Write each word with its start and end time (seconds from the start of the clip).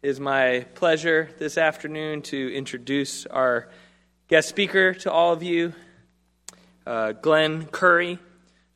It 0.00 0.08
is 0.08 0.18
my 0.18 0.64
pleasure 0.74 1.28
this 1.38 1.58
afternoon 1.58 2.22
to 2.22 2.54
introduce 2.54 3.26
our 3.26 3.68
guest 4.28 4.48
speaker 4.48 4.94
to 4.94 5.12
all 5.12 5.34
of 5.34 5.42
you. 5.42 5.74
Uh, 6.86 7.12
Glenn 7.12 7.66
Curry 7.66 8.18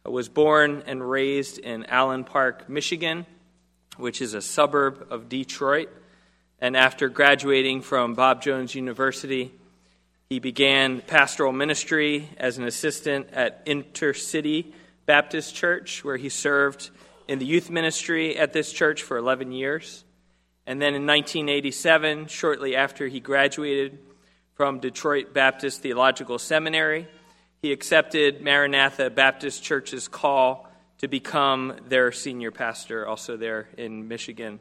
was 0.04 0.29
born 0.29 0.82
and 0.84 1.09
raised 1.09 1.57
in 1.57 1.86
Allen 1.86 2.25
Park, 2.25 2.68
Michigan 2.68 3.25
which 3.96 4.22
is 4.22 4.34
a 4.34 4.43
suburb 4.43 5.06
of 5.11 5.29
Detroit. 5.29 5.88
And 6.60 6.77
after 6.77 7.09
graduating 7.09 7.82
from 7.82 8.15
Bob 8.15 8.42
Jones 8.42 8.74
University, 8.74 9.52
he 10.30 10.38
began 10.38 11.01
pastoral 11.01 11.52
ministry 11.52 12.28
as 12.38 12.56
an 12.56 12.65
assistant 12.65 13.28
at 13.32 13.66
Intercity 13.66 14.73
Baptist 15.05 15.55
Church, 15.55 16.05
where 16.05 16.16
he 16.16 16.28
served 16.28 16.91
in 17.28 17.38
the 17.38 17.45
youth 17.45 17.68
ministry 17.68 18.37
at 18.38 18.52
this 18.52 18.73
church 18.73 19.02
for 19.02 19.16
11 19.16 19.52
years. 19.52 20.04
And 20.66 20.80
then 20.80 20.95
in 20.95 21.06
1987, 21.06 22.29
shortly 22.29 22.77
after 22.77 23.09
he 23.09 23.20
graduated 23.20 23.98
from 24.54 24.79
Detroit 24.79 25.34
Baptist 25.34 25.82
Theological 25.82 26.38
Seminary, 26.38 27.09
he 27.60 27.73
accepted 27.73 28.43
Maranatha 28.43 29.10
Baptist 29.10 29.62
Church's 29.62 30.09
call 30.09 30.68
to 31.02 31.09
become 31.09 31.74
their 31.88 32.12
senior 32.12 32.52
pastor, 32.52 33.06
also 33.06 33.37
there 33.37 33.69
in 33.77 34.06
Michigan. 34.06 34.60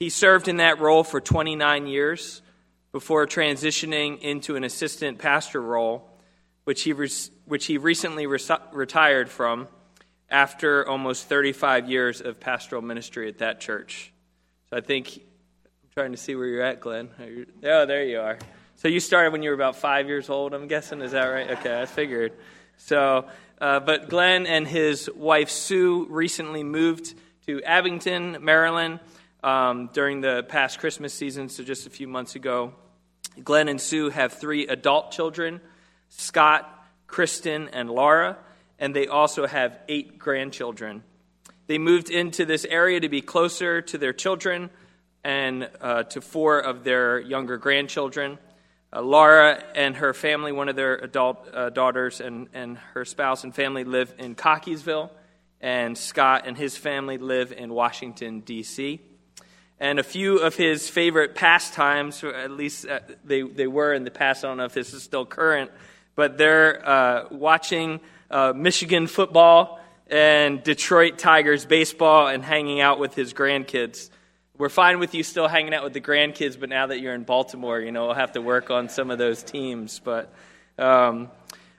He 0.00 0.08
served 0.08 0.48
in 0.48 0.56
that 0.56 0.80
role 0.80 1.04
for 1.04 1.20
29 1.20 1.86
years 1.86 2.40
before 2.90 3.26
transitioning 3.26 4.18
into 4.20 4.56
an 4.56 4.64
assistant 4.64 5.18
pastor 5.18 5.60
role, 5.60 6.08
which 6.64 6.82
he, 6.82 6.92
which 6.92 7.66
he 7.66 7.76
recently 7.76 8.26
retired 8.26 9.28
from 9.28 9.68
after 10.30 10.88
almost 10.88 11.28
35 11.28 11.90
years 11.90 12.22
of 12.22 12.40
pastoral 12.40 12.80
ministry 12.80 13.28
at 13.28 13.38
that 13.38 13.60
church. 13.60 14.10
So 14.70 14.78
I 14.78 14.80
think 14.80 15.16
I'm 15.16 15.90
trying 15.94 16.12
to 16.12 16.18
see 16.18 16.34
where 16.34 16.46
you're 16.46 16.62
at, 16.62 16.80
Glenn. 16.80 17.10
You, 17.20 17.46
oh, 17.64 17.84
there 17.84 18.04
you 18.04 18.20
are. 18.20 18.38
So 18.76 18.88
you 18.88 19.00
started 19.00 19.32
when 19.32 19.42
you 19.42 19.50
were 19.50 19.54
about 19.54 19.76
five 19.76 20.08
years 20.08 20.30
old, 20.30 20.54
I'm 20.54 20.66
guessing. 20.66 21.02
Is 21.02 21.12
that 21.12 21.26
right? 21.26 21.50
Okay, 21.58 21.78
I 21.78 21.84
figured. 21.84 22.32
So 22.78 23.26
uh, 23.60 23.80
but 23.80 24.08
Glenn 24.08 24.46
and 24.46 24.66
his 24.66 25.10
wife 25.14 25.50
Sue 25.50 26.06
recently 26.08 26.62
moved 26.62 27.14
to 27.46 27.62
Abingdon, 27.64 28.38
Maryland, 28.40 29.00
um, 29.42 29.90
during 29.92 30.20
the 30.20 30.44
past 30.48 30.78
Christmas 30.78 31.14
season, 31.14 31.48
so 31.48 31.62
just 31.62 31.86
a 31.86 31.90
few 31.90 32.06
months 32.08 32.34
ago. 32.34 32.72
Glenn 33.42 33.68
and 33.68 33.80
Sue 33.80 34.10
have 34.10 34.32
three 34.32 34.66
adult 34.66 35.10
children 35.10 35.60
Scott, 36.10 36.66
Kristen, 37.06 37.68
and 37.68 37.90
Laura, 37.90 38.38
and 38.78 38.94
they 38.94 39.06
also 39.06 39.46
have 39.46 39.78
eight 39.88 40.18
grandchildren. 40.18 41.02
They 41.66 41.78
moved 41.78 42.10
into 42.10 42.46
this 42.46 42.64
area 42.64 43.00
to 43.00 43.08
be 43.08 43.20
closer 43.20 43.82
to 43.82 43.98
their 43.98 44.14
children 44.14 44.70
and 45.22 45.68
uh, 45.80 46.04
to 46.04 46.20
four 46.22 46.58
of 46.58 46.84
their 46.84 47.20
younger 47.20 47.58
grandchildren. 47.58 48.38
Uh, 48.90 49.02
Laura 49.02 49.62
and 49.74 49.96
her 49.96 50.14
family, 50.14 50.50
one 50.50 50.70
of 50.70 50.76
their 50.76 50.94
adult 50.96 51.46
uh, 51.52 51.68
daughters, 51.68 52.22
and, 52.22 52.48
and 52.54 52.78
her 52.94 53.04
spouse 53.04 53.44
and 53.44 53.54
family 53.54 53.84
live 53.84 54.14
in 54.18 54.34
Cockeysville, 54.34 55.10
and 55.60 55.98
Scott 55.98 56.44
and 56.46 56.56
his 56.56 56.74
family 56.76 57.18
live 57.18 57.52
in 57.52 57.74
Washington, 57.74 58.40
D.C. 58.40 59.00
And 59.78 59.98
a 59.98 60.02
few 60.02 60.38
of 60.38 60.54
his 60.54 60.88
favorite 60.88 61.34
pastimes, 61.34 62.24
or 62.24 62.34
at 62.34 62.50
least 62.50 62.86
uh, 62.88 63.00
they, 63.24 63.42
they 63.42 63.66
were 63.66 63.92
in 63.92 64.04
the 64.04 64.10
past, 64.10 64.42
I 64.42 64.48
don't 64.48 64.56
know 64.56 64.64
if 64.64 64.72
this 64.72 64.94
is 64.94 65.02
still 65.02 65.26
current, 65.26 65.70
but 66.14 66.38
they're 66.38 66.88
uh, 66.88 67.24
watching 67.30 68.00
uh, 68.30 68.54
Michigan 68.56 69.06
football 69.06 69.80
and 70.06 70.62
Detroit 70.62 71.18
Tigers 71.18 71.66
baseball 71.66 72.28
and 72.28 72.42
hanging 72.42 72.80
out 72.80 72.98
with 72.98 73.14
his 73.14 73.34
grandkids 73.34 74.08
we're 74.58 74.68
fine 74.68 74.98
with 74.98 75.14
you 75.14 75.22
still 75.22 75.46
hanging 75.46 75.72
out 75.72 75.84
with 75.84 75.92
the 75.92 76.00
grandkids, 76.00 76.58
but 76.58 76.68
now 76.68 76.88
that 76.88 76.98
you're 76.98 77.14
in 77.14 77.22
Baltimore, 77.22 77.78
you 77.78 77.92
know, 77.92 78.06
we'll 78.06 78.14
have 78.14 78.32
to 78.32 78.42
work 78.42 78.72
on 78.72 78.88
some 78.88 79.12
of 79.12 79.16
those 79.16 79.40
teams. 79.44 80.00
But 80.00 80.32
um, 80.76 81.30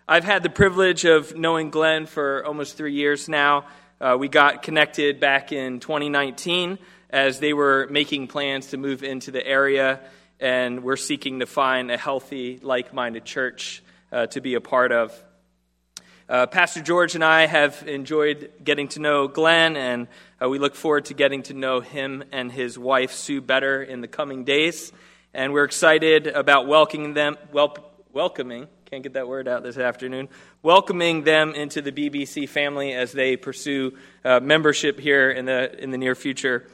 I've 0.08 0.24
had 0.24 0.44
the 0.44 0.50
privilege 0.50 1.04
of 1.04 1.36
knowing 1.36 1.72
Glenn 1.72 2.06
for 2.06 2.46
almost 2.46 2.78
three 2.78 2.94
years 2.94 3.28
now. 3.28 3.66
Uh, 4.00 4.16
we 4.18 4.30
got 4.30 4.64
connected 4.64 5.20
back 5.20 5.52
in 5.52 5.82
2019 5.82 6.80
as 7.10 7.42
they 7.42 7.52
were 7.52 7.88
making 7.92 8.28
plans 8.28 8.68
to 8.68 8.78
move 8.78 9.04
into 9.04 9.32
the 9.32 9.46
area, 9.46 10.00
and 10.40 10.82
we're 10.82 10.96
seeking 10.96 11.42
to 11.42 11.46
find 11.46 11.92
a 11.92 11.98
healthy, 11.98 12.62
like 12.64 12.94
minded 12.94 13.26
church 13.26 13.84
uh, 14.14 14.28
to 14.28 14.40
be 14.40 14.54
a 14.54 14.62
part 14.62 14.94
of. 14.94 15.12
Uh, 16.30 16.46
Pastor 16.46 16.80
George 16.80 17.16
and 17.16 17.24
I 17.24 17.48
have 17.48 17.88
enjoyed 17.88 18.52
getting 18.64 18.88
to 18.90 19.00
know 19.00 19.28
Glenn, 19.28 19.76
and 19.76 20.08
uh, 20.40 20.48
we 20.48 20.60
look 20.60 20.76
forward 20.76 21.06
to 21.06 21.16
getting 21.16 21.42
to 21.44 21.56
know 21.56 21.80
him 21.80 22.24
and 22.32 22.52
his 22.52 22.78
wife, 22.78 23.14
Sue, 23.14 23.42
better 23.42 23.82
in 23.82 24.02
the 24.02 24.08
coming 24.08 24.44
days. 24.44 24.92
And 25.34 25.54
we're 25.54 25.64
excited 25.64 26.28
about 26.28 26.68
welcoming 26.68 27.16
them, 27.16 27.36
wel- 27.52 27.78
welcoming, 28.14 28.68
can't 28.86 29.02
get 29.02 29.14
that 29.14 29.28
word 29.28 29.48
out 29.48 29.64
this 29.64 29.80
afternoon, 29.80 30.30
welcoming 30.62 31.24
them 31.24 31.56
into 31.56 31.82
the 31.82 31.92
BBC 31.92 32.48
family 32.48 32.94
as 32.94 33.12
they 33.12 33.36
pursue 33.36 33.98
uh, 34.24 34.40
membership 34.40 35.00
here 35.00 35.32
in 35.32 35.46
the, 35.46 35.82
in 35.82 35.90
the 35.90 35.98
near 35.98 36.14
future. 36.14 36.68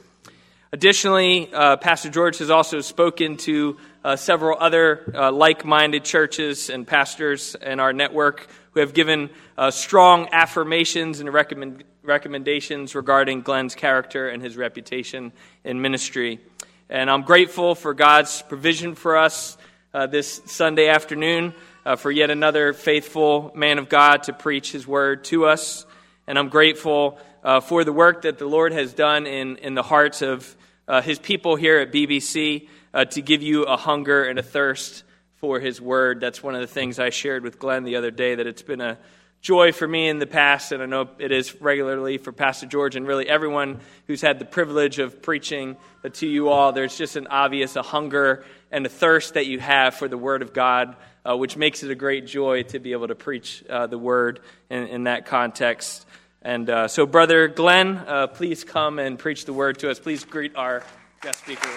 Additionally, 0.74 1.50
uh, 1.54 1.78
Pastor 1.78 2.10
George 2.10 2.40
has 2.40 2.50
also 2.50 2.82
spoken 2.82 3.38
to 3.38 3.78
uh, 4.04 4.18
several 4.18 4.58
other 4.60 5.10
uh, 5.16 5.32
like 5.32 5.64
minded 5.64 6.04
churches 6.04 6.70
and 6.70 6.86
pastors 6.86 7.56
in 7.62 7.80
our 7.80 7.94
network 7.94 8.50
who 8.76 8.82
have 8.82 8.94
given 8.94 9.30
uh, 9.58 9.72
strong 9.72 10.28
affirmations 10.34 11.22
and 11.22 11.34
recommend, 11.34 11.86
recommendations 12.04 12.94
regarding 12.94 13.42
Glenn's 13.42 13.74
character 13.74 14.28
and 14.28 14.44
his 14.44 14.58
reputation 14.58 15.32
in 15.64 15.82
ministry. 15.82 16.42
And 16.90 17.10
I'm 17.10 17.22
grateful 17.22 17.74
for 17.74 17.94
God's 17.94 18.42
provision 18.42 18.94
for 18.94 19.16
us 19.16 19.58
uh, 19.94 20.08
this 20.08 20.42
Sunday 20.48 20.90
afternoon, 20.90 21.54
uh, 21.86 21.96
for 21.96 22.12
yet 22.12 22.30
another 22.30 22.74
faithful 22.74 23.54
man 23.56 23.80
of 23.80 23.88
God 23.88 24.24
to 24.24 24.34
preach 24.34 24.74
his 24.74 24.86
word 24.86 25.24
to 25.26 25.46
us. 25.46 25.86
And 26.28 26.38
I'm 26.38 26.50
grateful 26.50 27.18
uh, 27.46 27.62
for 27.62 27.86
the 27.86 27.94
work 27.94 28.24
that 28.24 28.40
the 28.40 28.46
Lord 28.46 28.74
has 28.74 28.94
done 28.94 29.26
in, 29.26 29.56
in 29.58 29.76
the 29.76 29.84
hearts 29.84 30.22
of 30.22 30.54
uh, 30.86 31.02
his 31.02 31.18
people 31.18 31.56
here 31.56 31.80
at 31.80 31.94
BBC 31.94 32.68
uh, 32.94 33.06
to 33.06 33.22
give 33.22 33.42
you 33.42 33.64
a 33.64 33.78
hunger 33.78 34.26
and 34.26 34.38
a 34.38 34.44
thirst 34.44 35.06
for 35.38 35.60
his 35.60 35.82
word. 35.82 36.20
That's 36.20 36.42
one 36.42 36.56
of 36.56 36.62
the 36.62 36.68
things 36.68 37.00
I 37.00 37.10
shared 37.10 37.44
with 37.44 37.60
Glenn 37.60 37.84
the 37.84 37.96
other 37.96 38.12
day, 38.12 38.36
that 38.36 38.48
it's 38.48 38.62
been 38.62 38.82
a 38.82 38.98
joy 39.46 39.72
for 39.72 39.88
me 39.88 40.08
in 40.08 40.18
the 40.18 40.26
past, 40.26 40.72
and 40.72 40.82
I 40.82 40.88
know 40.88 41.08
it 41.20 41.32
is 41.32 41.62
regularly 41.62 42.18
for 42.18 42.32
Pastor 42.32 42.66
George 42.66 42.96
and 42.96 43.06
really 43.06 43.30
everyone 43.30 43.80
who's 44.08 44.20
had 44.20 44.40
the 44.40 44.46
privilege 44.46 44.98
of 44.98 45.22
preaching 45.22 45.78
to 46.14 46.26
you 46.26 46.50
all. 46.50 46.72
There's 46.72 46.98
just 46.98 47.16
an 47.16 47.28
obvious 47.28 47.76
a 47.76 47.84
hunger 47.84 48.44
and 48.72 48.88
a 48.88 48.90
thirst 48.90 49.36
that 49.36 49.46
you 49.46 49.60
have 49.60 49.94
for 49.94 50.08
the 50.08 50.18
Word 50.18 50.42
of 50.42 50.52
God, 50.52 50.96
uh, 51.24 51.38
which 51.38 51.58
makes 51.58 51.84
it 51.84 51.92
a 51.92 51.96
great 51.96 52.26
joy 52.26 52.64
to 52.64 52.80
be 52.80 52.94
able 52.94 53.08
to 53.08 53.14
preach 53.14 53.64
uh, 53.70 53.86
the 53.86 54.00
Word 54.00 54.40
in, 54.72 54.88
in, 54.88 55.04
that 55.04 55.28
context. 55.28 56.08
And 56.42 56.68
uh, 56.68 56.88
so, 56.88 57.06
Brother 57.06 57.48
Glenn, 57.48 57.98
uh, 57.98 58.26
please 58.26 58.64
come 58.64 58.98
and 58.98 59.20
preach 59.20 59.46
the 59.46 59.54
Word 59.54 59.78
to 59.80 59.92
us. 59.92 60.00
Please 60.00 60.26
greet 60.26 60.56
our 60.56 60.82
guest 61.22 61.42
speaker. 61.42 61.70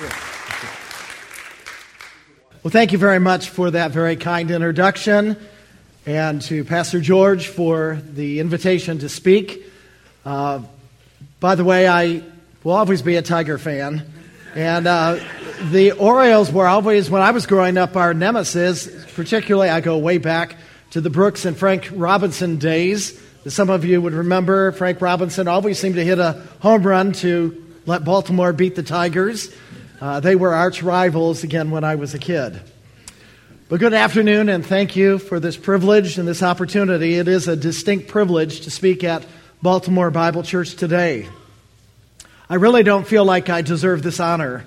Well, 0.00 0.10
thank 2.70 2.90
you 2.90 2.98
very 2.98 3.20
much 3.20 3.50
for 3.50 3.70
that 3.70 3.92
very 3.92 4.16
kind 4.16 4.50
introduction, 4.50 5.36
and 6.04 6.42
to 6.42 6.64
Pastor 6.64 6.98
George 6.98 7.46
for 7.46 8.00
the 8.12 8.40
invitation 8.40 8.98
to 8.98 9.08
speak. 9.08 9.64
Uh, 10.24 10.62
by 11.38 11.54
the 11.54 11.62
way, 11.62 11.86
I 11.86 12.24
will 12.64 12.72
always 12.72 13.02
be 13.02 13.14
a 13.14 13.22
Tiger 13.22 13.56
fan, 13.56 14.04
and 14.56 14.88
uh, 14.88 15.20
the 15.70 15.92
Orioles 15.92 16.50
were 16.50 16.66
always, 16.66 17.08
when 17.08 17.22
I 17.22 17.30
was 17.30 17.46
growing 17.46 17.78
up, 17.78 17.94
our 17.94 18.14
nemesis. 18.14 18.88
Particularly, 19.14 19.68
I 19.68 19.80
go 19.80 19.96
way 19.98 20.18
back 20.18 20.56
to 20.90 21.00
the 21.00 21.10
Brooks 21.10 21.44
and 21.44 21.56
Frank 21.56 21.88
Robinson 21.92 22.56
days. 22.56 23.20
Some 23.46 23.70
of 23.70 23.84
you 23.84 24.02
would 24.02 24.14
remember 24.14 24.72
Frank 24.72 25.00
Robinson 25.00 25.46
always 25.46 25.78
seemed 25.78 25.94
to 25.94 26.04
hit 26.04 26.18
a 26.18 26.42
home 26.58 26.82
run 26.82 27.12
to 27.12 27.64
let 27.86 28.04
Baltimore 28.04 28.52
beat 28.52 28.74
the 28.74 28.82
Tigers. 28.82 29.54
Uh, 30.00 30.18
they 30.18 30.34
were 30.34 30.52
arch 30.52 30.82
rivals 30.82 31.44
again 31.44 31.70
when 31.70 31.84
I 31.84 31.94
was 31.94 32.14
a 32.14 32.18
kid. 32.18 32.60
But 33.68 33.78
good 33.78 33.94
afternoon, 33.94 34.48
and 34.48 34.66
thank 34.66 34.96
you 34.96 35.18
for 35.18 35.38
this 35.38 35.56
privilege 35.56 36.18
and 36.18 36.26
this 36.26 36.42
opportunity. 36.42 37.14
It 37.14 37.28
is 37.28 37.46
a 37.46 37.54
distinct 37.54 38.08
privilege 38.08 38.62
to 38.62 38.70
speak 38.70 39.04
at 39.04 39.24
Baltimore 39.62 40.10
Bible 40.10 40.42
Church 40.42 40.74
today. 40.74 41.28
I 42.50 42.56
really 42.56 42.82
don't 42.82 43.06
feel 43.06 43.24
like 43.24 43.48
I 43.48 43.62
deserve 43.62 44.02
this 44.02 44.18
honor. 44.18 44.64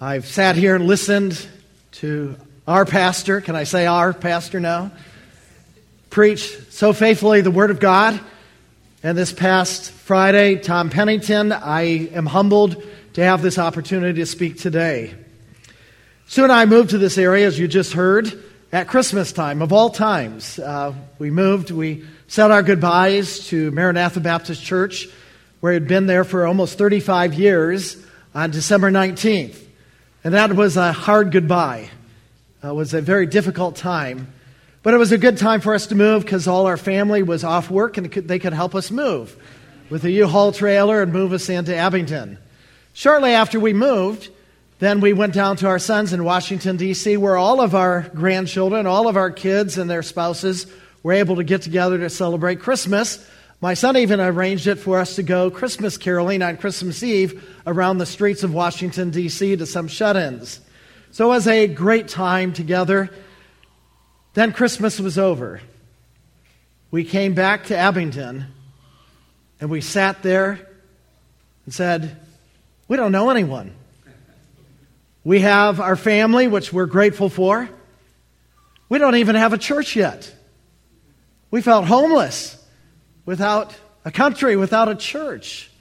I've 0.00 0.26
sat 0.26 0.54
here 0.54 0.76
and 0.76 0.86
listened 0.86 1.46
to 1.92 2.36
our 2.68 2.84
pastor, 2.84 3.40
can 3.40 3.56
I 3.56 3.64
say 3.64 3.84
our 3.84 4.12
pastor 4.12 4.60
now, 4.60 4.92
preach 6.08 6.56
so 6.70 6.92
faithfully 6.92 7.40
the 7.40 7.50
Word 7.50 7.72
of 7.72 7.80
God 7.80 8.20
And 9.06 9.18
this 9.18 9.34
past 9.34 9.90
Friday, 9.90 10.56
Tom 10.56 10.88
Pennington, 10.88 11.52
I 11.52 12.08
am 12.14 12.24
humbled 12.24 12.82
to 13.14 13.24
have 13.24 13.42
this 13.42 13.58
opportunity 13.58 14.20
to 14.20 14.26
speak 14.26 14.58
today. 14.58 15.14
Sue 16.26 16.44
and 16.44 16.52
I 16.52 16.66
moved 16.66 16.90
to 16.90 16.98
this 16.98 17.18
area, 17.18 17.46
as 17.46 17.58
you 17.58 17.68
just 17.68 17.92
heard, 17.92 18.32
at 18.72 18.88
Christmas 18.88 19.32
time, 19.32 19.62
of 19.62 19.72
all 19.72 19.90
times. 19.90 20.58
Uh, 20.58 20.94
we 21.18 21.30
moved, 21.30 21.70
we 21.70 22.04
said 22.28 22.50
our 22.50 22.62
goodbyes 22.62 23.46
to 23.48 23.70
Maranatha 23.70 24.20
Baptist 24.20 24.62
Church, 24.62 25.08
where 25.60 25.72
we 25.72 25.74
had 25.74 25.88
been 25.88 26.06
there 26.06 26.24
for 26.24 26.46
almost 26.46 26.76
35 26.76 27.34
years, 27.34 27.96
on 28.34 28.50
December 28.50 28.90
19th. 28.90 29.56
And 30.24 30.34
that 30.34 30.52
was 30.54 30.76
a 30.76 30.92
hard 30.92 31.30
goodbye. 31.30 31.90
Uh, 32.62 32.70
it 32.70 32.74
was 32.74 32.94
a 32.94 33.00
very 33.00 33.26
difficult 33.26 33.76
time. 33.76 34.32
But 34.82 34.94
it 34.94 34.98
was 34.98 35.12
a 35.12 35.18
good 35.18 35.38
time 35.38 35.60
for 35.60 35.74
us 35.74 35.86
to 35.86 35.94
move 35.94 36.24
because 36.24 36.48
all 36.48 36.66
our 36.66 36.76
family 36.76 37.22
was 37.22 37.44
off 37.44 37.70
work 37.70 37.96
and 37.96 38.10
they 38.10 38.38
could 38.38 38.52
help 38.52 38.74
us 38.74 38.90
move 38.90 39.36
with 39.88 40.04
a 40.04 40.10
U-Haul 40.10 40.52
trailer 40.52 41.00
and 41.00 41.12
move 41.12 41.32
us 41.32 41.48
into 41.48 41.74
Abingdon. 41.74 42.38
Shortly 42.96 43.32
after 43.32 43.58
we 43.58 43.72
moved, 43.72 44.30
then 44.78 45.00
we 45.00 45.12
went 45.12 45.34
down 45.34 45.56
to 45.56 45.66
our 45.66 45.80
sons 45.80 46.12
in 46.12 46.22
Washington, 46.22 46.76
D.C., 46.76 47.16
where 47.16 47.36
all 47.36 47.60
of 47.60 47.74
our 47.74 48.02
grandchildren, 48.14 48.86
all 48.86 49.08
of 49.08 49.16
our 49.16 49.32
kids 49.32 49.78
and 49.78 49.90
their 49.90 50.04
spouses 50.04 50.68
were 51.02 51.12
able 51.12 51.36
to 51.36 51.44
get 51.44 51.62
together 51.62 51.98
to 51.98 52.08
celebrate 52.08 52.60
Christmas. 52.60 53.28
My 53.60 53.74
son 53.74 53.96
even 53.96 54.20
arranged 54.20 54.68
it 54.68 54.76
for 54.76 55.00
us 55.00 55.16
to 55.16 55.24
go 55.24 55.50
Christmas 55.50 55.98
caroling 55.98 56.40
on 56.40 56.56
Christmas 56.56 57.02
Eve 57.02 57.44
around 57.66 57.98
the 57.98 58.06
streets 58.06 58.44
of 58.44 58.54
Washington, 58.54 59.10
D.C. 59.10 59.56
to 59.56 59.66
some 59.66 59.88
shut 59.88 60.16
ins. 60.16 60.60
So 61.10 61.26
it 61.26 61.28
was 61.30 61.48
a 61.48 61.66
great 61.66 62.06
time 62.06 62.52
together. 62.52 63.10
Then 64.34 64.52
Christmas 64.52 65.00
was 65.00 65.18
over. 65.18 65.60
We 66.92 67.02
came 67.02 67.34
back 67.34 67.64
to 67.66 67.76
Abingdon 67.76 68.46
and 69.60 69.68
we 69.68 69.80
sat 69.80 70.22
there 70.22 70.60
and 71.64 71.74
said, 71.74 72.20
We 72.94 72.98
don't 72.98 73.10
know 73.10 73.30
anyone. 73.30 73.74
We 75.24 75.40
have 75.40 75.80
our 75.80 75.96
family, 75.96 76.46
which 76.46 76.72
we're 76.72 76.86
grateful 76.86 77.28
for. 77.28 77.68
We 78.88 79.00
don't 79.00 79.16
even 79.16 79.34
have 79.34 79.52
a 79.52 79.58
church 79.58 79.96
yet. 79.96 80.32
We 81.50 81.60
felt 81.60 81.86
homeless 81.86 82.56
without 83.26 83.74
a 84.04 84.12
country, 84.12 84.56
without 84.56 84.88
a 84.88 84.94
church. 84.94 85.72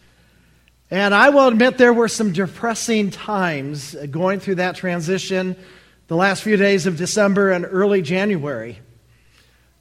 And 0.90 1.14
I 1.14 1.30
will 1.30 1.48
admit 1.48 1.78
there 1.78 1.94
were 1.94 2.08
some 2.08 2.34
depressing 2.34 3.12
times 3.12 3.94
going 4.10 4.40
through 4.40 4.56
that 4.56 4.76
transition 4.76 5.56
the 6.08 6.16
last 6.16 6.42
few 6.42 6.58
days 6.58 6.88
of 6.88 6.98
December 6.98 7.52
and 7.52 7.64
early 7.64 8.02
January. 8.02 8.80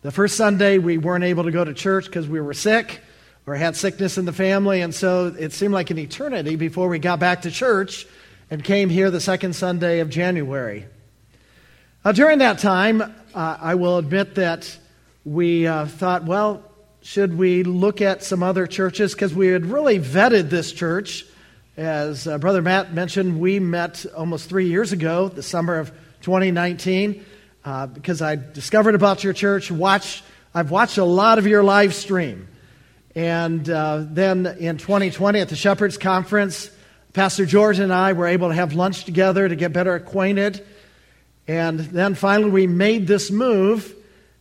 The 0.02 0.10
first 0.10 0.36
Sunday, 0.36 0.76
we 0.76 0.98
weren't 0.98 1.24
able 1.24 1.44
to 1.44 1.50
go 1.50 1.64
to 1.64 1.72
church 1.72 2.04
because 2.04 2.28
we 2.28 2.42
were 2.42 2.52
sick 2.52 3.00
or 3.46 3.54
had 3.54 3.76
sickness 3.76 4.18
in 4.18 4.24
the 4.24 4.32
family, 4.32 4.80
and 4.80 4.94
so 4.94 5.34
it 5.38 5.52
seemed 5.52 5.74
like 5.74 5.90
an 5.90 5.98
eternity 5.98 6.56
before 6.56 6.88
we 6.88 6.98
got 6.98 7.18
back 7.18 7.42
to 7.42 7.50
church 7.50 8.06
and 8.50 8.62
came 8.62 8.88
here 8.88 9.10
the 9.10 9.20
second 9.20 9.54
Sunday 9.54 10.00
of 10.00 10.10
January. 10.10 10.86
Now, 12.04 12.12
during 12.12 12.38
that 12.38 12.58
time, 12.58 13.00
uh, 13.00 13.10
I 13.34 13.74
will 13.74 13.98
admit 13.98 14.36
that 14.36 14.76
we 15.24 15.66
uh, 15.66 15.86
thought, 15.86 16.24
well, 16.24 16.62
should 17.02 17.36
we 17.36 17.62
look 17.62 18.00
at 18.00 18.22
some 18.22 18.42
other 18.42 18.66
churches? 18.66 19.12
Because 19.12 19.34
we 19.34 19.48
had 19.48 19.66
really 19.66 19.98
vetted 19.98 20.50
this 20.50 20.72
church. 20.72 21.26
As 21.76 22.26
uh, 22.26 22.38
Brother 22.38 22.62
Matt 22.62 22.92
mentioned, 22.92 23.40
we 23.40 23.58
met 23.58 24.04
almost 24.16 24.48
three 24.48 24.68
years 24.68 24.92
ago, 24.92 25.28
the 25.28 25.42
summer 25.42 25.78
of 25.78 25.90
2019 26.22 27.24
uh, 27.64 27.86
because 27.86 28.22
I 28.22 28.36
discovered 28.36 28.94
about 28.94 29.22
your 29.22 29.32
church. 29.32 29.70
Watch, 29.70 30.22
I've 30.54 30.70
watched 30.70 30.98
a 30.98 31.04
lot 31.04 31.38
of 31.38 31.46
your 31.46 31.62
live 31.62 31.94
stream. 31.94 32.48
And 33.14 33.68
uh, 33.68 34.04
then 34.08 34.46
in 34.46 34.78
2020 34.78 35.40
at 35.40 35.48
the 35.48 35.56
Shepherds 35.56 35.98
Conference, 35.98 36.70
Pastor 37.12 37.44
George 37.44 37.78
and 37.78 37.92
I 37.92 38.14
were 38.14 38.26
able 38.26 38.48
to 38.48 38.54
have 38.54 38.74
lunch 38.74 39.04
together 39.04 39.46
to 39.46 39.54
get 39.54 39.72
better 39.72 39.94
acquainted. 39.94 40.64
And 41.46 41.80
then 41.80 42.14
finally 42.14 42.50
we 42.50 42.66
made 42.66 43.06
this 43.06 43.30
move. 43.30 43.94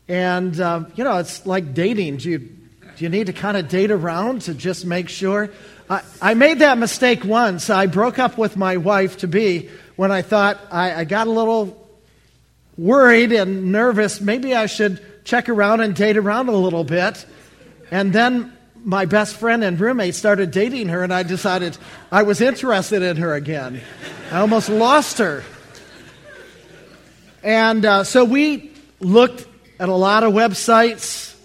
And, 0.07 0.59
uh, 0.59 0.85
you 0.95 1.03
know, 1.03 1.17
it's 1.17 1.45
like 1.45 1.73
dating. 1.73 2.17
Do 2.17 2.29
you, 2.29 2.39
do 2.39 3.03
you 3.03 3.09
need 3.09 3.27
to 3.27 3.33
kind 3.33 3.57
of 3.57 3.67
date 3.67 3.91
around 3.91 4.43
to 4.43 4.53
just 4.53 4.85
make 4.85 5.09
sure? 5.09 5.49
I, 5.89 6.01
I 6.21 6.33
made 6.33 6.59
that 6.59 6.77
mistake 6.77 7.25
once. 7.25 7.69
I 7.69 7.87
broke 7.87 8.19
up 8.19 8.37
with 8.37 8.55
my 8.55 8.77
wife 8.77 9.17
to 9.17 9.27
be 9.27 9.69
when 9.97 10.11
I 10.11 10.21
thought 10.21 10.59
I, 10.71 11.01
I 11.01 11.03
got 11.03 11.27
a 11.27 11.31
little 11.31 11.77
worried 12.77 13.33
and 13.33 13.73
nervous. 13.73 14.21
Maybe 14.21 14.55
I 14.55 14.67
should 14.67 15.25
check 15.25 15.49
around 15.49 15.81
and 15.81 15.93
date 15.93 16.15
around 16.15 16.47
a 16.47 16.53
little 16.53 16.85
bit. 16.85 17.25
And 17.91 18.13
then 18.13 18.57
my 18.83 19.05
best 19.05 19.35
friend 19.35 19.63
and 19.63 19.79
roommate 19.79 20.15
started 20.15 20.51
dating 20.51 20.89
her, 20.89 21.03
and 21.03 21.13
I 21.13 21.23
decided 21.23 21.77
I 22.11 22.23
was 22.23 22.41
interested 22.41 23.01
in 23.01 23.17
her 23.17 23.33
again. 23.33 23.81
I 24.31 24.39
almost 24.39 24.69
lost 24.69 25.19
her. 25.19 25.43
And 27.43 27.85
uh, 27.85 28.03
so 28.03 28.23
we 28.23 28.71
looked 28.99 29.47
at 29.79 29.89
a 29.89 29.95
lot 29.95 30.23
of 30.23 30.33
websites, 30.33 31.35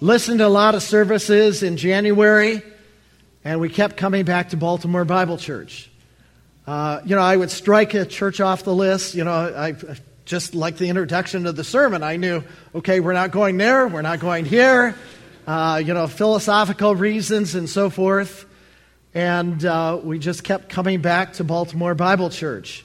listened 0.00 0.38
to 0.38 0.46
a 0.46 0.48
lot 0.48 0.74
of 0.74 0.82
services 0.82 1.62
in 1.62 1.76
January, 1.76 2.62
and 3.44 3.60
we 3.60 3.68
kept 3.68 3.96
coming 3.96 4.24
back 4.24 4.50
to 4.50 4.56
Baltimore 4.56 5.04
Bible 5.04 5.38
Church. 5.38 5.90
Uh, 6.66 7.00
you 7.04 7.14
know, 7.14 7.22
I 7.22 7.36
would 7.36 7.50
strike 7.50 7.94
a 7.94 8.04
church 8.04 8.40
off 8.40 8.64
the 8.64 8.74
list. 8.74 9.14
You 9.14 9.24
know, 9.24 9.32
I 9.32 9.76
just 10.24 10.54
like 10.54 10.76
the 10.76 10.88
introduction 10.88 11.44
to 11.44 11.52
the 11.52 11.64
sermon. 11.64 12.02
I 12.02 12.16
knew, 12.16 12.42
okay, 12.74 13.00
we're 13.00 13.12
not 13.12 13.30
going 13.30 13.56
there, 13.56 13.86
we're 13.86 14.02
not 14.02 14.18
going 14.20 14.44
here. 14.44 14.96
Uh, 15.46 15.80
you 15.84 15.94
know, 15.94 16.08
philosophical 16.08 16.96
reasons 16.96 17.54
and 17.54 17.70
so 17.70 17.88
forth. 17.88 18.46
And 19.14 19.64
uh, 19.64 20.00
we 20.02 20.18
just 20.18 20.42
kept 20.42 20.68
coming 20.68 21.00
back 21.00 21.34
to 21.34 21.44
Baltimore 21.44 21.94
Bible 21.94 22.30
Church. 22.30 22.84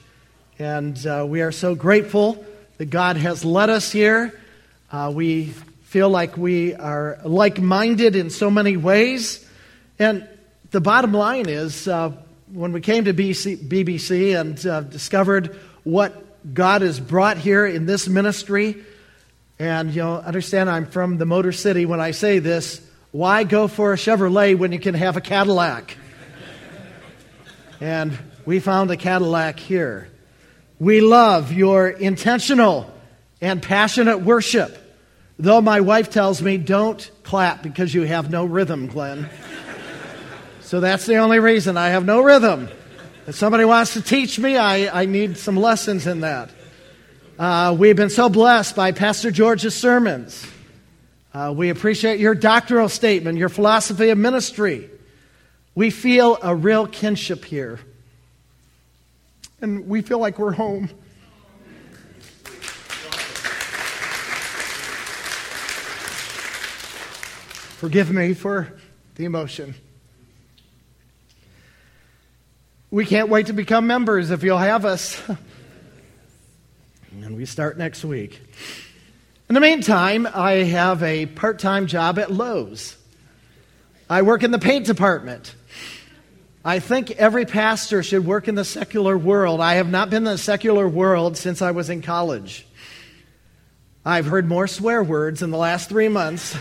And 0.60 1.04
uh, 1.04 1.26
we 1.28 1.42
are 1.42 1.50
so 1.50 1.74
grateful 1.74 2.46
that 2.78 2.84
God 2.86 3.16
has 3.16 3.44
led 3.44 3.68
us 3.68 3.90
here. 3.90 4.40
Uh, 4.92 5.10
we 5.12 5.46
feel 5.86 6.08
like 6.08 6.36
we 6.36 6.72
are 6.74 7.18
like 7.24 7.60
minded 7.60 8.14
in 8.14 8.30
so 8.30 8.48
many 8.48 8.76
ways. 8.76 9.44
And 9.98 10.28
the 10.70 10.80
bottom 10.80 11.12
line 11.12 11.48
is, 11.48 11.88
uh, 11.88 12.12
when 12.52 12.72
we 12.72 12.80
came 12.80 13.06
to 13.06 13.12
BC, 13.12 13.56
BBC 13.56 14.40
and 14.40 14.64
uh, 14.64 14.82
discovered 14.82 15.58
what 15.82 16.54
God 16.54 16.82
has 16.82 17.00
brought 17.00 17.38
here 17.38 17.66
in 17.66 17.86
this 17.86 18.06
ministry, 18.06 18.84
and 19.62 19.94
you 19.94 20.02
know, 20.02 20.16
understand 20.16 20.68
I'm 20.68 20.86
from 20.86 21.18
the 21.18 21.24
Motor 21.24 21.52
City 21.52 21.86
when 21.86 22.00
I 22.00 22.10
say 22.10 22.40
this. 22.40 22.84
Why 23.12 23.44
go 23.44 23.68
for 23.68 23.92
a 23.92 23.96
Chevrolet 23.96 24.58
when 24.58 24.72
you 24.72 24.80
can 24.80 24.94
have 24.94 25.16
a 25.16 25.20
Cadillac? 25.20 25.96
and 27.80 28.18
we 28.44 28.58
found 28.58 28.90
a 28.90 28.96
Cadillac 28.96 29.60
here. 29.60 30.08
We 30.80 31.00
love 31.00 31.52
your 31.52 31.88
intentional 31.88 32.92
and 33.40 33.62
passionate 33.62 34.18
worship. 34.18 34.76
Though 35.38 35.60
my 35.60 35.80
wife 35.80 36.10
tells 36.10 36.42
me, 36.42 36.56
don't 36.56 37.08
clap 37.22 37.62
because 37.62 37.94
you 37.94 38.02
have 38.02 38.30
no 38.30 38.44
rhythm, 38.44 38.88
Glenn. 38.88 39.30
So 40.62 40.80
that's 40.80 41.04
the 41.04 41.16
only 41.16 41.38
reason 41.38 41.76
I 41.76 41.90
have 41.90 42.06
no 42.06 42.22
rhythm. 42.22 42.66
If 43.26 43.34
somebody 43.34 43.66
wants 43.66 43.92
to 43.92 44.00
teach 44.00 44.38
me, 44.38 44.56
I, 44.56 45.02
I 45.02 45.04
need 45.04 45.36
some 45.36 45.54
lessons 45.54 46.06
in 46.06 46.20
that. 46.20 46.48
Uh, 47.38 47.74
we've 47.78 47.96
been 47.96 48.10
so 48.10 48.28
blessed 48.28 48.76
by 48.76 48.92
Pastor 48.92 49.30
George's 49.30 49.74
sermons. 49.74 50.46
Uh, 51.32 51.52
we 51.56 51.70
appreciate 51.70 52.20
your 52.20 52.34
doctrinal 52.34 52.90
statement, 52.90 53.38
your 53.38 53.48
philosophy 53.48 54.10
of 54.10 54.18
ministry. 54.18 54.90
We 55.74 55.88
feel 55.88 56.36
a 56.42 56.54
real 56.54 56.86
kinship 56.86 57.46
here. 57.46 57.80
And 59.62 59.88
we 59.88 60.02
feel 60.02 60.18
like 60.18 60.38
we're 60.38 60.52
home. 60.52 60.90
Forgive 67.78 68.10
me 68.10 68.34
for 68.34 68.74
the 69.14 69.24
emotion. 69.24 69.74
We 72.90 73.06
can't 73.06 73.30
wait 73.30 73.46
to 73.46 73.54
become 73.54 73.86
members 73.86 74.30
if 74.30 74.42
you'll 74.42 74.58
have 74.58 74.84
us. 74.84 75.20
and 77.32 77.38
we 77.38 77.46
start 77.46 77.78
next 77.78 78.04
week. 78.04 78.42
In 79.48 79.54
the 79.54 79.60
meantime, 79.60 80.28
I 80.34 80.64
have 80.64 81.02
a 81.02 81.24
part 81.24 81.58
time 81.58 81.86
job 81.86 82.18
at 82.18 82.30
Lowe's. 82.30 82.94
I 84.10 84.20
work 84.20 84.42
in 84.42 84.50
the 84.50 84.58
paint 84.58 84.84
department. 84.84 85.54
I 86.62 86.78
think 86.78 87.12
every 87.12 87.46
pastor 87.46 88.02
should 88.02 88.26
work 88.26 88.48
in 88.48 88.54
the 88.54 88.66
secular 88.66 89.16
world. 89.16 89.62
I 89.62 89.76
have 89.76 89.88
not 89.88 90.10
been 90.10 90.26
in 90.26 90.32
the 90.32 90.36
secular 90.36 90.86
world 90.86 91.38
since 91.38 91.62
I 91.62 91.70
was 91.70 91.88
in 91.88 92.02
college. 92.02 92.66
I've 94.04 94.26
heard 94.26 94.46
more 94.46 94.66
swear 94.66 95.02
words 95.02 95.40
in 95.40 95.50
the 95.50 95.56
last 95.56 95.88
three 95.88 96.08
months 96.08 96.54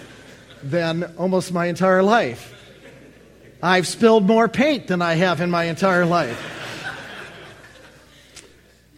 than 0.62 1.12
almost 1.18 1.52
my 1.52 1.66
entire 1.66 2.04
life. 2.04 2.52
I've 3.60 3.88
spilled 3.88 4.28
more 4.28 4.46
paint 4.46 4.86
than 4.86 5.02
I 5.02 5.14
have 5.14 5.40
in 5.40 5.50
my 5.50 5.64
entire 5.64 6.06
life. 6.06 6.63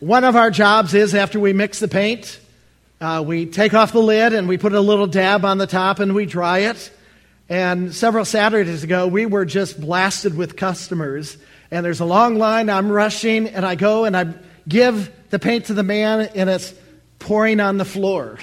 One 0.06 0.22
of 0.22 0.36
our 0.36 0.52
jobs 0.52 0.94
is 0.94 1.16
after 1.16 1.40
we 1.40 1.52
mix 1.52 1.80
the 1.80 1.88
paint, 1.88 2.38
uh, 3.00 3.24
we 3.26 3.44
take 3.44 3.74
off 3.74 3.90
the 3.90 3.98
lid 3.98 4.34
and 4.34 4.46
we 4.46 4.56
put 4.56 4.72
a 4.72 4.80
little 4.80 5.08
dab 5.08 5.44
on 5.44 5.58
the 5.58 5.66
top 5.66 5.98
and 5.98 6.14
we 6.14 6.26
dry 6.26 6.58
it. 6.58 6.92
And 7.48 7.92
several 7.92 8.24
Saturdays 8.24 8.84
ago, 8.84 9.08
we 9.08 9.26
were 9.26 9.44
just 9.44 9.80
blasted 9.80 10.36
with 10.36 10.54
customers. 10.54 11.36
And 11.72 11.84
there's 11.84 11.98
a 11.98 12.04
long 12.04 12.36
line. 12.36 12.70
I'm 12.70 12.88
rushing, 12.88 13.48
and 13.48 13.66
I 13.66 13.74
go 13.74 14.04
and 14.04 14.16
I 14.16 14.32
give 14.68 15.12
the 15.30 15.40
paint 15.40 15.64
to 15.64 15.74
the 15.74 15.82
man, 15.82 16.30
and 16.36 16.48
it's 16.48 16.72
pouring 17.18 17.58
on 17.58 17.76
the 17.76 17.84
floor. 17.84 18.38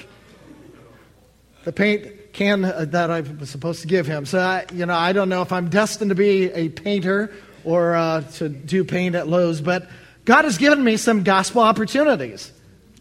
The 1.64 1.72
paint 1.72 2.34
can 2.34 2.60
that 2.60 3.10
I 3.10 3.22
was 3.22 3.48
supposed 3.48 3.80
to 3.80 3.88
give 3.88 4.06
him. 4.06 4.26
So, 4.26 4.38
I, 4.38 4.66
you 4.74 4.84
know, 4.84 4.94
I 4.94 5.14
don't 5.14 5.30
know 5.30 5.40
if 5.40 5.50
I'm 5.50 5.70
destined 5.70 6.10
to 6.10 6.14
be 6.14 6.50
a 6.52 6.68
painter 6.68 7.32
or 7.64 7.94
uh, 7.94 8.20
to 8.32 8.50
do 8.50 8.84
paint 8.84 9.14
at 9.14 9.28
Lowe's, 9.28 9.62
but 9.62 9.88
God 10.24 10.46
has 10.46 10.56
given 10.56 10.82
me 10.82 10.96
some 10.96 11.22
gospel 11.22 11.60
opportunities, 11.60 12.50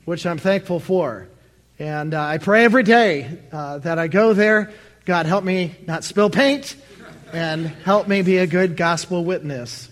which 0.04 0.26
I'm 0.26 0.38
thankful 0.38 0.82
for. 0.82 1.30
And 1.80 2.14
uh, 2.14 2.22
I 2.22 2.38
pray 2.38 2.66
every 2.66 2.84
day 2.84 3.40
uh, 3.52 3.78
that 3.80 3.98
I 3.98 4.10
go 4.10 4.34
there. 4.34 4.74
God, 5.06 5.26
help 5.26 5.46
me 5.46 5.74
not 5.88 6.04
spill 6.04 6.30
paint 6.30 6.76
and 7.32 7.68
help 7.68 8.10
me 8.10 8.24
be 8.24 8.40
a 8.40 8.48
good 8.48 8.76
gospel 8.76 9.24
witness. 9.24 9.90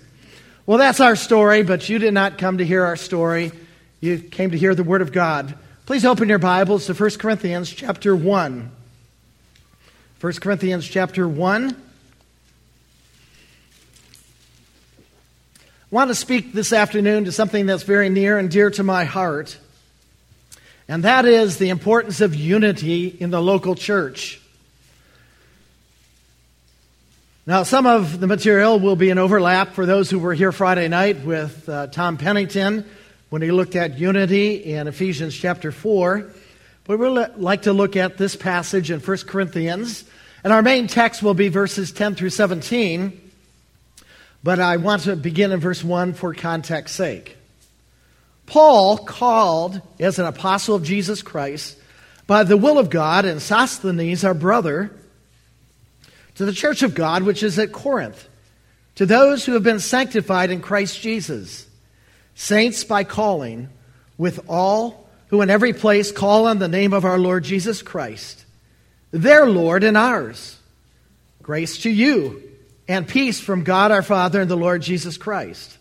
Well, 0.65 0.77
that's 0.77 1.00
our 1.00 1.15
story, 1.15 1.63
but 1.63 1.88
you 1.88 2.00
did 2.00 2.13
not 2.13 2.38
come 2.38 2.57
to 2.57 2.65
hear 2.65 2.83
our 2.83 2.97
story. 2.97 3.53
You 4.01 4.19
came 4.19 4.51
to 4.51 4.57
hear 4.57 4.75
the 4.75 4.83
Word 4.83 5.01
of 5.01 5.13
God. 5.13 5.57
Please 5.85 6.05
open 6.05 6.27
your 6.27 6.39
Bibles 6.39 6.85
to 6.88 6.93
1 6.93 7.11
Corinthians 7.11 7.71
chapter 7.71 8.13
1. 8.13 8.71
1 10.19 10.33
Corinthians 10.33 10.88
chapter 10.88 11.27
1. 11.27 11.90
Want 15.91 16.07
to 16.07 16.15
speak 16.15 16.53
this 16.53 16.71
afternoon 16.71 17.25
to 17.25 17.33
something 17.33 17.65
that's 17.65 17.83
very 17.83 18.07
near 18.07 18.38
and 18.38 18.50
dear 18.50 18.71
to 18.71 18.81
my 18.81 19.03
heart, 19.03 19.57
and 20.88 21.03
that 21.03 21.25
is 21.25 21.57
the 21.57 21.67
importance 21.67 22.21
of 22.21 22.33
unity 22.33 23.07
in 23.07 23.29
the 23.29 23.41
local 23.41 23.75
church. 23.75 24.41
Now, 27.45 27.63
some 27.63 27.86
of 27.86 28.21
the 28.21 28.27
material 28.27 28.79
will 28.79 28.95
be 28.95 29.10
an 29.10 29.17
overlap 29.17 29.74
for 29.74 29.86
those 29.86 30.10
who 30.10 30.19
were 30.19 30.33
here 30.33 30.53
Friday 30.53 30.88
night 30.88 31.25
with 31.25 31.67
uh, 31.67 31.88
Tom 31.88 32.15
Pennington 32.15 32.86
when 33.29 33.41
he 33.41 33.51
looked 33.51 33.75
at 33.75 34.00
unity 34.00 34.63
in 34.63 34.88
Ephesians 34.88 35.36
chapter 35.36 35.74
4. 35.74 36.31
But 36.86 37.00
we'd 37.00 37.36
like 37.36 37.63
to 37.63 37.74
look 37.74 37.98
at 37.98 38.17
this 38.17 38.38
passage 38.38 38.91
in 38.91 39.01
1 39.01 39.17
Corinthians. 39.27 40.05
And 40.43 40.53
our 40.53 40.62
main 40.62 40.88
text 40.88 41.21
will 41.21 41.33
be 41.33 41.50
verses 41.50 41.91
10 41.91 42.15
through 42.15 42.29
17. 42.29 43.30
But 44.43 44.60
I 44.60 44.77
want 44.77 45.03
to 45.03 45.15
begin 45.15 45.51
in 45.51 45.60
verse 45.60 45.83
1 45.83 46.13
for 46.13 46.33
context's 46.33 46.98
sake. 46.98 47.38
Paul, 48.45 48.98
called 48.98 49.81
as 50.00 50.19
an 50.19 50.25
apostle 50.25 50.75
of 50.75 50.83
Jesus 50.83 51.21
Christ 51.21 51.77
by 52.27 52.43
the 52.43 52.57
will 52.57 52.77
of 52.77 52.89
God, 52.89 53.25
and 53.25 53.41
Sosthenes, 53.41 54.24
our 54.24 54.33
brother, 54.33 54.91
to 56.36 56.45
the 56.45 56.53
church 56.53 56.81
of 56.81 56.95
God 56.95 57.24
which 57.24 57.43
is 57.43 57.60
at 57.60 57.71
Corinth, 57.71 58.27
to 58.95 59.05
those 59.05 59.45
who 59.45 59.53
have 59.53 59.63
been 59.63 59.79
sanctified 59.79 60.50
in 60.50 60.62
Christ 60.62 61.01
Jesus, 61.01 61.67
saints 62.36 62.83
by 62.83 63.03
calling, 63.03 63.69
with 64.17 64.39
all 64.48 65.10
who 65.27 65.41
in 65.41 65.50
every 65.50 65.74
place 65.74 66.12
call 66.12 66.48
on 66.48 66.60
the 66.60 66.67
name 66.67 66.93
of 66.93 67.05
our 67.05 67.17
Lord 67.17 67.43
Jesus 67.43 67.81
Christ, 67.81 68.45
their 69.12 69.45
Lord 69.45 69.83
and 69.83 69.98
ours. 69.98 70.57
Grace 71.41 71.79
to 71.79 71.89
you 71.89 72.50
and 72.91 73.07
peace 73.07 73.39
from 73.39 73.63
God 73.63 73.89
our 73.89 74.01
Father 74.01 74.41
and 74.41 74.51
the 74.51 74.57
Lord 74.57 74.81
Jesus 74.81 75.17
Christ. 75.17 75.77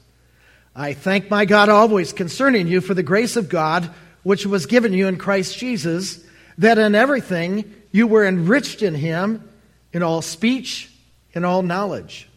I 0.76 0.92
thank 0.92 1.28
my 1.28 1.44
God 1.44 1.68
always 1.68 2.12
concerning 2.12 2.68
you 2.68 2.80
for 2.80 2.94
the 2.94 3.02
grace 3.02 3.34
of 3.34 3.48
God 3.48 3.90
which 4.22 4.46
was 4.46 4.66
given 4.66 4.92
you 4.92 5.08
in 5.08 5.16
Christ 5.16 5.58
Jesus, 5.58 6.24
that 6.58 6.78
in 6.78 6.94
everything 6.94 7.74
you 7.90 8.06
were 8.06 8.24
enriched 8.24 8.82
in 8.82 8.94
him 8.94 9.48
in 9.92 10.04
all 10.04 10.22
speech, 10.22 10.88
in 11.32 11.44
all 11.44 11.62
knowledge, 11.62 12.28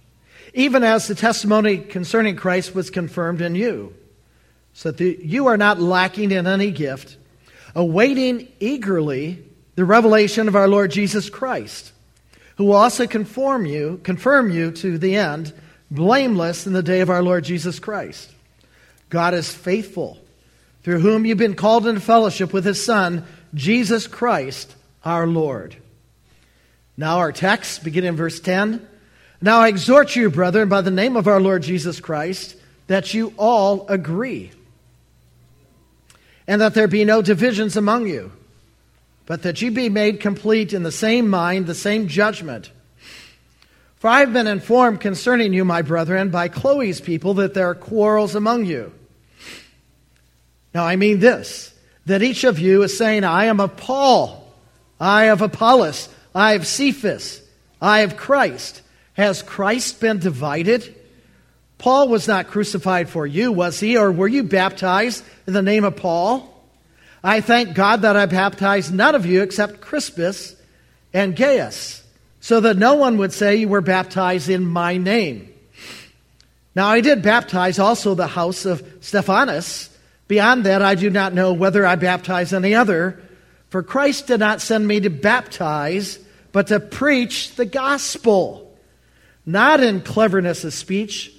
even 0.56 0.84
as 0.84 1.08
the 1.08 1.14
testimony 1.14 1.78
concerning 1.78 2.36
Christ 2.36 2.74
was 2.74 2.90
confirmed 2.90 3.42
in 3.42 3.54
you, 3.54 3.94
so 4.74 4.90
that 4.90 5.20
you 5.24 5.46
are 5.46 5.58
not 5.58 5.80
lacking 5.80 6.32
in 6.32 6.48
any 6.48 6.72
gift, 6.72 7.18
awaiting 7.76 8.48
eagerly 8.60 9.44
the 9.76 9.86
revelation 9.86 10.48
of 10.48 10.56
our 10.56 10.68
Lord 10.68 10.90
Jesus 10.90 11.30
Christ, 11.30 11.92
who 12.58 12.66
will 12.66 12.76
also 12.76 13.08
conform 13.08 13.66
you, 13.66 14.00
confirm 14.04 14.52
you 14.52 14.72
to 14.72 14.98
the 14.98 15.16
end, 15.16 15.54
blameless 15.90 16.68
in 16.68 16.74
the 16.74 16.84
day 16.84 17.02
of 17.02 17.10
our 17.10 17.24
Lord 17.24 17.44
Jesus 17.44 17.80
Christ. 17.80 18.32
God 19.10 19.34
is 19.34 19.54
faithful, 19.54 20.20
through 20.84 21.00
whom 21.00 21.26
you've 21.26 21.38
been 21.38 21.56
called 21.56 21.88
into 21.88 22.02
fellowship 22.02 22.52
with 22.52 22.66
his 22.66 22.84
Son, 22.84 23.26
Jesus 23.54 24.08
Christ, 24.08 24.76
our 25.06 25.28
Lord. 25.28 25.76
Now, 26.98 27.18
our 27.20 27.32
text, 27.32 27.84
beginning 27.84 28.10
in 28.10 28.16
verse 28.16 28.40
10. 28.40 28.88
Now 29.42 29.60
I 29.60 29.68
exhort 29.68 30.16
you, 30.16 30.30
brethren, 30.30 30.70
by 30.70 30.82
the 30.82 30.92
name 30.92 31.18
of 31.18 31.28
our 31.28 31.42
Lord 31.42 31.64
Jesus 31.64 32.00
Christ, 32.00 32.56
that 32.88 33.14
you 33.14 33.34
all 33.38 33.88
agree, 33.88 34.52
and 36.48 36.62
that 36.62 36.74
there 36.74 36.88
be 36.88 37.04
no 37.04 37.22
divisions 37.22 37.76
among 37.76 38.08
you, 38.08 38.32
but 39.26 39.44
that 39.44 39.62
you 39.62 39.72
be 39.72 39.90
made 39.90 40.20
complete 40.20 40.74
in 40.74 40.84
the 40.84 40.92
same 40.92 41.30
mind, 41.30 41.66
the 41.66 41.76
same 41.76 42.08
judgment. 42.08 42.72
For 43.96 44.10
I 44.10 44.20
have 44.20 44.34
been 44.34 44.48
informed 44.48 45.00
concerning 45.00 45.54
you, 45.54 45.64
my 45.64 45.82
brethren, 45.82 46.30
by 46.30 46.50
Chloe's 46.50 47.00
people, 47.00 47.36
that 47.36 47.54
there 47.54 47.70
are 47.70 47.76
quarrels 47.76 48.36
among 48.36 48.66
you. 48.66 48.94
Now 50.74 50.86
I 50.86 50.98
mean 50.98 51.20
this, 51.20 51.74
that 52.06 52.24
each 52.24 52.44
of 52.44 52.60
you 52.60 52.84
is 52.84 52.98
saying, 52.98 53.24
I 53.24 53.46
am 53.46 53.60
of 53.60 53.78
Paul, 53.78 54.52
I 55.00 55.26
of 55.26 55.42
Apollos, 55.42 56.10
I 56.36 56.54
have 56.54 56.68
Cephas. 56.68 57.42
I 57.82 58.00
have 58.00 58.16
Christ. 58.16 58.82
Has 59.14 59.44
Christ 59.44 60.00
been 60.00 60.20
divided? 60.20 60.96
Paul 61.78 62.08
was 62.08 62.30
not 62.30 62.48
crucified 62.48 63.10
for 63.10 63.28
you, 63.28 63.52
was 63.52 63.80
he? 63.80 63.98
Or 63.98 64.12
were 64.12 64.28
you 64.28 64.44
baptized 64.44 65.24
in 65.46 65.54
the 65.54 65.62
name 65.62 65.84
of 65.84 65.98
Paul? 65.98 66.53
I 67.24 67.40
thank 67.40 67.74
God 67.74 68.02
that 68.02 68.18
I 68.18 68.26
baptized 68.26 68.94
none 68.94 69.16
of 69.16 69.26
you 69.26 69.42
except 69.42 69.80
Crispus 69.80 70.56
and 71.14 71.36
Gaius, 71.36 72.04
so 72.42 72.60
that 72.60 72.78
no 72.78 72.96
one 72.96 73.18
would 73.18 73.32
say 73.32 73.56
you 73.56 73.70
were 73.70 73.82
baptized 73.82 74.50
in 74.50 74.66
my 74.66 74.98
name. 74.98 75.54
Now 76.76 76.88
I 76.88 77.02
did 77.02 77.22
baptize 77.22 77.80
also 77.80 78.14
the 78.16 78.28
house 78.28 78.66
of 78.66 78.86
Stephanas. 79.00 79.90
Beyond 80.28 80.66
that, 80.66 80.82
I 80.82 80.96
do 80.96 81.10
not 81.10 81.34
know 81.34 81.54
whether 81.54 81.86
I 81.86 81.96
baptized 81.96 82.54
any 82.54 82.76
other, 82.76 83.22
for 83.70 83.84
Christ 83.84 84.28
did 84.28 84.40
not 84.40 84.62
send 84.62 84.88
me 84.88 85.00
to 85.00 85.10
baptize, 85.10 86.20
but 86.52 86.68
to 86.68 86.80
preach 86.80 87.56
the 87.56 87.66
gospel, 87.66 88.76
not 89.46 89.82
in 89.82 90.02
cleverness 90.02 90.64
of 90.64 90.74
speech, 90.74 91.32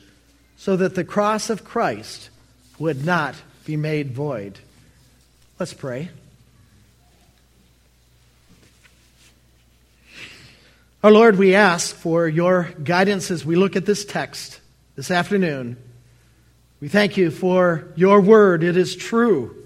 so 0.56 0.76
that 0.76 0.94
the 0.94 1.04
cross 1.04 1.50
of 1.50 1.64
Christ 1.64 2.30
would 2.78 3.04
not 3.04 3.34
be 3.66 3.76
made 3.76 4.12
void. 4.12 4.58
Let's 5.64 5.72
pray. 5.72 6.10
Our 11.02 11.10
Lord, 11.10 11.38
we 11.38 11.54
ask 11.54 11.96
for 11.96 12.28
your 12.28 12.64
guidance 12.84 13.30
as 13.30 13.46
we 13.46 13.56
look 13.56 13.74
at 13.74 13.86
this 13.86 14.04
text 14.04 14.60
this 14.94 15.10
afternoon. 15.10 15.78
We 16.82 16.88
thank 16.88 17.16
you 17.16 17.30
for 17.30 17.88
your 17.96 18.20
word. 18.20 18.62
It 18.62 18.76
is 18.76 18.94
true. 18.94 19.56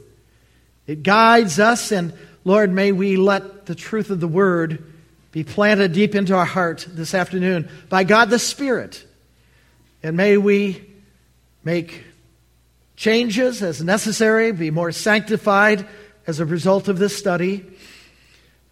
It 0.87 1.03
guides 1.03 1.59
us, 1.59 1.91
and 1.91 2.13
Lord, 2.45 2.71
may 2.71 2.93
we 2.93 3.17
let 3.17 3.67
the 3.67 3.75
truth 3.75 4.11
of 4.11 4.21
the 4.21 4.29
word 4.29 4.85
be 5.33 5.43
planted 5.43 5.95
deep 5.95 6.15
into 6.15 6.37
our 6.37 6.45
heart 6.45 6.87
this 6.89 7.13
afternoon 7.13 7.69
by 7.89 8.05
God 8.05 8.31
the 8.31 8.39
Spirit. 8.39 9.05
And 10.05 10.17
may 10.17 10.37
we 10.37 10.81
make 11.65 12.05
changes 12.99 13.63
as 13.63 13.81
necessary, 13.81 14.51
be 14.51 14.73
more 14.73 14.91
sanctified 14.91 15.87
as 16.27 16.41
a 16.41 16.45
result 16.45 16.89
of 16.89 16.99
this 16.99 17.17
study. 17.17 17.65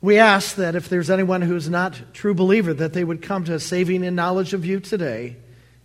We 0.02 0.18
ask 0.18 0.56
that 0.56 0.74
if 0.74 0.88
there's 0.88 1.10
anyone 1.10 1.42
who's 1.42 1.70
not 1.70 1.96
true 2.12 2.34
believer, 2.34 2.74
that 2.74 2.92
they 2.92 3.04
would 3.04 3.22
come 3.22 3.44
to 3.44 3.54
a 3.54 3.60
saving 3.60 4.02
in 4.02 4.16
knowledge 4.16 4.52
of 4.52 4.66
you 4.66 4.80
today. 4.80 5.36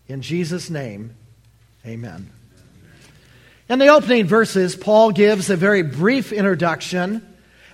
In 0.08 0.24
Jesus' 0.24 0.72
name, 0.72 1.16
amen. 1.86 2.32
In 3.70 3.78
the 3.78 3.90
opening 3.90 4.26
verses, 4.26 4.76
Paul 4.76 5.12
gives 5.12 5.52
a 5.52 5.56
very 5.56 5.84
brief 5.84 6.34
introduction 6.34 7.26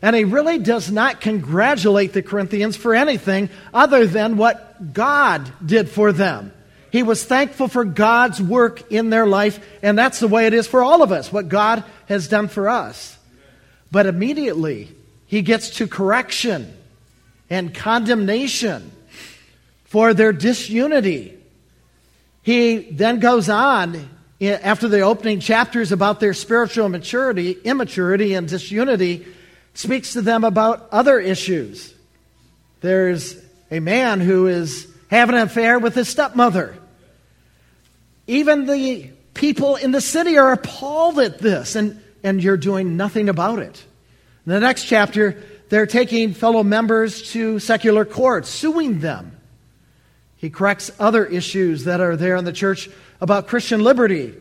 and 0.01 0.15
he 0.15 0.25
really 0.25 0.59
does 0.59 0.91
not 0.91 1.21
congratulate 1.21 2.11
the 2.11 2.21
Corinthians 2.21 2.75
for 2.75 2.93
anything 2.93 3.49
other 3.73 4.05
than 4.05 4.35
what 4.35 4.93
God 4.93 5.49
did 5.65 5.89
for 5.89 6.11
them. 6.11 6.51
He 6.91 7.03
was 7.03 7.23
thankful 7.23 7.67
for 7.67 7.83
God's 7.83 8.41
work 8.41 8.91
in 8.91 9.09
their 9.09 9.27
life, 9.27 9.59
and 9.81 9.97
that's 9.97 10.19
the 10.19 10.27
way 10.27 10.47
it 10.47 10.53
is 10.53 10.67
for 10.67 10.83
all 10.83 11.03
of 11.03 11.11
us, 11.11 11.31
what 11.31 11.49
God 11.49 11.83
has 12.07 12.27
done 12.27 12.47
for 12.47 12.69
us. 12.69 13.17
But 13.91 14.05
immediately, 14.05 14.89
he 15.25 15.41
gets 15.41 15.71
to 15.77 15.87
correction 15.87 16.73
and 17.49 17.73
condemnation 17.73 18.91
for 19.85 20.13
their 20.13 20.33
disunity. 20.33 21.37
He 22.41 22.77
then 22.91 23.19
goes 23.19 23.49
on 23.49 24.09
eh, 24.39 24.57
after 24.61 24.87
the 24.87 25.01
opening 25.01 25.39
chapters 25.39 25.91
about 25.91 26.19
their 26.19 26.33
spiritual 26.33 26.89
maturity, 26.89 27.51
immaturity, 27.51 28.33
and 28.33 28.47
disunity 28.47 29.25
speaks 29.73 30.13
to 30.13 30.21
them 30.21 30.43
about 30.43 30.87
other 30.91 31.19
issues. 31.19 31.93
There's 32.81 33.35
a 33.69 33.79
man 33.79 34.21
who 34.21 34.47
is 34.47 34.87
having 35.09 35.35
an 35.35 35.41
affair 35.41 35.79
with 35.79 35.95
his 35.95 36.07
stepmother. 36.07 36.77
Even 38.27 38.65
the 38.65 39.09
people 39.33 39.75
in 39.75 39.91
the 39.91 40.01
city 40.01 40.37
are 40.37 40.51
appalled 40.51 41.19
at 41.19 41.39
this, 41.39 41.75
and, 41.75 42.01
and 42.23 42.43
you're 42.43 42.57
doing 42.57 42.97
nothing 42.97 43.29
about 43.29 43.59
it. 43.59 43.83
In 44.45 44.51
the 44.51 44.59
next 44.59 44.85
chapter, 44.85 45.41
they're 45.69 45.85
taking 45.85 46.33
fellow 46.33 46.63
members 46.63 47.31
to 47.31 47.59
secular 47.59 48.05
courts, 48.05 48.49
suing 48.49 48.99
them. 48.99 49.37
He 50.37 50.49
corrects 50.49 50.91
other 50.99 51.25
issues 51.25 51.85
that 51.85 51.99
are 51.99 52.15
there 52.15 52.35
in 52.35 52.45
the 52.45 52.53
church 52.53 52.89
about 53.19 53.47
Christian 53.47 53.83
liberty, 53.83 54.33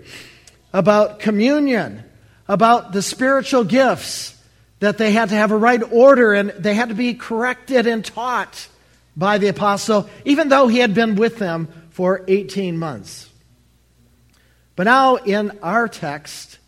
about 0.72 1.20
communion, 1.20 2.04
about 2.48 2.92
the 2.92 3.02
spiritual 3.02 3.64
gifts, 3.64 4.34
that 4.80 4.98
they 4.98 5.10
had 5.10 5.30
to 5.30 5.34
have 5.34 5.52
a 5.52 5.56
right 5.56 5.82
order 5.90 6.34
and 6.34 6.50
they 6.50 6.74
had 6.74 6.90
to 6.90 6.94
be 6.94 7.14
corrected 7.14 7.86
and 7.86 8.04
taught 8.04 8.68
by 9.16 9.38
the 9.38 9.48
apostle, 9.48 10.08
even 10.24 10.48
though 10.48 10.68
he 10.68 10.78
had 10.78 10.94
been 10.94 11.16
with 11.16 11.38
them 11.38 11.68
for 11.90 12.24
18 12.28 12.76
months. 12.76 13.30
But 14.74 14.84
now 14.84 15.16
in 15.16 15.58
our 15.62 15.88
text, 15.88 16.58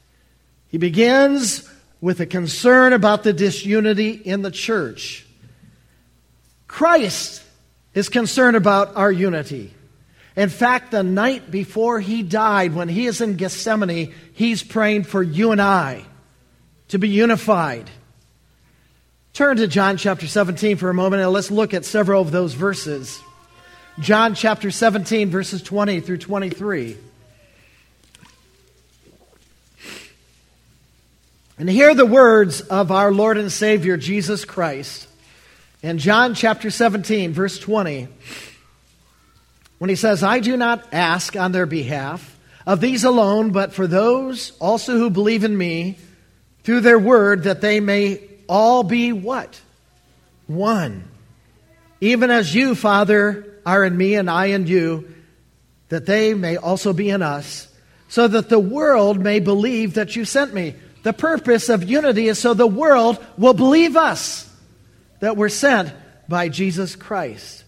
he 0.69 0.79
begins 0.79 1.69
with 2.01 2.21
a 2.21 2.27
concern 2.27 2.93
about 2.93 3.23
the 3.23 3.33
disunity 3.33 4.11
in 4.11 4.43
the 4.43 4.51
church. 4.51 5.27
Christ 6.67 7.43
is 7.95 8.09
concerned 8.09 8.57
about 8.57 8.97
our 8.97 9.13
unity. 9.13 9.75
In 10.37 10.49
fact, 10.49 10.93
the 10.93 11.03
night 11.03 11.51
before 11.51 11.99
he 11.99 12.23
died, 12.23 12.75
when 12.75 12.89
he 12.89 13.07
is 13.07 13.21
in 13.21 13.37
Gethsemane, 13.37 14.15
he's 14.33 14.63
praying 14.63 15.05
for 15.05 15.23
you 15.23 15.51
and 15.51 15.61
I 15.61 16.05
to 16.89 16.99
be 16.99 17.09
unified. 17.09 17.91
Turn 19.33 19.57
to 19.59 19.69
John 19.69 19.97
chapter 19.97 20.27
17 20.27 20.77
for 20.77 20.91
a 20.91 20.95
moment 20.95 21.23
and 21.23 21.33
let's 21.33 21.51
look 21.51 21.75
at 21.75 21.85
several 21.85 22.23
of 22.23 22.31
those 22.31 22.55
verses. 22.55 23.21
John 24.01 24.35
chapter 24.35 24.71
17, 24.71 25.31
verses 25.31 25.63
20 25.63 26.01
through 26.01 26.19
23. 26.19 26.97
And 31.59 31.69
hear 31.69 31.95
the 31.95 32.07
words 32.07 32.61
of 32.61 32.93
our 32.93 33.11
Lord 33.11 33.37
and 33.37 33.51
Savior 33.51 33.97
Jesus 33.97 34.45
Christ 34.45 35.09
in 35.83 35.99
John 35.99 36.35
chapter 36.35 36.71
17, 36.71 37.33
verse 37.33 37.59
20, 37.59 38.09
when 39.79 39.91
he 39.91 39.97
says, 39.97 40.23
I 40.23 40.41
do 40.41 40.57
not 40.57 40.87
ask 40.93 41.37
on 41.37 41.53
their 41.53 41.67
behalf 41.67 42.37
of 42.67 42.81
these 42.81 43.05
alone, 43.05 43.51
but 43.51 43.73
for 43.73 43.87
those 43.87 44.53
also 44.59 44.99
who 44.99 45.11
believe 45.11 45.45
in 45.45 45.57
me 45.57 45.97
through 46.65 46.81
their 46.81 46.99
word, 46.99 47.45
that 47.45 47.61
they 47.61 47.81
may 47.81 48.28
all 48.49 48.83
be 48.83 49.13
what? 49.13 49.61
One. 50.47 51.05
Even 52.01 52.31
as 52.31 52.55
you, 52.55 52.75
Father, 52.75 53.61
are 53.67 53.85
in 53.85 53.97
me 53.97 54.15
and 54.15 54.31
I 54.31 54.47
in 54.47 54.67
you, 54.67 55.13
that 55.89 56.07
they 56.07 56.35
may 56.35 56.57
also 56.57 56.93
be 56.93 57.11
in 57.11 57.23
us, 57.23 57.69
so 58.09 58.27
that 58.27 58.49
the 58.49 58.59
world 58.59 59.19
may 59.19 59.41
believe 59.41 59.95
that 59.95 60.17
you 60.17 60.25
sent 60.25 60.55
me. 60.55 60.75
The 61.03 61.13
purpose 61.13 61.69
of 61.69 61.85
unity 61.85 62.29
is 62.29 62.39
so 62.39 62.55
the 62.55 62.67
world 62.67 63.25
will 63.37 63.55
believe 63.55 63.97
us 63.97 64.51
that 65.21 65.37
we're 65.37 65.49
sent 65.49 65.93
by 66.29 66.49
Jesus 66.49 66.97
Christ. 66.97 67.65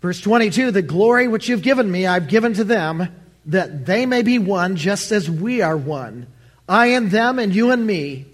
Verse 0.00 0.20
22 0.20 0.70
The 0.70 0.82
glory 0.82 1.28
which 1.28 1.48
you've 1.48 1.62
given 1.62 1.90
me, 1.90 2.06
I've 2.06 2.28
given 2.28 2.54
to 2.54 2.64
them, 2.64 3.08
that 3.46 3.86
they 3.86 4.06
may 4.06 4.22
be 4.22 4.38
one 4.38 4.76
just 4.76 5.12
as 5.12 5.30
we 5.30 5.62
are 5.62 5.76
one. 5.76 6.26
I 6.68 6.88
and 6.88 7.10
them, 7.10 7.38
and 7.38 7.54
you 7.54 7.70
and 7.70 7.86
me, 7.86 8.26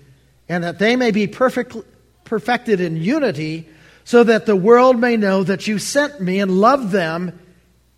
and 0.48 0.64
that 0.64 0.78
they 0.78 0.96
may 0.96 1.10
be 1.10 1.26
perfect, 1.26 1.76
perfected 2.24 2.80
in 2.80 2.96
unity, 2.96 3.68
so 4.04 4.22
that 4.24 4.46
the 4.46 4.56
world 4.56 5.00
may 5.00 5.16
know 5.16 5.42
that 5.42 5.66
you 5.66 5.78
sent 5.78 6.20
me 6.20 6.40
and 6.40 6.50
loved 6.50 6.90
them 6.90 7.38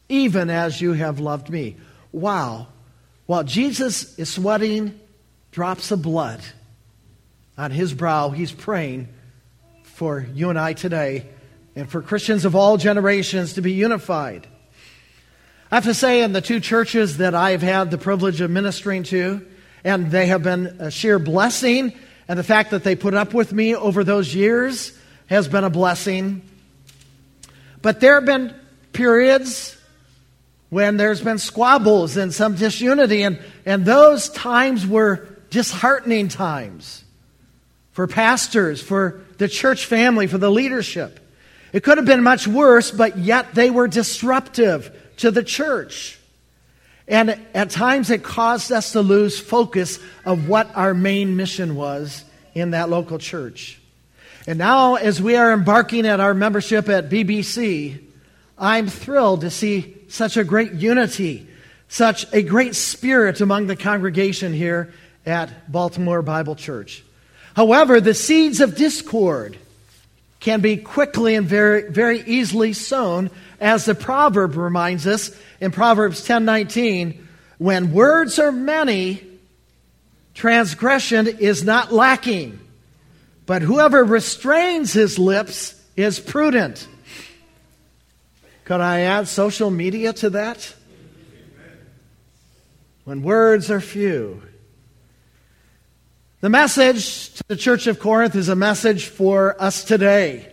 even 0.08 0.50
as 0.50 0.80
you 0.80 0.92
have 0.92 1.18
loved 1.18 1.50
me. 1.50 1.76
Wow. 2.12 2.68
While 3.26 3.42
Jesus 3.42 4.16
is 4.18 4.32
sweating 4.32 4.98
drops 5.50 5.90
of 5.90 6.02
blood 6.02 6.40
on 7.58 7.72
his 7.72 7.92
brow, 7.92 8.30
he's 8.30 8.52
praying 8.52 9.08
for 9.82 10.26
you 10.32 10.50
and 10.50 10.58
I 10.58 10.74
today 10.74 11.26
and 11.74 11.90
for 11.90 12.02
Christians 12.02 12.44
of 12.44 12.54
all 12.54 12.76
generations 12.76 13.54
to 13.54 13.62
be 13.62 13.72
unified. 13.72 14.46
I 15.70 15.76
have 15.76 15.84
to 15.84 15.94
say, 15.94 16.22
in 16.22 16.32
the 16.32 16.40
two 16.40 16.60
churches 16.60 17.16
that 17.16 17.34
I've 17.34 17.62
had 17.62 17.90
the 17.90 17.98
privilege 17.98 18.40
of 18.40 18.50
ministering 18.50 19.02
to, 19.04 19.44
and 19.82 20.10
they 20.12 20.26
have 20.26 20.42
been 20.42 20.66
a 20.78 20.92
sheer 20.92 21.18
blessing, 21.18 21.92
and 22.28 22.38
the 22.38 22.44
fact 22.44 22.70
that 22.70 22.84
they 22.84 22.96
put 22.96 23.14
up 23.14 23.34
with 23.34 23.52
me 23.52 23.74
over 23.74 24.04
those 24.04 24.34
years 24.34 24.96
has 25.26 25.48
been 25.48 25.64
a 25.64 25.70
blessing. 25.70 26.42
But 27.82 28.00
there 28.00 28.14
have 28.14 28.24
been 28.24 28.54
periods 28.92 29.76
when 30.70 30.96
there's 30.96 31.20
been 31.20 31.38
squabbles 31.38 32.16
and 32.16 32.34
some 32.34 32.56
disunity, 32.56 33.22
and, 33.22 33.38
and 33.64 33.84
those 33.84 34.28
times 34.28 34.86
were 34.86 35.28
disheartening 35.50 36.28
times 36.28 37.04
for 37.92 38.06
pastors, 38.06 38.82
for 38.82 39.22
the 39.38 39.48
church 39.48 39.86
family, 39.86 40.26
for 40.26 40.38
the 40.38 40.50
leadership. 40.50 41.20
It 41.72 41.82
could 41.82 41.98
have 41.98 42.06
been 42.06 42.22
much 42.22 42.48
worse, 42.48 42.90
but 42.90 43.18
yet 43.18 43.54
they 43.54 43.70
were 43.70 43.88
disruptive 43.88 44.90
to 45.18 45.30
the 45.30 45.42
church. 45.42 46.15
And 47.08 47.40
at 47.54 47.70
times 47.70 48.10
it 48.10 48.22
caused 48.24 48.72
us 48.72 48.92
to 48.92 49.00
lose 49.00 49.38
focus 49.38 49.98
of 50.24 50.48
what 50.48 50.74
our 50.74 50.92
main 50.92 51.36
mission 51.36 51.76
was 51.76 52.24
in 52.54 52.72
that 52.72 52.88
local 52.88 53.18
church. 53.18 53.80
And 54.46 54.58
now, 54.58 54.94
as 54.94 55.20
we 55.20 55.36
are 55.36 55.52
embarking 55.52 56.06
at 56.06 56.20
our 56.20 56.34
membership 56.34 56.88
at 56.88 57.08
BBC, 57.08 58.00
I'm 58.58 58.88
thrilled 58.88 59.42
to 59.42 59.50
see 59.50 59.96
such 60.08 60.36
a 60.36 60.44
great 60.44 60.72
unity, 60.72 61.46
such 61.88 62.32
a 62.32 62.42
great 62.42 62.74
spirit 62.74 63.40
among 63.40 63.66
the 63.66 63.76
congregation 63.76 64.52
here 64.52 64.92
at 65.24 65.70
Baltimore 65.70 66.22
Bible 66.22 66.54
Church. 66.54 67.04
However, 67.54 68.00
the 68.00 68.14
seeds 68.14 68.60
of 68.60 68.76
discord 68.76 69.58
can 70.46 70.60
be 70.60 70.76
quickly 70.76 71.34
and 71.34 71.44
very, 71.44 71.90
very 71.90 72.20
easily 72.20 72.72
sown, 72.72 73.28
as 73.60 73.84
the 73.84 73.96
proverb 73.96 74.56
reminds 74.56 75.04
us 75.04 75.32
in 75.60 75.72
Proverbs 75.72 76.24
10:19, 76.24 77.26
when 77.58 77.92
words 77.92 78.38
are 78.38 78.52
many, 78.52 79.24
transgression 80.34 81.26
is 81.26 81.64
not 81.64 81.92
lacking. 81.92 82.60
But 83.44 83.62
whoever 83.62 84.04
restrains 84.04 84.92
his 84.92 85.18
lips 85.18 85.74
is 85.96 86.20
prudent. 86.20 86.86
Could 88.66 88.80
I 88.80 89.00
add 89.00 89.26
social 89.26 89.72
media 89.72 90.12
to 90.12 90.30
that? 90.30 90.74
When 93.02 93.24
words 93.24 93.68
are 93.68 93.80
few. 93.80 94.42
The 96.42 96.50
message 96.50 97.32
to 97.32 97.44
the 97.48 97.56
church 97.56 97.86
of 97.86 97.98
Corinth 97.98 98.34
is 98.34 98.50
a 98.50 98.54
message 98.54 99.06
for 99.06 99.60
us 99.60 99.84
today, 99.84 100.46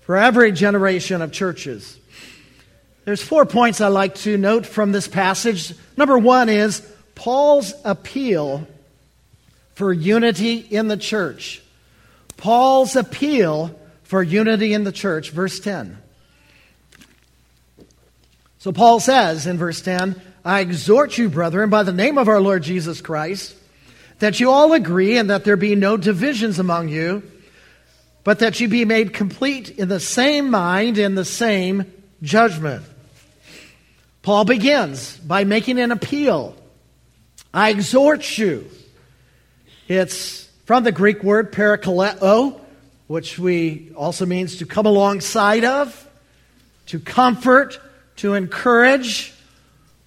for 0.00 0.16
every 0.16 0.52
generation 0.52 1.20
of 1.20 1.32
churches. 1.32 1.98
There's 3.04 3.22
four 3.22 3.44
points 3.44 3.82
I 3.82 3.88
like 3.88 4.14
to 4.16 4.38
note 4.38 4.64
from 4.64 4.90
this 4.90 5.06
passage. 5.06 5.74
Number 5.98 6.16
one 6.16 6.48
is 6.48 6.80
Paul's 7.14 7.74
appeal 7.84 8.66
for 9.74 9.92
unity 9.92 10.56
in 10.56 10.88
the 10.88 10.96
church. 10.96 11.62
Paul's 12.38 12.96
appeal 12.96 13.78
for 14.02 14.22
unity 14.22 14.72
in 14.72 14.82
the 14.82 14.92
church, 14.92 15.30
verse 15.30 15.60
10. 15.60 15.98
So 18.60 18.72
Paul 18.72 18.98
says 18.98 19.46
in 19.46 19.58
verse 19.58 19.82
10, 19.82 20.18
I 20.42 20.60
exhort 20.60 21.18
you, 21.18 21.28
brethren, 21.28 21.68
by 21.68 21.82
the 21.82 21.92
name 21.92 22.16
of 22.16 22.28
our 22.28 22.40
Lord 22.40 22.62
Jesus 22.62 23.02
Christ, 23.02 23.54
that 24.18 24.40
you 24.40 24.50
all 24.50 24.72
agree 24.72 25.16
and 25.16 25.30
that 25.30 25.44
there 25.44 25.56
be 25.56 25.74
no 25.74 25.96
divisions 25.96 26.58
among 26.58 26.88
you, 26.88 27.22
but 28.24 28.40
that 28.40 28.60
you 28.60 28.68
be 28.68 28.84
made 28.84 29.12
complete 29.12 29.70
in 29.70 29.88
the 29.88 30.00
same 30.00 30.50
mind 30.50 30.98
and 30.98 31.16
the 31.16 31.24
same 31.24 31.90
judgment. 32.22 32.84
Paul 34.22 34.44
begins 34.44 35.16
by 35.18 35.44
making 35.44 35.78
an 35.78 35.92
appeal. 35.92 36.54
I 37.54 37.70
exhort 37.70 38.36
you. 38.36 38.68
It's 39.86 40.48
from 40.66 40.84
the 40.84 40.92
Greek 40.92 41.22
word 41.22 41.52
parakaleo, 41.52 42.60
which 43.06 43.38
we 43.38 43.90
also 43.96 44.26
means 44.26 44.58
to 44.58 44.66
come 44.66 44.84
alongside 44.84 45.64
of, 45.64 46.06
to 46.86 47.00
comfort, 47.00 47.80
to 48.16 48.34
encourage. 48.34 49.32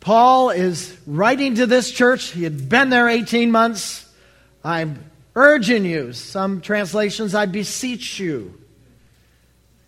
Paul 0.02 0.50
is 0.50 0.98
writing 1.06 1.56
to 1.56 1.68
this 1.68 1.92
church. 1.92 2.32
He 2.32 2.44
had 2.44 2.68
been 2.68 2.90
there 2.90 3.08
18 3.08 3.52
months. 3.52 4.12
I'm 4.64 5.06
urging 5.36 5.86
you. 5.86 6.12
Some 6.12 6.60
translations, 6.60 7.34
I 7.36 7.46
beseech 7.46 8.20
you. 8.20 8.60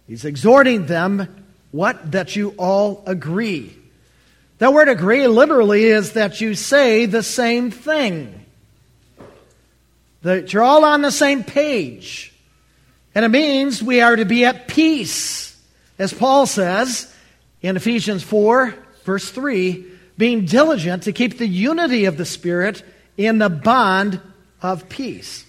He's 0.08 0.24
exhorting 0.24 0.86
them 0.86 1.46
what? 1.72 2.12
That 2.12 2.36
you 2.36 2.54
all 2.58 3.04
agree. 3.08 3.76
That 4.60 4.72
word 4.72 4.88
agree 4.88 5.28
literally 5.28 5.86
is 5.86 6.14
that 6.14 6.40
you 6.40 6.54
say 6.54 7.08
the 7.08 7.24
same 7.24 7.72
thing. 7.72 8.46
That 10.22 10.54
you're 10.54 10.64
all 10.64 10.86
on 10.86 11.02
the 11.02 11.12
same 11.12 11.44
page. 11.44 12.32
And 13.16 13.26
it 13.26 13.30
means 13.30 13.82
we 13.82 14.02
are 14.02 14.16
to 14.16 14.26
be 14.26 14.46
at 14.46 14.68
peace, 14.68 15.60
as 15.98 16.14
Paul 16.14 16.46
says 16.46 17.12
in 17.64 17.76
Ephesians 17.76 18.22
4, 18.22 18.76
verse 19.04 19.30
3, 19.32 19.86
being 20.24 20.46
diligent 20.46 21.04
to 21.04 21.12
keep 21.12 21.38
the 21.38 21.46
unity 21.46 22.06
of 22.06 22.16
the 22.16 22.24
Spirit 22.24 22.82
in 23.18 23.40
the 23.40 23.50
bond 23.50 24.22
of 24.62 24.88
peace. 24.88 25.46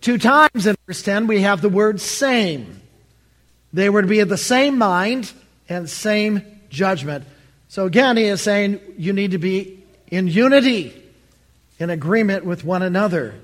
Two 0.00 0.16
times 0.16 0.66
in 0.66 0.74
verse 0.86 1.02
10, 1.02 1.26
we 1.26 1.42
have 1.42 1.60
the 1.60 1.68
word 1.68 2.00
same. 2.00 2.80
They 3.70 3.90
were 3.90 4.00
to 4.00 4.08
be 4.08 4.20
of 4.20 4.30
the 4.30 4.38
same 4.38 4.78
mind 4.78 5.30
and 5.68 5.90
same 5.90 6.40
judgment. 6.70 7.26
So 7.68 7.84
again, 7.84 8.16
he 8.16 8.24
is 8.24 8.40
saying 8.40 8.80
you 8.96 9.12
need 9.12 9.32
to 9.32 9.38
be 9.38 9.84
in 10.10 10.26
unity, 10.26 10.94
in 11.78 11.90
agreement 11.90 12.46
with 12.46 12.64
one 12.64 12.80
another. 12.80 13.34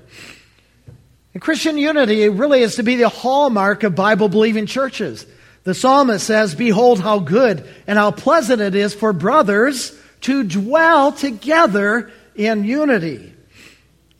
And 1.35 1.43
Christian 1.43 1.77
unity 1.77 2.27
really 2.27 2.63
is 2.63 2.77
to 2.77 2.83
be 2.83 2.95
the 2.95 3.09
hallmark 3.09 3.83
of 3.83 3.93
Bible 3.93 4.29
believing 4.29 4.65
churches. 4.65 5.27
The 5.63 5.75
psalmist 5.75 6.25
says, 6.25 6.55
Behold 6.55 7.01
how 7.01 7.19
good 7.19 7.69
and 7.85 7.99
how 7.99 8.09
pleasant 8.09 8.63
it 8.63 8.73
is 8.73 8.95
for 8.95 9.13
brothers 9.13 9.95
to 10.21 10.43
dwell 10.43 11.11
together 11.11 12.11
in 12.35 12.63
unity. 12.63 13.33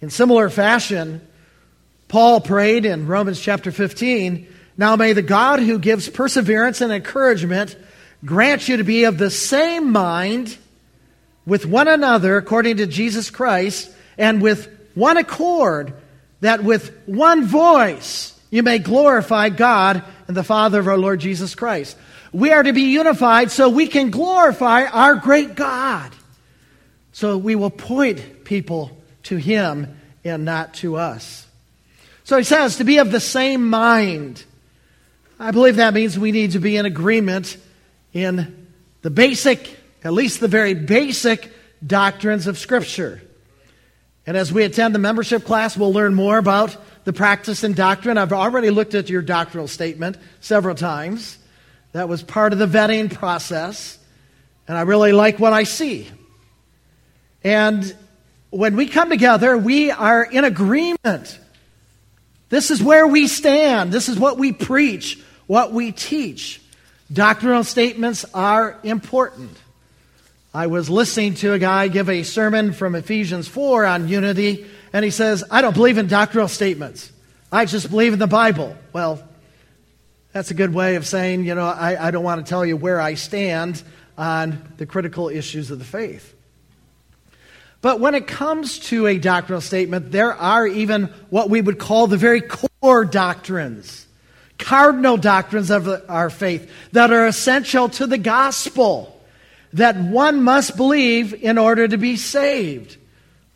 In 0.02 0.10
similar 0.10 0.50
fashion, 0.50 1.26
Paul 2.08 2.42
prayed 2.42 2.86
in 2.86 3.08
Romans 3.08 3.40
chapter 3.40 3.72
15 3.72 4.48
Now 4.78 4.96
may 4.96 5.14
the 5.14 5.22
God 5.22 5.60
who 5.60 5.80
gives 5.80 6.10
perseverance 6.10 6.82
and 6.82 6.92
encouragement 6.92 7.76
grant 8.26 8.68
you 8.68 8.78
to 8.78 8.84
be 8.84 9.06
of 9.06 9.18
the 9.18 9.30
same 9.30 9.92
mind 9.92 10.58
with 11.46 11.66
one 11.66 11.88
another 11.88 12.38
according 12.38 12.78
to 12.78 12.86
Jesus 12.86 13.30
Christ 13.30 13.92
and 14.18 14.42
with 14.42 14.70
one 14.96 15.18
accord, 15.18 15.94
that 16.42 16.64
with 16.64 16.96
one 17.06 17.46
voice 17.46 18.40
you 18.50 18.64
may 18.64 18.80
glorify 18.80 19.50
God 19.50 20.04
and 20.28 20.36
the 20.36 20.44
Father 20.44 20.80
of 20.80 20.88
our 20.88 20.98
Lord 20.98 21.20
Jesus 21.20 21.56
Christ. 21.56 21.98
We 22.32 22.52
are 22.52 22.64
to 22.64 22.74
be 22.74 22.92
unified 22.94 23.52
so 23.52 23.70
we 23.70 23.88
can 23.88 24.12
glorify 24.12 24.86
our 24.86 25.16
great 25.16 25.56
God. 25.56 26.12
So 27.12 27.38
we 27.38 27.56
will 27.56 27.72
point 27.72 28.44
people 28.46 28.98
to 29.24 29.38
Him 29.38 29.98
and 30.24 30.46
not 30.46 30.76
to 30.76 30.98
us. 30.98 31.48
So 32.24 32.38
he 32.38 32.44
says 32.44 32.76
to 32.78 32.84
be 32.84 33.00
of 33.00 33.12
the 33.12 33.20
same 33.20 33.70
mind. 33.70 34.44
I 35.40 35.52
believe 35.52 35.78
that 35.78 35.94
means 35.94 36.20
we 36.20 36.32
need 36.32 36.52
to 36.52 36.60
be 36.60 36.78
in 36.78 36.86
agreement 36.86 37.58
in 38.14 38.68
the 39.02 39.10
basic, 39.10 39.78
at 40.04 40.14
least 40.14 40.40
the 40.40 40.48
very 40.48 40.74
basic 40.74 41.52
doctrines 41.86 42.46
of 42.46 42.60
Scripture. 42.60 43.22
And 44.28 44.38
as 44.38 44.54
we 44.54 44.64
attend 44.64 44.94
the 44.94 45.00
membership 45.00 45.44
class, 45.44 45.76
we'll 45.76 45.94
learn 45.94 46.14
more 46.14 46.38
about 46.38 46.78
the 47.06 47.14
practice 47.14 47.64
and 47.64 47.76
doctrine. 47.76 48.18
I've 48.18 48.34
already 48.34 48.70
looked 48.70 48.94
at 48.94 49.10
your 49.10 49.24
doctrinal 49.24 49.68
statement 49.68 50.18
several 50.40 50.76
times. 50.76 51.38
That 51.92 52.08
was 52.08 52.22
part 52.24 52.54
of 52.54 52.60
the 52.60 52.68
vetting 52.68 53.14
process. 53.14 53.98
And 54.68 54.78
I 54.78 54.82
really 54.82 55.12
like 55.12 55.40
what 55.40 55.54
I 55.54 55.64
see. 55.64 56.08
And 57.44 57.96
when 58.52 58.76
we 58.76 58.88
come 58.88 59.10
together, 59.10 59.58
we 59.58 59.92
are 59.92 60.24
in 60.24 60.44
agreement. 60.44 61.40
This 62.50 62.72
is 62.72 62.82
where 62.82 63.08
we 63.08 63.28
stand. 63.28 63.92
This 63.92 64.10
is 64.10 64.20
what 64.20 64.38
we 64.38 64.52
preach, 64.52 65.20
what 65.48 65.72
we 65.72 65.92
teach. 65.92 66.62
Doctrinal 67.12 67.64
statements 67.64 68.26
are 68.34 68.78
important. 68.84 69.56
I 70.54 70.68
was 70.68 70.90
listening 70.90 71.36
to 71.36 71.54
a 71.54 71.60
guy 71.60 71.88
give 71.88 72.10
a 72.10 72.24
sermon 72.24 72.74
from 72.74 72.96
Ephesians 72.96 73.48
4 73.48 73.86
on 73.86 74.08
unity, 74.08 74.66
and 74.92 75.06
he 75.06 75.12
says, 75.12 75.44
I 75.52 75.62
don't 75.62 75.76
believe 75.76 76.00
in 76.00 76.08
doctrinal 76.08 76.48
statements. 76.48 77.12
I 77.52 77.66
just 77.66 77.90
believe 77.90 78.14
in 78.14 78.20
the 78.20 78.28
Bible. 78.28 78.76
Well, 78.92 79.24
that's 80.32 80.52
a 80.52 80.54
good 80.54 80.74
way 80.74 80.96
of 80.96 81.08
saying, 81.08 81.46
you 81.46 81.56
know, 81.56 81.66
I, 81.66 82.08
I 82.08 82.12
don't 82.12 82.24
want 82.24 82.46
to 82.46 82.50
tell 82.50 82.66
you 82.66 82.78
where 82.78 83.02
I 83.02 83.16
stand 83.16 83.82
on 84.18 84.74
the 84.78 84.86
critical 84.86 85.30
issues 85.30 85.72
of 85.72 85.80
the 85.80 85.86
faith. 85.86 86.36
But 87.82 88.00
when 88.00 88.14
it 88.14 88.28
comes 88.28 88.80
to 88.90 89.08
a 89.08 89.18
doctrinal 89.18 89.62
statement, 89.62 90.12
there 90.12 90.34
are 90.34 90.68
even 90.68 91.06
what 91.30 91.50
we 91.50 91.62
would 91.62 91.80
call 91.80 92.08
the 92.08 92.18
very 92.18 92.42
core 92.42 93.06
doctrines 93.06 94.06
cardinal 94.60 95.18
doctrines 95.18 95.72
of 95.72 95.88
our 96.10 96.30
faith 96.30 96.70
that 96.92 97.12
are 97.12 97.26
essential 97.26 97.90
to 97.90 98.06
the 98.06 98.18
gospel 98.18 99.20
that 99.74 99.98
one 99.98 100.44
must 100.44 100.76
believe 100.78 101.34
in 101.34 101.58
order 101.58 101.88
to 101.88 101.98
be 101.98 102.16
saved. 102.16 102.98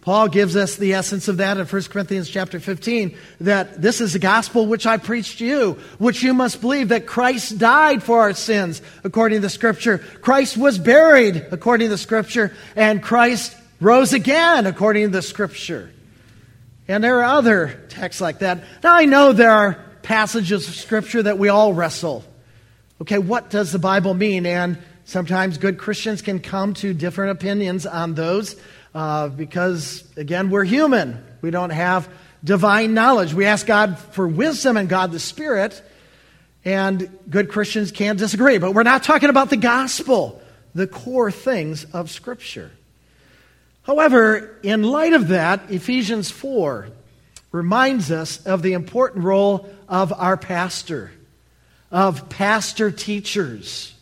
Paul 0.04 0.28
gives 0.28 0.58
us 0.58 0.76
the 0.76 0.94
essence 0.96 1.30
of 1.30 1.38
that 1.38 1.58
in 1.58 1.66
1 1.66 1.82
Corinthians 1.84 2.30
chapter 2.30 2.60
15 2.60 3.18
that 3.40 3.82
this 3.82 4.02
is 4.02 4.12
the 4.12 4.20
gospel 4.20 4.66
which 4.66 4.86
I 4.86 4.98
preached 4.98 5.40
to 5.40 5.46
you, 5.46 5.72
which 5.98 6.22
you 6.22 6.34
must 6.34 6.60
believe 6.60 6.90
that 6.90 7.08
Christ 7.08 7.58
died 7.58 8.04
for 8.04 8.20
our 8.20 8.34
sins 8.34 8.82
according 9.06 9.38
to 9.38 9.42
the 9.44 9.50
scripture. 9.50 10.00
Christ 10.00 10.58
was 10.58 10.78
buried 10.78 11.48
according 11.52 11.86
to 11.86 11.92
the 11.92 11.98
scripture 11.98 12.54
and 12.76 13.02
Christ 13.02 13.56
rose 13.80 14.12
again 14.12 14.66
according 14.66 15.04
to 15.04 15.12
the 15.12 15.22
scripture. 15.22 15.90
And 16.90 17.02
there 17.02 17.20
are 17.20 17.38
other 17.38 17.82
texts 17.88 18.22
like 18.22 18.40
that. 18.40 18.62
Now 18.84 18.96
I 18.96 19.06
know 19.06 19.32
there 19.32 19.52
are 19.52 19.80
passages 20.02 20.68
of 20.68 20.76
Scripture 20.76 21.24
that 21.24 21.38
we 21.38 21.48
all 21.48 21.74
wrestle. 21.74 22.26
Okay, 23.02 23.20
what 23.20 23.50
does 23.50 23.72
the 23.72 23.80
Bible 23.80 24.14
mean? 24.14 24.46
And 24.46 24.78
sometimes 25.06 25.58
good 25.58 25.78
Christians 25.78 26.22
can 26.22 26.40
come 26.40 26.74
to 26.76 26.94
different 26.94 27.32
opinions 27.32 27.86
on 27.86 28.16
those 28.16 28.60
uh, 28.94 29.30
because, 29.30 30.04
again, 30.18 30.50
we're 30.50 30.64
human. 30.64 31.24
We 31.42 31.52
don't 31.52 31.72
have 31.72 32.10
divine 32.44 32.94
knowledge. 32.94 33.34
We 33.34 33.46
ask 33.46 33.66
God 33.66 33.98
for 33.98 34.28
wisdom 34.28 34.78
and 34.78 34.90
God 34.90 35.12
the 35.12 35.20
Spirit, 35.20 35.82
and 36.66 37.10
good 37.30 37.50
Christians 37.50 37.92
can't 37.92 38.20
disagree. 38.20 38.58
But 38.58 38.74
we're 38.74 38.84
not 38.84 39.04
talking 39.04 39.30
about 39.30 39.50
the 39.50 39.58
gospel, 39.58 40.42
the 40.76 40.88
core 40.88 41.32
things 41.32 41.86
of 41.86 42.12
Scripture. 42.12 42.72
However, 43.84 44.58
in 44.64 44.84
light 44.84 45.14
of 45.14 45.30
that, 45.30 45.70
Ephesians 45.70 46.32
4 46.32 46.88
reminds 47.52 48.12
us 48.12 48.46
of 48.46 48.62
the 48.62 48.74
important 48.74 49.26
role 49.26 49.70
of 49.88 50.14
our 50.14 50.38
pastor, 50.38 51.12
of 51.92 52.30
pastor 52.30 52.92
teachers, 52.92 53.94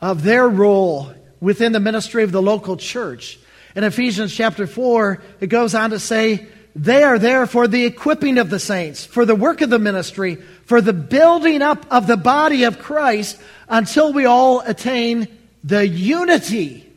of 0.00 0.22
their 0.22 0.48
role 0.48 1.12
within 1.40 1.72
the 1.72 1.80
ministry 1.80 2.24
of 2.24 2.32
the 2.32 2.42
local 2.42 2.76
church. 2.76 3.38
In 3.78 3.84
Ephesians 3.84 4.34
chapter 4.34 4.66
4, 4.66 5.22
it 5.38 5.46
goes 5.46 5.72
on 5.72 5.90
to 5.90 6.00
say, 6.00 6.48
they 6.74 7.04
are 7.04 7.16
there 7.16 7.46
for 7.46 7.68
the 7.68 7.84
equipping 7.84 8.36
of 8.38 8.50
the 8.50 8.58
saints, 8.58 9.04
for 9.04 9.24
the 9.24 9.36
work 9.36 9.60
of 9.60 9.70
the 9.70 9.78
ministry, 9.78 10.34
for 10.64 10.80
the 10.80 10.92
building 10.92 11.62
up 11.62 11.86
of 11.88 12.08
the 12.08 12.16
body 12.16 12.64
of 12.64 12.80
Christ 12.80 13.40
until 13.68 14.12
we 14.12 14.24
all 14.24 14.58
attain 14.62 15.28
the 15.62 15.86
unity 15.86 16.92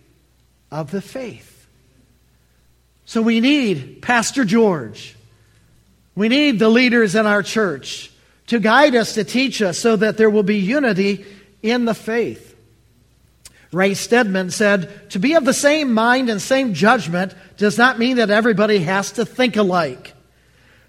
of 0.71 0.89
the 0.89 1.03
faith. 1.03 1.67
So 3.05 3.21
we 3.21 3.41
need 3.41 4.01
Pastor 4.01 4.43
George. 4.43 5.15
We 6.15 6.29
need 6.29 6.57
the 6.57 6.69
leaders 6.69 7.13
in 7.13 7.27
our 7.27 7.43
church 7.43 8.11
to 8.47 8.57
guide 8.57 8.95
us, 8.95 9.13
to 9.13 9.23
teach 9.23 9.61
us, 9.61 9.77
so 9.77 9.97
that 9.97 10.17
there 10.17 10.31
will 10.31 10.41
be 10.41 10.57
unity 10.57 11.27
in 11.61 11.85
the 11.85 11.93
faith. 11.93 12.50
Ray 13.71 13.93
Stedman 13.93 14.51
said, 14.51 15.09
To 15.11 15.19
be 15.19 15.35
of 15.35 15.45
the 15.45 15.53
same 15.53 15.93
mind 15.93 16.29
and 16.29 16.41
same 16.41 16.73
judgment 16.73 17.33
does 17.57 17.77
not 17.77 17.99
mean 17.99 18.17
that 18.17 18.29
everybody 18.29 18.79
has 18.79 19.13
to 19.13 19.25
think 19.25 19.55
alike. 19.55 20.13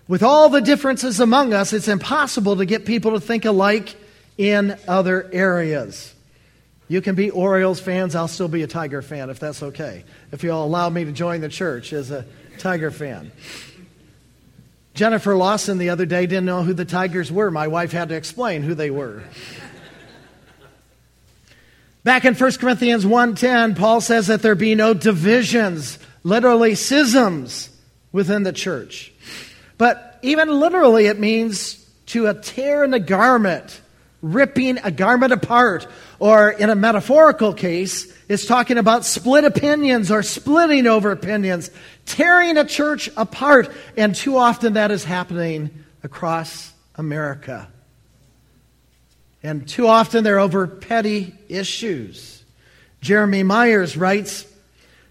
With 0.08 0.22
all 0.22 0.48
the 0.48 0.60
differences 0.60 1.20
among 1.20 1.54
us, 1.54 1.72
it's 1.72 1.88
impossible 1.88 2.56
to 2.56 2.66
get 2.66 2.84
people 2.84 3.12
to 3.12 3.20
think 3.20 3.44
alike 3.44 3.94
in 4.36 4.76
other 4.88 5.30
areas. 5.32 6.12
You 6.88 7.00
can 7.00 7.14
be 7.14 7.30
Orioles 7.30 7.80
fans, 7.80 8.14
I'll 8.14 8.28
still 8.28 8.48
be 8.48 8.62
a 8.62 8.66
Tiger 8.66 9.00
fan 9.00 9.30
if 9.30 9.38
that's 9.38 9.62
okay. 9.62 10.04
If 10.32 10.42
you'll 10.42 10.64
allow 10.64 10.90
me 10.90 11.04
to 11.04 11.12
join 11.12 11.40
the 11.40 11.48
church 11.48 11.92
as 11.92 12.10
a 12.10 12.26
Tiger 12.58 12.90
fan. 12.90 13.30
Jennifer 14.94 15.34
Lawson 15.34 15.78
the 15.78 15.88
other 15.88 16.04
day 16.04 16.26
didn't 16.26 16.44
know 16.44 16.64
who 16.64 16.74
the 16.74 16.84
Tigers 16.84 17.32
were. 17.32 17.50
My 17.50 17.68
wife 17.68 17.92
had 17.92 18.10
to 18.10 18.14
explain 18.14 18.62
who 18.62 18.74
they 18.74 18.90
were. 18.90 19.22
Back 22.04 22.24
in 22.24 22.34
1 22.34 22.52
Corinthians 22.58 23.06
1:10, 23.06 23.76
Paul 23.76 24.00
says 24.00 24.26
that 24.26 24.42
there 24.42 24.56
be 24.56 24.74
no 24.74 24.92
divisions, 24.92 25.98
literally 26.24 26.74
schisms 26.74 27.68
within 28.10 28.42
the 28.42 28.52
church. 28.52 29.12
But 29.78 30.18
even 30.22 30.48
literally 30.48 31.06
it 31.06 31.20
means 31.20 31.84
to 32.06 32.26
a 32.26 32.34
tear 32.34 32.82
in 32.82 32.90
the 32.90 33.00
garment, 33.00 33.80
ripping 34.20 34.78
a 34.82 34.90
garment 34.90 35.32
apart, 35.32 35.86
or 36.18 36.50
in 36.50 36.70
a 36.70 36.74
metaphorical 36.74 37.52
case, 37.54 38.12
it's 38.28 38.46
talking 38.46 38.78
about 38.78 39.04
split 39.04 39.44
opinions 39.44 40.10
or 40.10 40.22
splitting 40.22 40.86
over 40.86 41.12
opinions, 41.12 41.70
tearing 42.06 42.56
a 42.56 42.64
church 42.64 43.10
apart, 43.16 43.70
and 43.96 44.14
too 44.14 44.36
often 44.36 44.74
that 44.74 44.90
is 44.90 45.04
happening 45.04 45.70
across 46.02 46.72
America. 46.96 47.68
And 49.42 49.66
too 49.66 49.86
often 49.86 50.24
they're 50.24 50.38
over 50.38 50.66
petty 50.66 51.34
issues. 51.48 52.42
Jeremy 53.00 53.42
Myers 53.42 53.96
writes 53.96 54.46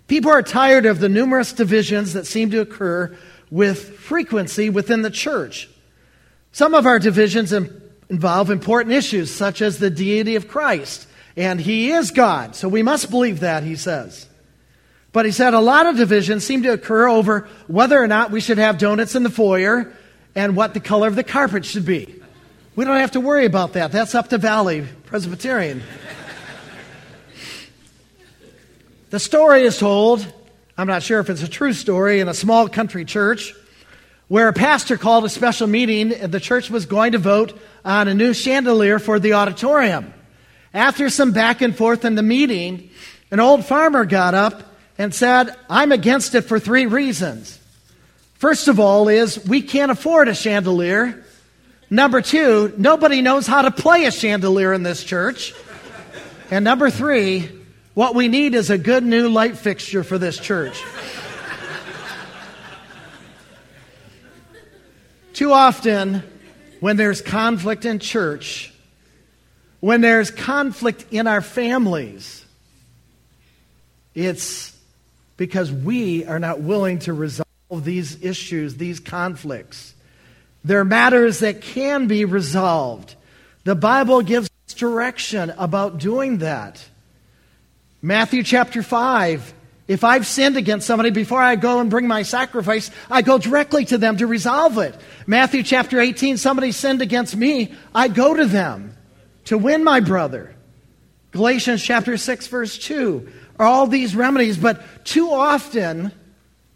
People 0.08 0.32
are 0.32 0.42
tired 0.42 0.86
of 0.86 1.00
the 1.00 1.10
numerous 1.10 1.54
divisions 1.54 2.14
that 2.14 2.28
seem 2.28 2.52
to 2.52 2.60
occur 2.60 3.16
with 3.50 3.98
frequency 3.98 4.70
within 4.70 5.04
the 5.04 5.10
church. 5.10 5.70
Some 6.52 6.74
of 6.74 6.86
our 6.86 7.00
divisions 7.00 7.54
involve 7.54 8.50
important 8.50 8.94
issues, 8.94 9.34
such 9.34 9.62
as 9.62 9.78
the 9.78 9.90
deity 9.90 10.36
of 10.36 10.50
Christ. 10.50 11.08
And 11.38 11.62
he 11.62 11.92
is 11.92 12.12
God, 12.12 12.56
so 12.56 12.68
we 12.68 12.84
must 12.84 13.10
believe 13.10 13.40
that, 13.40 13.64
he 13.64 13.78
says. 13.78 14.28
But 15.14 15.26
he 15.26 15.32
said 15.32 15.54
a 15.54 15.60
lot 15.60 15.86
of 15.86 15.98
divisions 15.98 16.46
seem 16.46 16.64
to 16.64 16.74
occur 16.74 17.08
over 17.08 17.48
whether 17.68 18.02
or 18.02 18.08
not 18.08 18.32
we 18.32 18.42
should 18.42 18.58
have 18.58 18.78
donuts 18.78 19.16
in 19.16 19.24
the 19.24 19.30
foyer 19.30 19.94
and 20.36 20.56
what 20.56 20.74
the 20.74 20.80
color 20.80 21.08
of 21.08 21.16
the 21.16 21.24
carpet 21.24 21.66
should 21.66 21.86
be. 21.86 22.21
We 22.82 22.86
don't 22.86 22.98
have 22.98 23.12
to 23.12 23.20
worry 23.20 23.46
about 23.46 23.74
that. 23.74 23.92
That's 23.92 24.16
up 24.16 24.30
to 24.30 24.40
Valley 24.40 24.84
Presbyterian. 25.06 25.84
the 29.12 29.20
story 29.20 29.66
is 29.66 29.78
told, 29.78 30.26
I'm 30.80 30.88
not 30.88 31.04
sure 31.04 31.20
if 31.20 31.30
it's 31.30 31.44
a 31.44 31.48
true 31.48 31.74
story, 31.74 32.22
in 32.22 32.28
a 32.28 32.34
small 32.34 32.68
country 32.68 33.06
church 33.06 33.54
where 34.30 34.48
a 34.48 34.54
pastor 34.54 34.98
called 34.98 35.26
a 35.26 35.30
special 35.30 35.68
meeting 35.68 36.12
and 36.12 36.32
the 36.32 36.40
church 36.40 36.72
was 36.72 36.88
going 36.88 37.12
to 37.12 37.20
vote 37.20 37.56
on 37.86 38.08
a 38.08 38.16
new 38.16 38.34
chandelier 38.34 38.98
for 38.98 39.20
the 39.20 39.34
auditorium. 39.34 40.12
After 40.74 41.08
some 41.12 41.34
back 41.34 41.62
and 41.62 41.78
forth 41.78 42.04
in 42.04 42.16
the 42.16 42.24
meeting, 42.24 42.90
an 43.30 43.40
old 43.40 43.64
farmer 43.64 44.06
got 44.06 44.34
up 44.34 44.64
and 44.98 45.14
said, 45.14 45.56
I'm 45.70 45.92
against 45.92 46.34
it 46.34 46.46
for 46.46 46.60
three 46.60 46.88
reasons. 46.88 47.60
First 48.40 48.68
of 48.68 48.80
all, 48.80 49.08
is 49.08 49.46
we 49.46 49.62
can't 49.62 49.92
afford 49.92 50.30
a 50.30 50.34
chandelier. 50.34 51.24
Number 51.94 52.22
two, 52.22 52.74
nobody 52.78 53.22
knows 53.22 53.46
how 53.46 53.64
to 53.64 53.70
play 53.70 54.06
a 54.06 54.12
chandelier 54.12 54.72
in 54.72 54.82
this 54.82 55.04
church. 55.04 55.54
And 56.50 56.64
number 56.64 56.90
three, 56.90 57.50
what 57.96 58.16
we 58.16 58.30
need 58.30 58.56
is 58.56 58.70
a 58.70 58.78
good 58.78 59.04
new 59.04 59.28
light 59.28 59.58
fixture 59.58 60.02
for 60.02 60.18
this 60.18 60.40
church. 60.40 60.82
Too 65.34 65.52
often, 65.52 66.24
when 66.80 66.96
there's 66.96 67.22
conflict 67.22 67.84
in 67.84 68.00
church, 68.00 68.74
when 69.82 70.00
there's 70.00 70.32
conflict 70.32 71.08
in 71.12 71.28
our 71.28 71.42
families, 71.42 72.46
it's 74.16 74.74
because 75.36 75.74
we 75.74 76.24
are 76.24 76.40
not 76.40 76.62
willing 76.62 77.00
to 77.00 77.12
resolve 77.12 77.48
these 77.84 78.24
issues, 78.24 78.78
these 78.78 79.02
conflicts. 79.02 79.94
They're 80.64 80.86
matters 80.86 81.40
that 81.40 81.62
can 81.62 82.08
be 82.08 82.26
resolved. 82.26 83.16
The 83.64 83.76
Bible 83.76 84.22
gives 84.22 84.50
us 84.68 84.74
direction 84.74 85.52
about 85.58 85.98
doing 85.98 86.40
that. 86.40 86.84
Matthew 88.02 88.44
chapter 88.44 88.82
5 88.84 89.54
if 89.92 90.06
I've 90.06 90.26
sinned 90.26 90.56
against 90.56 90.88
somebody 90.88 91.10
before 91.10 91.42
I 91.42 91.58
go 91.58 91.82
and 91.82 91.90
bring 91.90 92.08
my 92.08 92.24
sacrifice, 92.24 92.90
I 93.10 93.24
go 93.24 93.38
directly 93.38 93.84
to 93.86 93.98
them 93.98 94.16
to 94.18 94.26
resolve 94.26 94.78
it. 94.78 94.96
Matthew 95.28 95.64
chapter 95.64 96.00
18, 96.00 96.38
somebody 96.38 96.72
sinned 96.72 97.02
against 97.02 97.36
me, 97.36 97.74
I 97.94 98.08
go 98.08 98.34
to 98.34 98.46
them 98.46 98.96
to 99.46 99.58
win 99.58 99.84
my 99.84 100.00
brother. 100.00 100.56
Galatians 101.32 101.84
chapter 101.84 102.16
6, 102.16 102.48
verse 102.48 102.78
2 102.78 103.28
are 103.60 103.66
all 103.66 103.86
these 103.86 104.16
remedies, 104.16 104.58
but 104.58 104.82
too 105.04 105.30
often, 105.30 106.14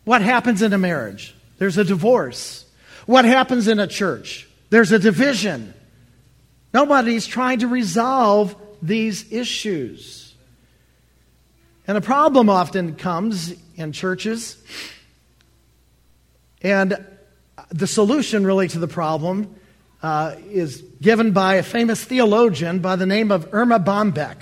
what 0.03 0.21
happens 0.21 0.61
in 0.61 0.73
a 0.73 0.77
marriage? 0.77 1.33
There's 1.57 1.77
a 1.77 1.85
divorce. 1.85 2.64
What 3.05 3.25
happens 3.25 3.67
in 3.67 3.79
a 3.79 3.87
church? 3.87 4.47
There's 4.69 4.91
a 4.91 4.99
division. 4.99 5.73
Nobody's 6.73 7.27
trying 7.27 7.59
to 7.59 7.67
resolve 7.67 8.55
these 8.81 9.31
issues. 9.31 10.33
And 11.87 11.97
a 11.97 12.01
problem 12.01 12.49
often 12.49 12.95
comes 12.95 13.53
in 13.75 13.91
churches. 13.91 14.57
And 16.61 17.05
the 17.69 17.87
solution, 17.87 18.45
really, 18.45 18.67
to 18.69 18.79
the 18.79 18.87
problem 18.87 19.55
uh, 20.01 20.35
is 20.49 20.81
given 21.01 21.31
by 21.31 21.55
a 21.55 21.63
famous 21.63 22.03
theologian 22.03 22.79
by 22.79 22.95
the 22.95 23.05
name 23.05 23.31
of 23.31 23.53
Erma 23.53 23.79
Bombeck. 23.79 24.37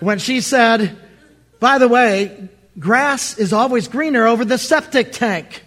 When 0.00 0.18
she 0.18 0.40
said, 0.40 0.96
By 1.60 1.78
the 1.78 1.88
way, 1.88 2.48
grass 2.78 3.38
is 3.38 3.52
always 3.52 3.88
greener 3.88 4.26
over 4.26 4.44
the 4.44 4.58
septic 4.58 5.12
tank. 5.12 5.64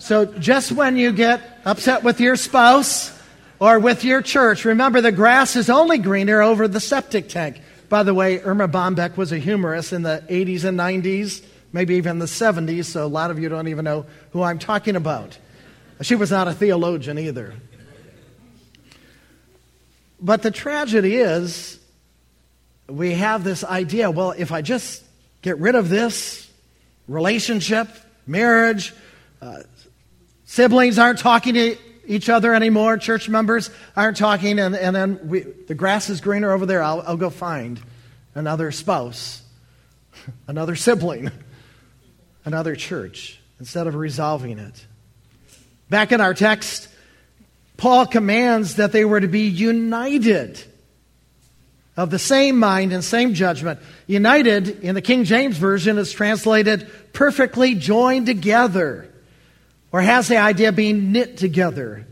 So 0.00 0.24
just 0.24 0.72
when 0.72 0.96
you 0.96 1.12
get 1.12 1.42
upset 1.66 2.02
with 2.02 2.22
your 2.22 2.34
spouse 2.34 3.12
or 3.58 3.78
with 3.78 4.02
your 4.02 4.22
church, 4.22 4.64
remember 4.64 5.02
the 5.02 5.12
grass 5.12 5.56
is 5.56 5.68
only 5.68 5.98
greener 5.98 6.40
over 6.40 6.66
the 6.66 6.80
septic 6.80 7.28
tank. 7.28 7.60
By 7.90 8.02
the 8.02 8.14
way, 8.14 8.40
Erma 8.40 8.66
Bombeck 8.66 9.18
was 9.18 9.30
a 9.30 9.36
humorist 9.36 9.92
in 9.92 10.02
the 10.02 10.24
80s 10.30 10.64
and 10.64 10.78
90s, 10.78 11.44
maybe 11.74 11.96
even 11.96 12.18
the 12.18 12.24
70s, 12.24 12.86
so 12.86 13.04
a 13.04 13.06
lot 13.06 13.30
of 13.30 13.38
you 13.38 13.50
don't 13.50 13.68
even 13.68 13.84
know 13.84 14.06
who 14.30 14.42
I'm 14.42 14.58
talking 14.58 14.96
about. 14.96 15.36
She 16.00 16.14
was 16.14 16.30
not 16.30 16.48
a 16.48 16.54
theologian 16.54 17.18
either. 17.18 17.52
But 20.18 20.40
the 20.40 20.50
tragedy 20.50 21.16
is, 21.16 21.78
we 22.88 23.12
have 23.12 23.44
this 23.44 23.64
idea 23.64 24.10
well, 24.10 24.30
if 24.30 24.50
I 24.50 24.62
just 24.62 25.04
get 25.42 25.58
rid 25.58 25.74
of 25.74 25.90
this 25.90 26.50
relationship, 27.06 27.88
marriage, 28.26 28.94
uh, 29.42 29.62
siblings 30.50 30.98
aren't 30.98 31.20
talking 31.20 31.54
to 31.54 31.76
each 32.04 32.28
other 32.28 32.52
anymore. 32.52 32.98
Church 32.98 33.28
members 33.28 33.70
aren't 33.96 34.16
talking, 34.16 34.58
and, 34.58 34.74
and 34.74 34.96
then 34.96 35.28
we, 35.28 35.40
the 35.42 35.76
grass 35.76 36.10
is 36.10 36.20
greener 36.20 36.50
over 36.50 36.66
there. 36.66 36.82
I'll, 36.82 37.02
I'll 37.02 37.16
go 37.16 37.30
find 37.30 37.80
another 38.34 38.72
spouse, 38.72 39.42
another 40.48 40.74
sibling, 40.74 41.30
another 42.44 42.74
church, 42.74 43.38
instead 43.60 43.86
of 43.86 43.94
resolving 43.94 44.58
it. 44.58 44.86
Back 45.88 46.10
in 46.10 46.20
our 46.20 46.34
text, 46.34 46.88
Paul 47.76 48.06
commands 48.06 48.74
that 48.74 48.90
they 48.90 49.04
were 49.04 49.20
to 49.20 49.28
be 49.28 49.46
united 49.46 50.60
of 51.96 52.10
the 52.10 52.18
same 52.18 52.58
mind 52.58 52.92
and 52.92 53.04
same 53.04 53.34
judgment. 53.34 53.78
United 54.08 54.82
in 54.82 54.96
the 54.96 55.02
King 55.02 55.22
James 55.22 55.56
Version 55.56 55.96
is 55.96 56.10
translated 56.10 56.90
perfectly 57.12 57.76
joined 57.76 58.26
together 58.26 59.09
or 59.92 60.00
has 60.00 60.28
the 60.28 60.36
idea 60.36 60.68
of 60.68 60.76
being 60.76 61.12
knit 61.12 61.36
together. 61.36 62.06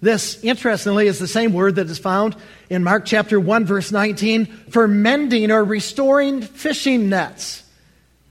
This, 0.00 0.42
interestingly, 0.44 1.06
is 1.06 1.18
the 1.18 1.26
same 1.26 1.52
word 1.52 1.76
that 1.76 1.88
is 1.88 1.98
found 1.98 2.36
in 2.70 2.84
Mark 2.84 3.04
chapter 3.04 3.40
1, 3.40 3.64
verse 3.66 3.90
19, 3.90 4.46
for 4.46 4.86
mending 4.86 5.50
or 5.50 5.64
restoring 5.64 6.40
fishing 6.42 7.08
nets. 7.08 7.64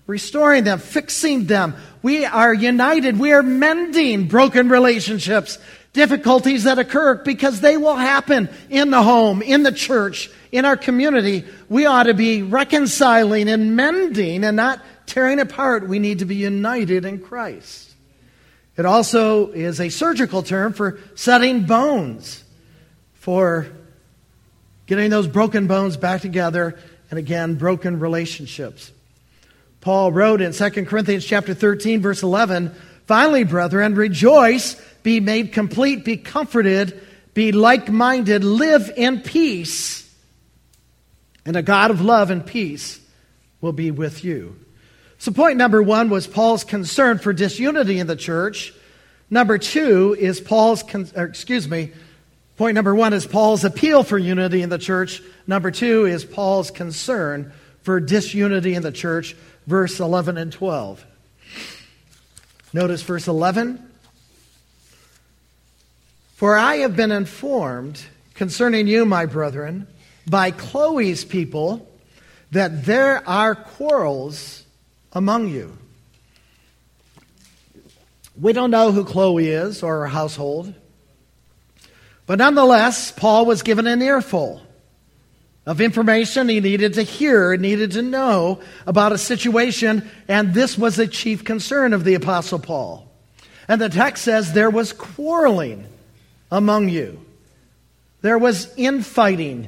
Restoring 0.06 0.64
them, 0.64 0.80
fixing 0.80 1.46
them. 1.46 1.76
We 2.02 2.24
are 2.24 2.54
united. 2.54 3.20
We 3.20 3.34
are 3.34 3.44
mending 3.44 4.30
broken 4.30 4.70
relationships, 4.70 5.60
difficulties 5.92 6.64
that 6.64 6.80
occur 6.80 7.16
because 7.16 7.60
they 7.60 7.76
will 7.76 7.98
happen 7.98 8.48
in 8.70 8.90
the 8.90 9.04
home, 9.04 9.42
in 9.42 9.64
the 9.64 9.74
church, 9.74 10.30
in 10.54 10.64
our 10.64 10.78
community. 10.78 11.44
We 11.68 11.86
ought 11.86 12.04
to 12.04 12.14
be 12.14 12.42
reconciling 12.42 13.50
and 13.50 13.76
mending 13.76 14.46
and 14.46 14.56
not 14.56 14.82
tearing 15.06 15.40
apart. 15.40 15.90
We 15.90 16.00
need 16.00 16.20
to 16.20 16.26
be 16.26 16.36
united 16.36 17.04
in 17.04 17.20
Christ. 17.20 17.87
It 18.78 18.86
also 18.86 19.52
is 19.52 19.82
a 19.82 19.90
surgical 19.90 20.44
term 20.44 20.72
for 20.72 21.00
setting 21.16 21.66
bones, 21.66 22.44
for 23.16 23.68
getting 24.86 25.10
those 25.10 25.28
broken 25.28 25.66
bones 25.66 25.98
back 25.98 26.22
together, 26.22 26.78
and 27.10 27.18
again, 27.18 27.56
broken 27.56 28.00
relationships. 28.00 28.92
Paul 29.82 30.12
wrote 30.12 30.42
in 30.42 30.54
2 30.54 30.86
Corinthians 30.86 31.26
chapter 31.26 31.54
13, 31.54 32.02
verse 32.02 32.22
11, 32.22 32.74
Finally, 33.08 33.46
brethren, 33.46 33.96
rejoice, 33.96 34.76
be 35.02 35.20
made 35.22 35.54
complete, 35.54 36.04
be 36.04 36.18
comforted, 36.18 37.02
be 37.34 37.52
like 37.52 37.90
minded, 37.90 38.44
live 38.44 38.92
in 38.98 39.22
peace, 39.22 40.14
and 41.46 41.56
a 41.56 41.62
God 41.62 41.90
of 41.90 42.02
love 42.02 42.30
and 42.30 42.46
peace 42.46 43.00
will 43.62 43.72
be 43.72 43.92
with 43.92 44.24
you. 44.24 44.60
So, 45.20 45.32
point 45.32 45.58
number 45.58 45.82
one 45.82 46.10
was 46.10 46.28
Paul's 46.28 46.64
concern 46.64 47.18
for 47.18 47.34
disunity 47.34 48.00
in 48.00 48.08
the 48.08 48.16
church. 48.16 48.74
Number 49.30 49.58
two 49.58 50.16
is 50.18 50.40
Paul's, 50.40 50.84
excuse 51.16 51.68
me, 51.68 51.92
point 52.56 52.76
number 52.76 52.96
one 52.96 53.14
is 53.14 53.26
Paul's 53.26 53.66
appeal 53.66 54.04
for 54.04 54.18
unity 54.18 54.62
in 54.62 54.70
the 54.70 54.78
church. 54.78 55.22
Number 55.48 55.72
two 55.72 56.06
is 56.06 56.24
Paul's 56.24 56.72
concern 56.72 57.52
for 57.82 58.00
disunity 58.00 58.76
in 58.76 58.84
the 58.84 58.92
church, 58.92 59.36
verse 59.66 60.00
11 60.00 60.38
and 60.38 60.52
12. 60.52 61.06
Notice 62.74 63.02
verse 63.02 63.28
11. 63.28 63.84
For 66.36 66.56
I 66.56 66.78
have 66.78 66.96
been 66.96 67.12
informed 67.12 68.00
concerning 68.36 68.88
you, 68.88 69.06
my 69.06 69.26
brethren, 69.26 69.88
by 70.28 70.52
Chloe's 70.52 71.26
people, 71.26 71.90
that 72.52 72.86
there 72.86 73.28
are 73.28 73.56
quarrels 73.56 74.64
among 75.18 75.50
you. 75.50 75.76
We 78.40 78.54
don't 78.54 78.70
know 78.70 78.92
who 78.92 79.04
Chloe 79.04 79.48
is 79.48 79.82
or 79.82 80.02
her 80.02 80.08
household. 80.08 80.72
But 82.28 82.38
nonetheless, 82.38 83.12
Paul 83.12 83.48
was 83.48 83.64
given 83.64 83.88
an 83.88 84.04
earful 84.04 84.62
of 85.66 85.82
information 85.82 86.48
he 86.48 86.60
needed 86.60 86.94
to 86.94 87.02
hear, 87.02 87.58
needed 87.58 87.94
to 87.94 88.04
know 88.04 88.62
about 88.86 89.12
a 89.12 89.18
situation, 89.18 90.08
and 90.28 90.54
this 90.54 90.78
was 90.78 91.00
a 91.00 91.08
chief 91.08 91.44
concern 91.44 91.94
of 91.94 92.04
the 92.04 92.14
Apostle 92.14 92.60
Paul. 92.60 93.12
And 93.68 93.82
the 93.82 93.90
text 93.90 94.24
says 94.24 94.54
there 94.54 94.70
was 94.70 94.94
quarreling 94.94 95.88
among 96.52 96.90
you. 96.90 97.26
There 98.22 98.38
was 98.38 98.72
infighting 98.78 99.68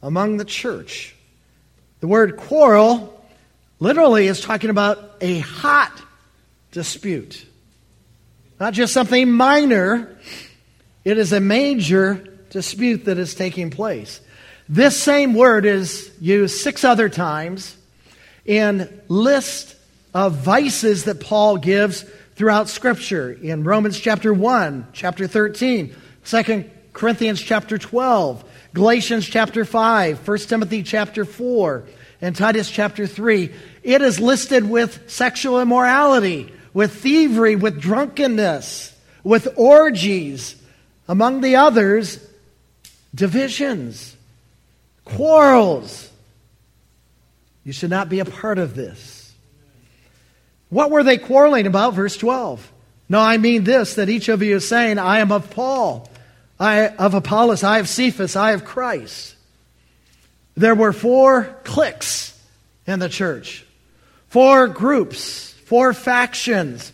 among 0.00 0.36
the 0.36 0.44
church. 0.44 1.16
The 1.98 2.06
word 2.06 2.36
quarrel 2.36 3.15
literally 3.78 4.26
is 4.26 4.40
talking 4.40 4.70
about 4.70 5.16
a 5.20 5.38
hot 5.40 5.92
dispute. 6.72 7.44
Not 8.58 8.72
just 8.72 8.92
something 8.92 9.30
minor, 9.30 10.16
it 11.04 11.18
is 11.18 11.32
a 11.32 11.40
major 11.40 12.14
dispute 12.50 13.04
that 13.04 13.18
is 13.18 13.34
taking 13.34 13.70
place. 13.70 14.20
This 14.68 15.00
same 15.00 15.34
word 15.34 15.64
is 15.64 16.10
used 16.20 16.58
six 16.58 16.84
other 16.84 17.08
times 17.08 17.76
in 18.44 19.00
list 19.08 19.76
of 20.14 20.34
vices 20.34 21.04
that 21.04 21.20
Paul 21.20 21.58
gives 21.58 22.04
throughout 22.34 22.68
Scripture 22.68 23.32
in 23.32 23.64
Romans 23.64 23.98
chapter 23.98 24.32
1, 24.32 24.88
chapter 24.92 25.26
13, 25.26 25.94
2 26.24 26.64
Corinthians 26.92 27.40
chapter 27.40 27.76
12, 27.78 28.44
Galatians 28.72 29.26
chapter 29.26 29.64
5, 29.64 30.26
1 30.26 30.38
Timothy 30.38 30.82
chapter 30.82 31.24
4, 31.24 31.84
and 32.20 32.34
Titus 32.34 32.70
chapter 32.70 33.06
3. 33.06 33.52
It 33.82 34.02
is 34.02 34.20
listed 34.20 34.68
with 34.68 35.10
sexual 35.10 35.60
immorality, 35.60 36.52
with 36.72 36.94
thievery, 36.94 37.56
with 37.56 37.80
drunkenness, 37.80 38.94
with 39.22 39.48
orgies, 39.56 40.56
among 41.08 41.40
the 41.40 41.56
others, 41.56 42.24
divisions, 43.14 44.16
quarrels. 45.04 46.10
You 47.64 47.72
should 47.72 47.90
not 47.90 48.08
be 48.08 48.20
a 48.20 48.24
part 48.24 48.58
of 48.58 48.74
this. 48.74 49.32
What 50.68 50.90
were 50.90 51.02
they 51.02 51.18
quarreling 51.18 51.66
about? 51.66 51.94
Verse 51.94 52.16
12. 52.16 52.72
No, 53.08 53.20
I 53.20 53.36
mean 53.36 53.64
this 53.64 53.94
that 53.94 54.08
each 54.08 54.28
of 54.28 54.42
you 54.42 54.56
is 54.56 54.66
saying, 54.66 54.98
I 54.98 55.20
am 55.20 55.30
of 55.30 55.50
Paul, 55.50 56.10
I 56.58 56.88
of 56.88 57.14
Apollos, 57.14 57.62
I 57.62 57.78
of 57.78 57.88
Cephas, 57.88 58.34
I 58.34 58.52
of 58.52 58.64
Christ. 58.64 59.35
There 60.56 60.74
were 60.74 60.92
four 60.92 61.44
cliques 61.64 62.38
in 62.86 62.98
the 62.98 63.08
church, 63.08 63.64
four 64.28 64.68
groups, 64.68 65.52
four 65.66 65.92
factions. 65.92 66.92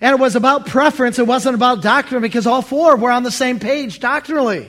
And 0.00 0.16
it 0.16 0.20
was 0.20 0.36
about 0.36 0.66
preference, 0.66 1.18
it 1.18 1.26
wasn't 1.26 1.54
about 1.54 1.82
doctrine 1.82 2.22
because 2.22 2.46
all 2.46 2.62
four 2.62 2.96
were 2.96 3.10
on 3.10 3.22
the 3.22 3.30
same 3.30 3.60
page 3.60 4.00
doctrinally. 4.00 4.68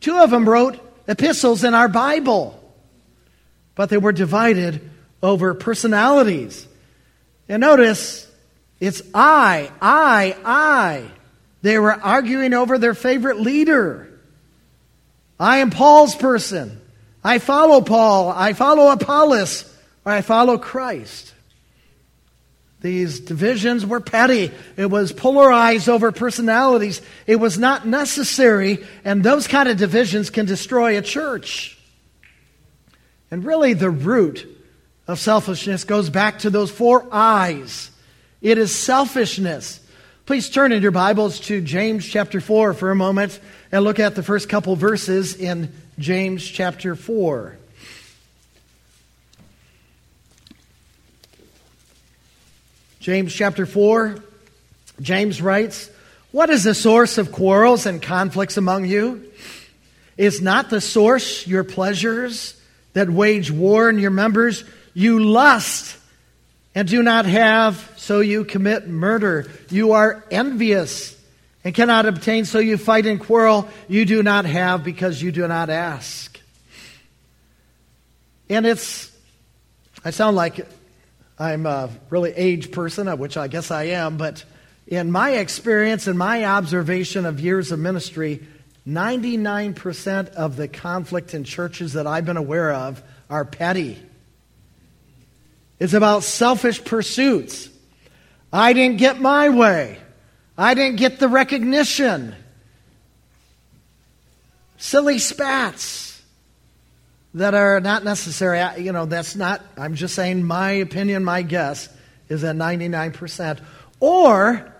Two 0.00 0.18
of 0.18 0.30
them 0.30 0.48
wrote 0.48 0.80
epistles 1.06 1.64
in 1.64 1.74
our 1.74 1.88
Bible, 1.88 2.60
but 3.74 3.88
they 3.88 3.98
were 3.98 4.12
divided 4.12 4.90
over 5.22 5.54
personalities. 5.54 6.66
And 7.48 7.60
notice, 7.60 8.30
it's 8.80 9.02
I, 9.14 9.70
I, 9.80 10.36
I. 10.44 11.04
They 11.62 11.78
were 11.78 11.92
arguing 11.92 12.52
over 12.52 12.78
their 12.78 12.94
favorite 12.94 13.40
leader. 13.40 14.08
I 15.38 15.58
am 15.58 15.70
Paul's 15.70 16.14
person. 16.14 16.80
I 17.26 17.40
follow 17.40 17.80
Paul. 17.80 18.30
I 18.30 18.52
follow 18.52 18.92
Apollos. 18.92 19.64
Or 20.04 20.12
I 20.12 20.20
follow 20.20 20.58
Christ. 20.58 21.34
These 22.80 23.18
divisions 23.18 23.84
were 23.84 23.98
petty. 23.98 24.52
It 24.76 24.86
was 24.86 25.12
polarized 25.12 25.88
over 25.88 26.12
personalities. 26.12 27.02
It 27.26 27.36
was 27.36 27.58
not 27.58 27.84
necessary, 27.84 28.86
and 29.04 29.24
those 29.24 29.48
kind 29.48 29.68
of 29.68 29.76
divisions 29.76 30.30
can 30.30 30.46
destroy 30.46 30.96
a 30.96 31.02
church. 31.02 31.76
And 33.32 33.44
really, 33.44 33.72
the 33.72 33.90
root 33.90 34.46
of 35.08 35.18
selfishness 35.18 35.82
goes 35.82 36.10
back 36.10 36.38
to 36.40 36.50
those 36.50 36.70
four 36.70 37.08
eyes. 37.10 37.90
It 38.40 38.56
is 38.56 38.72
selfishness. 38.72 39.80
Please 40.26 40.48
turn 40.48 40.70
in 40.70 40.80
your 40.80 40.92
Bibles 40.92 41.40
to 41.40 41.60
James 41.60 42.06
chapter 42.06 42.40
4 42.40 42.72
for 42.74 42.92
a 42.92 42.96
moment 42.96 43.40
and 43.72 43.82
look 43.82 43.98
at 43.98 44.14
the 44.14 44.22
first 44.22 44.48
couple 44.48 44.76
verses 44.76 45.34
in 45.34 45.72
James 45.98 46.46
chapter 46.46 46.94
4. 46.94 47.56
James 53.00 53.32
chapter 53.32 53.64
4, 53.64 54.16
James 55.00 55.40
writes, 55.40 55.88
What 56.32 56.50
is 56.50 56.64
the 56.64 56.74
source 56.74 57.18
of 57.18 57.32
quarrels 57.32 57.86
and 57.86 58.02
conflicts 58.02 58.56
among 58.56 58.84
you? 58.86 59.30
Is 60.18 60.42
not 60.42 60.70
the 60.70 60.80
source 60.80 61.46
your 61.46 61.64
pleasures 61.64 62.60
that 62.92 63.08
wage 63.08 63.50
war 63.50 63.88
in 63.88 63.98
your 63.98 64.10
members? 64.10 64.64
You 64.92 65.20
lust 65.20 65.96
and 66.74 66.88
do 66.88 67.02
not 67.02 67.24
have, 67.26 67.92
so 67.96 68.20
you 68.20 68.44
commit 68.44 68.88
murder. 68.88 69.50
You 69.70 69.92
are 69.92 70.24
envious 70.30 71.15
and 71.66 71.74
cannot 71.74 72.06
obtain, 72.06 72.44
so 72.44 72.60
you 72.60 72.76
fight 72.76 73.06
and 73.06 73.18
quarrel. 73.18 73.68
You 73.88 74.04
do 74.04 74.22
not 74.22 74.44
have 74.44 74.84
because 74.84 75.20
you 75.20 75.32
do 75.32 75.48
not 75.48 75.68
ask. 75.68 76.40
And 78.48 78.64
it's, 78.64 79.10
I 80.04 80.10
sound 80.10 80.36
like 80.36 80.64
I'm 81.40 81.66
a 81.66 81.90
really 82.08 82.30
aged 82.30 82.70
person, 82.70 83.08
which 83.18 83.36
I 83.36 83.48
guess 83.48 83.72
I 83.72 83.86
am, 83.86 84.16
but 84.16 84.44
in 84.86 85.10
my 85.10 85.30
experience 85.30 86.06
and 86.06 86.16
my 86.16 86.44
observation 86.44 87.26
of 87.26 87.40
years 87.40 87.72
of 87.72 87.80
ministry, 87.80 88.46
99% 88.86 90.28
of 90.34 90.54
the 90.54 90.68
conflict 90.68 91.34
in 91.34 91.42
churches 91.42 91.94
that 91.94 92.06
I've 92.06 92.24
been 92.24 92.36
aware 92.36 92.72
of 92.72 93.02
are 93.28 93.44
petty. 93.44 94.00
It's 95.80 95.94
about 95.94 96.22
selfish 96.22 96.84
pursuits. 96.84 97.68
I 98.52 98.72
didn't 98.72 98.98
get 98.98 99.20
my 99.20 99.48
way. 99.48 99.98
I 100.58 100.74
didn't 100.74 100.96
get 100.96 101.18
the 101.18 101.28
recognition. 101.28 102.34
Silly 104.78 105.18
spats 105.18 106.22
that 107.34 107.54
are 107.54 107.80
not 107.80 108.04
necessary. 108.04 108.82
You 108.82 108.92
know, 108.92 109.04
that's 109.04 109.36
not, 109.36 109.62
I'm 109.76 109.94
just 109.94 110.14
saying 110.14 110.44
my 110.44 110.70
opinion, 110.72 111.24
my 111.24 111.42
guess 111.42 111.88
is 112.28 112.42
at 112.44 112.56
99%. 112.56 113.60
Or 114.00 114.72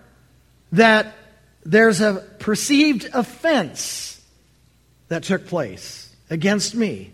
that 0.73 1.15
there's 1.65 2.01
a 2.01 2.25
perceived 2.39 3.09
offense 3.12 4.23
that 5.09 5.23
took 5.25 5.47
place 5.47 6.15
against 6.31 6.75
me. 6.75 7.12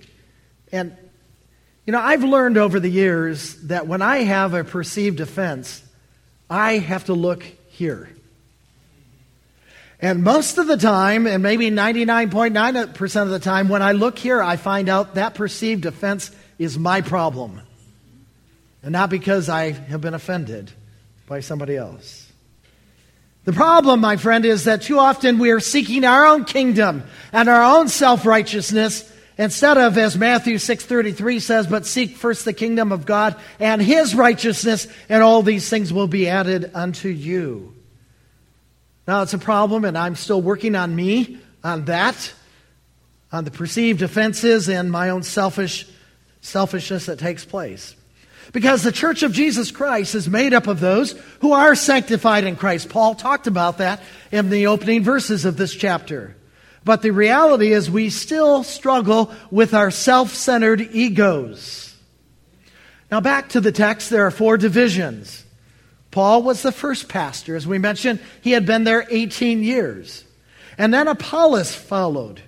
And, 0.71 0.97
you 1.87 1.93
know, 1.93 2.01
I've 2.01 2.25
learned 2.25 2.57
over 2.57 2.79
the 2.79 2.89
years 2.89 3.57
that 3.63 3.87
when 3.87 4.03
I 4.03 4.19
have 4.19 4.55
a 4.55 4.63
perceived 4.63 5.21
offense, 5.21 5.83
I 6.49 6.79
have 6.79 7.07
to 7.07 7.15
look 7.15 7.43
here. 7.69 8.11
And 10.03 10.25
most 10.25 10.59
of 10.59 10.67
the 10.67 10.77
time, 10.77 11.29
and 11.29 11.45
maybe 11.45 11.71
99.9% 11.71 13.23
of 13.23 13.31
the 13.31 13.39
time, 13.39 13.69
when 13.69 13.83
I 13.83 13.93
look 13.93 14.19
here, 14.19 14.43
I 14.43 14.57
find 14.57 14.89
out 14.89 15.15
that 15.15 15.35
perceived 15.35 15.87
offense 15.87 16.33
is 16.59 16.77
my 16.77 17.03
problem. 17.03 17.61
And 18.83 18.91
not 18.91 19.11
because 19.11 19.49
I 19.49 19.71
have 19.71 20.01
been 20.01 20.15
offended 20.15 20.73
by 21.29 21.39
somebody 21.39 21.77
else. 21.77 22.29
The 23.45 23.53
problem, 23.53 24.01
my 24.01 24.17
friend, 24.17 24.45
is 24.45 24.65
that 24.65 24.83
too 24.83 24.99
often 24.99 25.39
we 25.39 25.53
are 25.53 25.61
seeking 25.61 26.05
our 26.05 26.27
own 26.27 26.47
kingdom 26.47 27.05
and 27.33 27.49
our 27.49 27.63
own 27.79 27.89
self-righteousness 27.89 29.09
instead 29.39 29.79
of, 29.79 29.97
as 29.99 30.19
Matthew 30.19 30.57
6.33 30.57 31.41
says, 31.41 31.67
but 31.69 31.87
seek 31.87 32.17
first 32.17 32.45
the 32.45 32.53
kingdom 32.53 32.91
of 32.91 33.07
God 33.07 33.37
and 33.61 33.81
his 33.81 34.17
righteousness, 34.17 34.89
and 35.09 35.23
all 35.23 35.43
these 35.43 35.69
things 35.69 35.93
will 35.93 36.09
be 36.09 36.29
added 36.29 36.73
unto 36.75 37.09
you. 37.09 37.73
Now, 39.07 39.23
it's 39.23 39.35
a 39.35 39.39
problem, 39.39 39.85
and 39.85 39.99
I'm 39.99 40.15
still 40.15 40.41
working 40.41 40.77
on 40.77 40.95
me, 40.95 41.39
on 41.65 41.87
that, 41.87 42.33
on 43.33 43.45
the 43.45 43.51
perceived 43.51 44.03
offenses 44.03 44.69
and 44.69 44.91
my 44.91 45.11
own 45.11 45.23
selfish 45.23 45.87
selfishness 46.41 47.07
that 47.07 47.19
takes 47.19 47.45
place. 47.45 47.95
Because 48.53 48.83
the 48.83 48.93
church 48.93 49.23
of 49.23 49.33
Jesus 49.33 49.71
Christ 49.71 50.15
is 50.15 50.29
made 50.29 50.53
up 50.53 50.67
of 50.67 50.81
those 50.81 51.13
who 51.41 51.53
are 51.53 51.75
sanctified 51.75 52.45
in 52.45 52.57
Christ. 52.57 52.89
Paul 52.89 53.15
talked 53.15 53.47
about 53.47 53.79
that 53.79 54.03
in 54.33 54.51
the 54.51 54.67
opening 54.67 55.05
verses 55.05 55.45
of 55.45 55.57
this 55.57 55.73
chapter. 55.73 56.37
But 56.85 57.03
the 57.03 57.13
reality 57.13 57.73
is 57.73 57.89
we 57.89 58.11
still 58.11 58.65
struggle 58.65 59.33
with 59.53 59.73
our 59.73 59.93
self-centered 59.93 60.81
egos. 60.93 61.97
Now 63.11 63.21
back 63.21 63.51
to 63.51 63.61
the 63.61 63.73
text, 63.73 64.11
there 64.11 64.27
are 64.27 64.33
four 64.33 64.57
divisions. 64.57 65.45
Paul 66.13 66.43
was 66.43 66.63
the 66.63 66.71
first 66.71 67.09
pastor. 67.09 67.57
As 67.57 67.67
we 67.67 67.79
mentioned, 67.79 68.21
he 68.43 68.53
had 68.53 68.65
been 68.65 68.85
there 68.85 69.05
18 69.11 69.65
years. 69.65 70.25
And 70.79 70.95
then 70.95 71.09
Apollos 71.09 71.75
followed. 71.75 72.41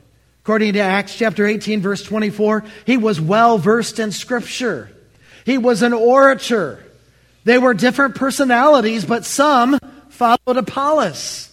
According 0.43 0.75
to 0.75 0.81
Acts 0.81 1.17
chapter 1.17 1.47
18, 1.47 1.81
verse 1.81 2.03
24, 2.03 2.65
he 2.85 2.99
was 2.99 3.21
well 3.21 3.57
versed 3.57 3.99
in 3.99 4.13
Scripture. 4.13 4.91
He 5.47 5.57
was 5.57 5.83
an 5.83 5.95
orator. 5.95 6.85
They 7.45 7.57
were 7.57 7.73
different 7.73 8.15
personalities, 8.15 9.07
but 9.07 9.25
some 9.25 9.79
followed 10.11 10.59
Apollos 10.59 11.51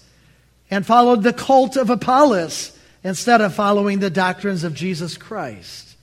and 0.70 0.86
followed 0.86 1.24
the 1.24 1.34
cult 1.34 1.78
of 1.78 1.90
Apollos 1.90 2.78
instead 3.04 3.40
of 3.40 3.54
following 3.54 4.00
the 4.00 4.10
doctrines 4.10 4.66
of 4.66 4.74
Jesus 4.74 5.16
Christ. 5.16 5.96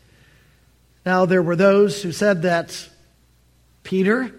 Now, 1.05 1.27
there 1.27 1.43
were 1.43 1.57
those 1.57 2.03
who 2.03 2.13
said 2.13 2.43
that 2.43 2.89
Peter 3.83 4.33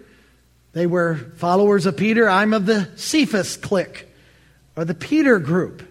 they 0.72 0.86
were 0.86 1.16
followers 1.36 1.86
of 1.86 1.96
Peter. 1.96 2.28
I'm 2.28 2.52
of 2.54 2.66
the 2.66 2.88
Cephas 2.96 3.56
clique, 3.56 4.06
or 4.76 4.84
the 4.84 4.94
Peter 4.94 5.38
group. 5.38 5.86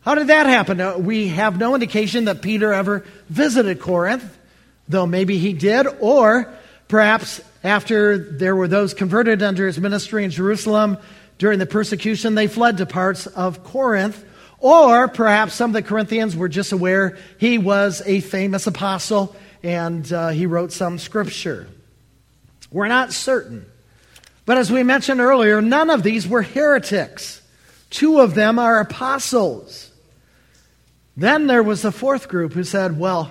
How 0.00 0.14
did 0.14 0.28
that 0.28 0.46
happen? 0.46 1.04
We 1.04 1.28
have 1.28 1.58
no 1.58 1.74
indication 1.74 2.24
that 2.26 2.40
Peter 2.40 2.72
ever 2.72 3.04
visited 3.28 3.80
Corinth, 3.80 4.38
though 4.88 5.06
maybe 5.06 5.38
he 5.38 5.52
did, 5.52 5.86
or 6.00 6.52
perhaps 6.88 7.40
after 7.62 8.16
there 8.16 8.56
were 8.56 8.68
those 8.68 8.94
converted 8.94 9.42
under 9.42 9.66
his 9.66 9.78
ministry 9.78 10.24
in 10.24 10.30
Jerusalem 10.30 10.98
during 11.38 11.58
the 11.58 11.66
persecution, 11.66 12.34
they 12.34 12.48
fled 12.48 12.78
to 12.78 12.86
parts 12.86 13.26
of 13.26 13.64
Corinth. 13.64 14.24
Or 14.60 15.06
perhaps 15.06 15.54
some 15.54 15.70
of 15.70 15.74
the 15.74 15.88
Corinthians 15.88 16.36
were 16.36 16.48
just 16.48 16.72
aware 16.72 17.16
he 17.38 17.58
was 17.58 18.02
a 18.04 18.20
famous 18.20 18.66
apostle 18.66 19.36
and 19.62 20.12
uh, 20.12 20.30
he 20.30 20.46
wrote 20.46 20.72
some 20.72 20.98
scripture. 20.98 21.68
We're 22.70 22.88
not 22.88 23.12
certain. 23.12 23.66
But 24.48 24.56
as 24.56 24.72
we 24.72 24.82
mentioned 24.82 25.20
earlier, 25.20 25.60
none 25.60 25.90
of 25.90 26.02
these 26.02 26.26
were 26.26 26.40
heretics. 26.40 27.42
Two 27.90 28.20
of 28.20 28.34
them 28.34 28.58
are 28.58 28.80
apostles. 28.80 29.90
Then 31.18 31.46
there 31.46 31.62
was 31.62 31.82
the 31.82 31.92
fourth 31.92 32.28
group 32.28 32.54
who 32.54 32.64
said, 32.64 32.98
Well, 32.98 33.30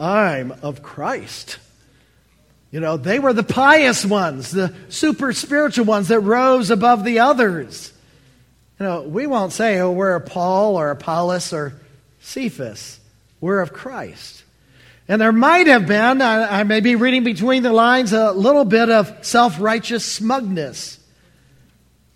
I'm 0.00 0.52
of 0.62 0.82
Christ. 0.82 1.58
You 2.70 2.80
know, 2.80 2.96
they 2.96 3.18
were 3.18 3.34
the 3.34 3.42
pious 3.42 4.06
ones, 4.06 4.52
the 4.52 4.72
super 4.88 5.34
spiritual 5.34 5.84
ones 5.84 6.08
that 6.08 6.20
rose 6.20 6.70
above 6.70 7.04
the 7.04 7.18
others. 7.18 7.92
You 8.80 8.86
know, 8.86 9.02
we 9.02 9.26
won't 9.26 9.52
say, 9.52 9.80
oh, 9.80 9.90
we're 9.90 10.14
a 10.14 10.20
Paul 10.22 10.76
or 10.76 10.90
Apollos 10.90 11.52
or 11.52 11.74
Cephas. 12.22 13.00
We're 13.38 13.60
of 13.60 13.74
Christ. 13.74 14.44
And 15.08 15.20
there 15.20 15.32
might 15.32 15.66
have 15.68 15.86
been, 15.86 16.20
I, 16.20 16.60
I 16.60 16.62
may 16.64 16.80
be 16.80 16.94
reading 16.94 17.24
between 17.24 17.62
the 17.62 17.72
lines, 17.72 18.12
a 18.12 18.32
little 18.32 18.66
bit 18.66 18.90
of 18.90 19.24
self 19.24 19.58
righteous 19.58 20.04
smugness 20.04 21.00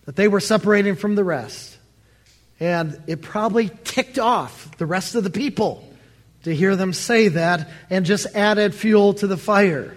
that 0.04 0.14
they 0.14 0.28
were 0.28 0.40
separating 0.40 0.96
from 0.96 1.14
the 1.14 1.24
rest. 1.24 1.78
And 2.60 3.02
it 3.06 3.22
probably 3.22 3.70
ticked 3.84 4.18
off 4.18 4.76
the 4.76 4.86
rest 4.86 5.14
of 5.14 5.24
the 5.24 5.30
people 5.30 5.88
to 6.44 6.54
hear 6.54 6.76
them 6.76 6.92
say 6.92 7.28
that 7.28 7.68
and 7.88 8.04
just 8.04 8.26
added 8.36 8.74
fuel 8.74 9.14
to 9.14 9.26
the 9.26 9.36
fire. 9.36 9.96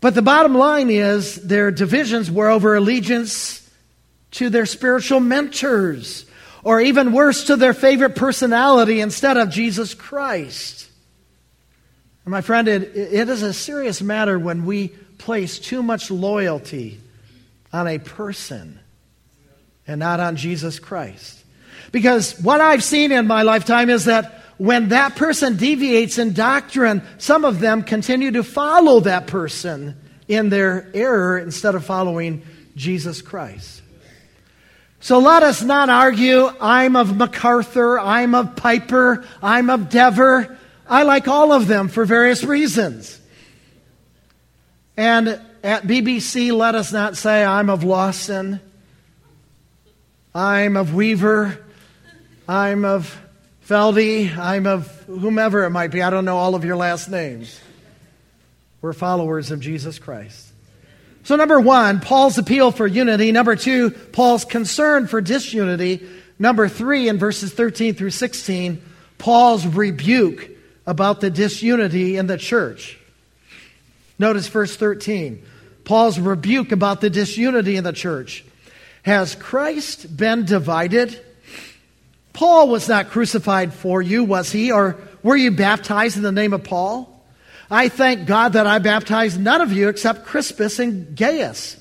But 0.00 0.14
the 0.14 0.22
bottom 0.22 0.54
line 0.54 0.88
is 0.90 1.36
their 1.36 1.70
divisions 1.70 2.30
were 2.30 2.48
over 2.48 2.74
allegiance 2.74 3.68
to 4.32 4.50
their 4.50 4.66
spiritual 4.66 5.20
mentors, 5.20 6.26
or 6.62 6.80
even 6.80 7.12
worse, 7.12 7.44
to 7.44 7.56
their 7.56 7.74
favorite 7.74 8.16
personality 8.16 9.00
instead 9.00 9.36
of 9.36 9.50
Jesus 9.50 9.94
Christ. 9.94 10.88
And 12.26 12.32
my 12.32 12.40
friend, 12.40 12.66
it, 12.66 12.94
it 12.96 13.28
is 13.28 13.42
a 13.42 13.52
serious 13.54 14.02
matter 14.02 14.36
when 14.36 14.66
we 14.66 14.88
place 15.16 15.60
too 15.60 15.80
much 15.80 16.10
loyalty 16.10 17.00
on 17.72 17.86
a 17.86 17.98
person 17.98 18.80
and 19.86 20.00
not 20.00 20.18
on 20.18 20.34
Jesus 20.34 20.80
Christ. 20.80 21.44
Because 21.92 22.38
what 22.40 22.60
I've 22.60 22.82
seen 22.82 23.12
in 23.12 23.28
my 23.28 23.42
lifetime 23.42 23.88
is 23.90 24.06
that 24.06 24.42
when 24.58 24.88
that 24.88 25.14
person 25.14 25.56
deviates 25.56 26.18
in 26.18 26.32
doctrine, 26.32 27.02
some 27.18 27.44
of 27.44 27.60
them 27.60 27.84
continue 27.84 28.32
to 28.32 28.42
follow 28.42 29.00
that 29.00 29.28
person 29.28 29.96
in 30.26 30.48
their 30.48 30.90
error 30.94 31.38
instead 31.38 31.76
of 31.76 31.84
following 31.84 32.42
Jesus 32.74 33.22
Christ. 33.22 33.82
So 34.98 35.20
let 35.20 35.44
us 35.44 35.62
not 35.62 35.90
argue, 35.90 36.50
I'm 36.60 36.96
of 36.96 37.16
MacArthur, 37.16 38.00
I'm 38.00 38.34
of 38.34 38.56
Piper, 38.56 39.24
I'm 39.40 39.70
of 39.70 39.90
Dever. 39.90 40.55
I 40.88 41.02
like 41.02 41.26
all 41.26 41.52
of 41.52 41.66
them 41.66 41.88
for 41.88 42.04
various 42.04 42.44
reasons. 42.44 43.20
And 44.96 45.40
at 45.62 45.82
BBC, 45.82 46.56
let 46.56 46.74
us 46.74 46.92
not 46.92 47.16
say, 47.16 47.44
I'm 47.44 47.68
of 47.68 47.82
Lawson, 47.82 48.60
I'm 50.34 50.76
of 50.76 50.94
Weaver, 50.94 51.64
I'm 52.48 52.84
of 52.84 53.18
Feldy, 53.66 54.36
I'm 54.36 54.66
of 54.66 54.86
whomever 55.06 55.64
it 55.64 55.70
might 55.70 55.90
be. 55.90 56.02
I 56.02 56.10
don't 56.10 56.24
know 56.24 56.36
all 56.36 56.54
of 56.54 56.64
your 56.64 56.76
last 56.76 57.08
names. 57.08 57.60
We're 58.80 58.92
followers 58.92 59.50
of 59.50 59.60
Jesus 59.60 59.98
Christ. 59.98 60.46
So, 61.24 61.34
number 61.34 61.58
one, 61.58 61.98
Paul's 61.98 62.38
appeal 62.38 62.70
for 62.70 62.86
unity. 62.86 63.32
Number 63.32 63.56
two, 63.56 63.90
Paul's 63.90 64.44
concern 64.44 65.08
for 65.08 65.20
disunity. 65.20 66.06
Number 66.38 66.68
three, 66.68 67.08
in 67.08 67.18
verses 67.18 67.52
13 67.52 67.94
through 67.94 68.10
16, 68.10 68.80
Paul's 69.18 69.66
rebuke 69.66 70.55
about 70.86 71.20
the 71.20 71.30
disunity 71.30 72.16
in 72.16 72.26
the 72.26 72.38
church. 72.38 72.98
Notice 74.18 74.48
verse 74.48 74.76
13. 74.76 75.42
Paul's 75.84 76.18
rebuke 76.18 76.72
about 76.72 77.00
the 77.00 77.10
disunity 77.10 77.76
in 77.76 77.84
the 77.84 77.92
church. 77.92 78.44
Has 79.02 79.34
Christ 79.34 80.16
been 80.16 80.44
divided? 80.44 81.20
Paul 82.32 82.68
was 82.68 82.88
not 82.88 83.10
crucified 83.10 83.72
for 83.72 84.02
you, 84.02 84.24
was 84.24 84.50
he? 84.50 84.72
Or 84.72 84.98
were 85.22 85.36
you 85.36 85.50
baptized 85.52 86.16
in 86.16 86.22
the 86.22 86.32
name 86.32 86.52
of 86.52 86.64
Paul? 86.64 87.12
I 87.70 87.88
thank 87.88 88.26
God 88.26 88.54
that 88.54 88.66
I 88.66 88.78
baptized 88.78 89.40
none 89.40 89.60
of 89.60 89.72
you 89.72 89.88
except 89.88 90.26
Crispus 90.26 90.78
and 90.78 91.16
Gaius, 91.16 91.76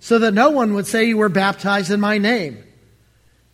so 0.00 0.18
that 0.18 0.34
no 0.34 0.50
one 0.50 0.74
would 0.74 0.86
say 0.86 1.04
you 1.04 1.16
were 1.16 1.28
baptized 1.28 1.90
in 1.90 2.00
my 2.00 2.18
name. 2.18 2.62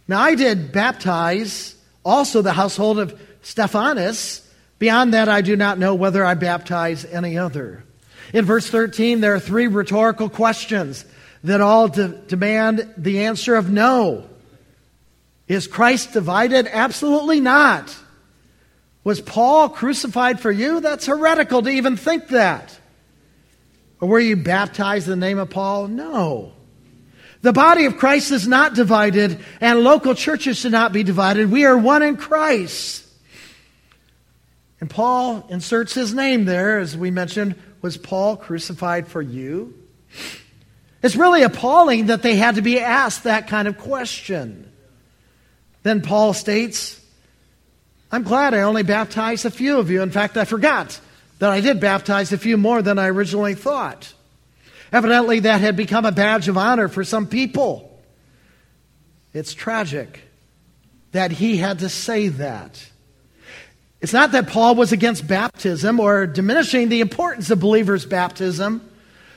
Now 0.09 0.20
I 0.20 0.34
did 0.34 0.72
baptize 0.72 1.74
also 2.04 2.42
the 2.42 2.52
household 2.52 2.98
of 2.98 3.20
Stephanas. 3.42 4.45
Beyond 4.79 5.14
that, 5.14 5.29
I 5.29 5.41
do 5.41 5.57
not 5.57 5.79
know 5.79 5.95
whether 5.95 6.24
I 6.24 6.35
baptize 6.35 7.05
any 7.05 7.39
other. 7.39 7.85
In 8.33 8.45
verse 8.45 8.68
13, 8.68 9.20
there 9.20 9.35
are 9.35 9.41
three 9.41 9.66
rhetorical 9.66 10.29
questions 10.29 11.05
that 11.45 11.61
all 11.61 11.89
de- 11.89 12.09
demand 12.09 12.95
the 12.97 13.24
answer 13.24 13.55
of 13.55 13.70
no. 13.70 14.29
Is 15.49 15.66
Christ 15.66 16.12
divided? 16.12 16.66
Absolutely 16.70 17.41
not. 17.41 17.97
Was 19.05 19.20
Paul 19.20 19.68
crucified 19.68 20.41
for 20.41 20.51
you? 20.51 20.81
That's 20.81 21.07
heretical 21.07 21.62
to 21.62 21.70
even 21.70 21.97
think 21.97 22.29
that. 22.29 22.77
Or 24.01 24.09
were 24.09 24.20
you 24.20 24.37
baptized 24.37 25.07
in 25.07 25.20
the 25.20 25.27
name 25.27 25.39
of 25.39 25.49
Paul? 25.49 25.87
No. 25.87 26.53
The 27.43 27.53
body 27.53 27.85
of 27.85 27.97
Christ 27.97 28.33
is 28.33 28.49
not 28.49 28.74
divided, 28.74 29.39
and 29.61 29.81
local 29.81 30.16
churches 30.16 30.59
should 30.59 30.72
not 30.72 30.93
be 30.93 31.05
divided. 31.05 31.51
We 31.51 31.64
are 31.64 31.79
one 31.79 32.03
in 32.03 32.16
Christ. 32.16 33.05
And 34.81 34.91
Paul 34.91 35.47
inserts 35.49 35.95
his 35.95 36.12
name 36.12 36.45
there, 36.45 36.79
as 36.79 36.97
we 36.97 37.11
mentioned. 37.11 37.55
Was 37.83 37.97
Paul 37.97 38.37
crucified 38.37 39.09
for 39.09 39.22
you? 39.22 39.74
It's 41.03 41.16
really 41.16 41.43
appalling 41.43 42.07
that 42.07 42.22
they 42.22 42.37
had 42.37 42.57
to 42.57 42.62
be 42.62 42.81
asked 42.81 43.24
that 43.24 43.49
kind 43.49 43.68
of 43.68 43.79
question. 43.79 44.70
Then 45.83 46.03
Paul 46.03 46.35
states, 46.35 47.01
I'm 48.11 48.22
glad 48.22 48.55
I 48.55 48.62
only 48.62 48.83
baptized 48.83 49.47
a 49.47 49.51
few 49.51 49.79
of 49.79 49.91
you. 49.91 50.03
In 50.03 50.11
fact, 50.11 50.37
I 50.37 50.45
forgot 50.45 51.01
that 51.39 51.51
I 51.51 51.61
did 51.61 51.81
baptize 51.81 52.33
a 52.33 52.39
few 52.39 52.57
more 52.57 52.83
than 52.83 52.99
I 52.99 53.09
originally 53.09 53.55
thought. 53.55 54.12
Evidently, 54.93 55.41
that 55.41 55.61
had 55.61 55.77
become 55.77 56.05
a 56.05 56.12
badge 56.12 56.49
of 56.49 56.57
honor 56.57 56.89
for 56.89 57.05
some 57.05 57.27
people. 57.27 58.03
It's 59.33 59.53
tragic 59.53 60.22
that 61.12 61.31
he 61.31 61.57
had 61.57 61.81
to 61.81 61.89
say 61.89 62.29
that. 62.29 62.91
It's 64.07 64.12
not 64.12 64.30
that 64.30 64.46
Paul 64.46 64.76
was 64.76 64.92
against 64.92 65.26
baptism 65.26 65.98
or 65.98 66.28
diminishing 66.28 66.90
the 66.90 67.00
importance 67.00 67.50
of 67.50 67.59
believers' 67.59 68.07
baptism, 68.07 68.88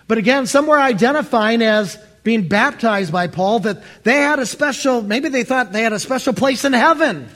but 0.08 0.20
again, 0.20 0.46
some 0.46 0.68
were 0.68 0.80
identifying 0.80 1.64
as 1.64 1.98
being 2.22 2.48
baptized 2.48 3.12
by 3.12 3.26
Paul, 3.26 3.62
that 3.62 3.82
they 4.04 4.18
had 4.18 4.38
a 4.38 4.46
special, 4.46 5.02
maybe 5.02 5.30
they 5.30 5.44
thought 5.44 5.72
they 5.72 5.82
had 5.82 5.92
a 5.92 5.98
special 5.98 6.34
place 6.34 6.66
in 6.66 6.74
heaven, 6.74 7.28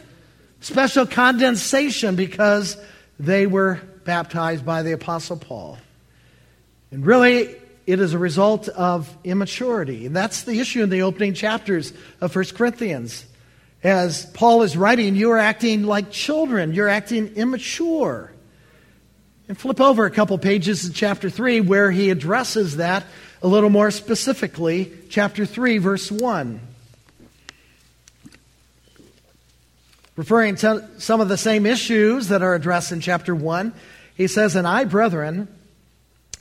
special 0.61 1.07
condensation 1.07 2.15
because 2.15 2.77
they 3.19 3.47
were 3.47 3.81
baptized 4.05 4.63
by 4.63 4.84
the 4.84 4.91
Apostle 4.91 5.38
Paul. 5.38 5.79
And 6.91 7.03
really, 7.03 7.55
it 7.88 7.99
is 7.99 8.13
a 8.13 8.19
result 8.19 8.67
of 8.67 9.09
immaturity. 9.23 10.05
And 10.05 10.15
that's 10.15 10.43
the 10.43 10.59
issue 10.59 10.84
in 10.84 10.91
the 10.91 11.01
opening 11.01 11.34
chapters 11.34 11.93
of 12.21 12.36
1 12.36 12.45
Corinthians. 12.53 13.25
As 13.84 14.25
Paul 14.27 14.63
is 14.63 14.77
writing, 14.77 15.15
you 15.15 15.31
are 15.31 15.38
acting 15.38 15.84
like 15.84 16.09
children, 16.09 16.73
you're 16.73 16.88
acting 16.88 17.36
immature. 17.36 18.31
And 19.49 19.57
flip 19.57 19.81
over 19.81 20.05
a 20.05 20.11
couple 20.11 20.38
pages 20.38 20.86
in 20.86 20.93
chapter 20.93 21.29
3 21.29 21.61
where 21.61 21.91
he 21.91 22.09
addresses 22.09 22.77
that 22.77 23.05
a 23.41 23.47
little 23.47 23.69
more 23.69 23.91
specifically, 23.91 24.91
chapter 25.09 25.45
3, 25.45 25.79
verse 25.79 26.09
1. 26.09 26.61
Referring 30.15 30.55
to 30.57 30.88
some 30.97 31.19
of 31.19 31.27
the 31.27 31.38
same 31.38 31.65
issues 31.65 32.29
that 32.29 32.41
are 32.41 32.55
addressed 32.55 32.93
in 32.93 33.01
chapter 33.01 33.36
1, 33.36 33.73
he 34.15 34.27
says, 34.27 34.55
And 34.55 34.65
I, 34.65 34.86
brethren, 34.86 35.49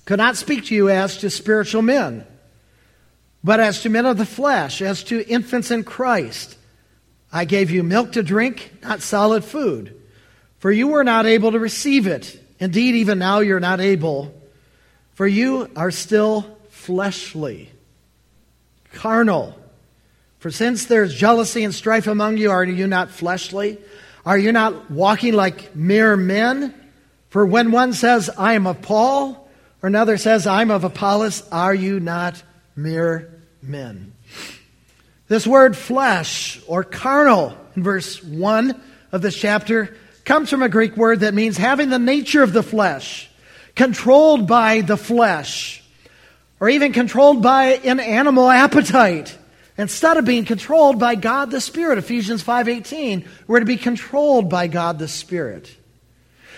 could 0.04 0.18
not 0.18 0.36
speak 0.36 0.66
to 0.66 0.74
you 0.74 0.90
as 0.90 1.16
to 1.18 1.30
spiritual 1.30 1.82
men, 1.82 2.24
but 3.42 3.58
as 3.58 3.82
to 3.82 3.88
men 3.88 4.06
of 4.06 4.16
the 4.16 4.26
flesh, 4.26 4.80
as 4.80 5.02
to 5.04 5.26
infants 5.28 5.72
in 5.72 5.82
Christ. 5.82 6.56
I 7.32 7.46
gave 7.46 7.70
you 7.70 7.82
milk 7.82 8.12
to 8.12 8.22
drink, 8.22 8.72
not 8.82 9.00
solid 9.00 9.42
food, 9.42 9.98
for 10.58 10.70
you 10.70 10.88
were 10.88 11.04
not 11.04 11.24
able 11.24 11.52
to 11.52 11.58
receive 11.58 12.06
it. 12.06 12.38
Indeed, 12.58 12.94
even 12.96 13.18
now 13.18 13.40
you're 13.40 13.58
not 13.58 13.80
able, 13.80 14.34
for 15.14 15.26
you 15.26 15.70
are 15.74 15.90
still 15.90 16.58
fleshly, 16.68 17.70
carnal. 18.92 19.58
For 20.38 20.50
since 20.50 20.86
there's 20.86 21.14
jealousy 21.14 21.64
and 21.64 21.74
strife 21.74 22.06
among 22.06 22.36
you, 22.36 22.50
are 22.50 22.64
you 22.64 22.86
not 22.86 23.10
fleshly? 23.10 23.78
Are 24.26 24.38
you 24.38 24.52
not 24.52 24.90
walking 24.90 25.34
like 25.34 25.74
mere 25.74 26.16
men? 26.16 26.74
For 27.30 27.46
when 27.46 27.72
one 27.72 27.92
says, 27.92 28.28
I 28.36 28.54
am 28.54 28.66
of 28.66 28.82
Paul, 28.82 29.48
or 29.82 29.86
another 29.86 30.16
says, 30.16 30.46
I'm 30.46 30.70
of 30.70 30.84
Apollos, 30.84 31.48
are 31.50 31.74
you 31.74 31.98
not 31.98 32.42
mere 32.76 33.40
men? 33.62 34.11
This 35.32 35.46
word 35.46 35.78
flesh 35.78 36.60
or 36.66 36.84
carnal 36.84 37.56
in 37.74 37.82
verse 37.82 38.22
1 38.22 38.78
of 39.12 39.22
this 39.22 39.34
chapter 39.34 39.96
comes 40.26 40.50
from 40.50 40.62
a 40.62 40.68
Greek 40.68 40.94
word 40.94 41.20
that 41.20 41.32
means 41.32 41.56
having 41.56 41.88
the 41.88 41.98
nature 41.98 42.42
of 42.42 42.52
the 42.52 42.62
flesh, 42.62 43.30
controlled 43.74 44.46
by 44.46 44.82
the 44.82 44.98
flesh, 44.98 45.82
or 46.60 46.68
even 46.68 46.92
controlled 46.92 47.42
by 47.42 47.76
an 47.82 47.98
animal 47.98 48.50
appetite. 48.50 49.38
Instead 49.78 50.18
of 50.18 50.26
being 50.26 50.44
controlled 50.44 50.98
by 50.98 51.14
God 51.14 51.50
the 51.50 51.62
Spirit, 51.62 51.96
Ephesians 51.96 52.42
5:18, 52.42 53.24
we're 53.46 53.60
to 53.60 53.64
be 53.64 53.78
controlled 53.78 54.50
by 54.50 54.66
God 54.66 54.98
the 54.98 55.08
Spirit. 55.08 55.74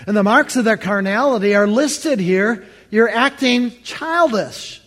And 0.04 0.16
the 0.16 0.24
marks 0.24 0.56
of 0.56 0.64
their 0.64 0.76
carnality 0.76 1.54
are 1.54 1.68
listed 1.68 2.18
here. 2.18 2.64
You're 2.90 3.08
acting 3.08 3.70
childish, 3.84 4.82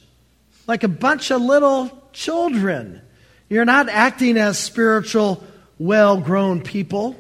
like 0.68 0.84
a 0.84 0.90
bunch 0.90 1.32
of 1.32 1.42
little 1.42 2.10
children. 2.12 3.04
You're 3.50 3.66
not 3.66 3.90
acting 3.90 4.38
as 4.38 4.58
spiritual, 4.58 5.44
well 5.80 6.20
grown 6.20 6.62
people. 6.62 7.16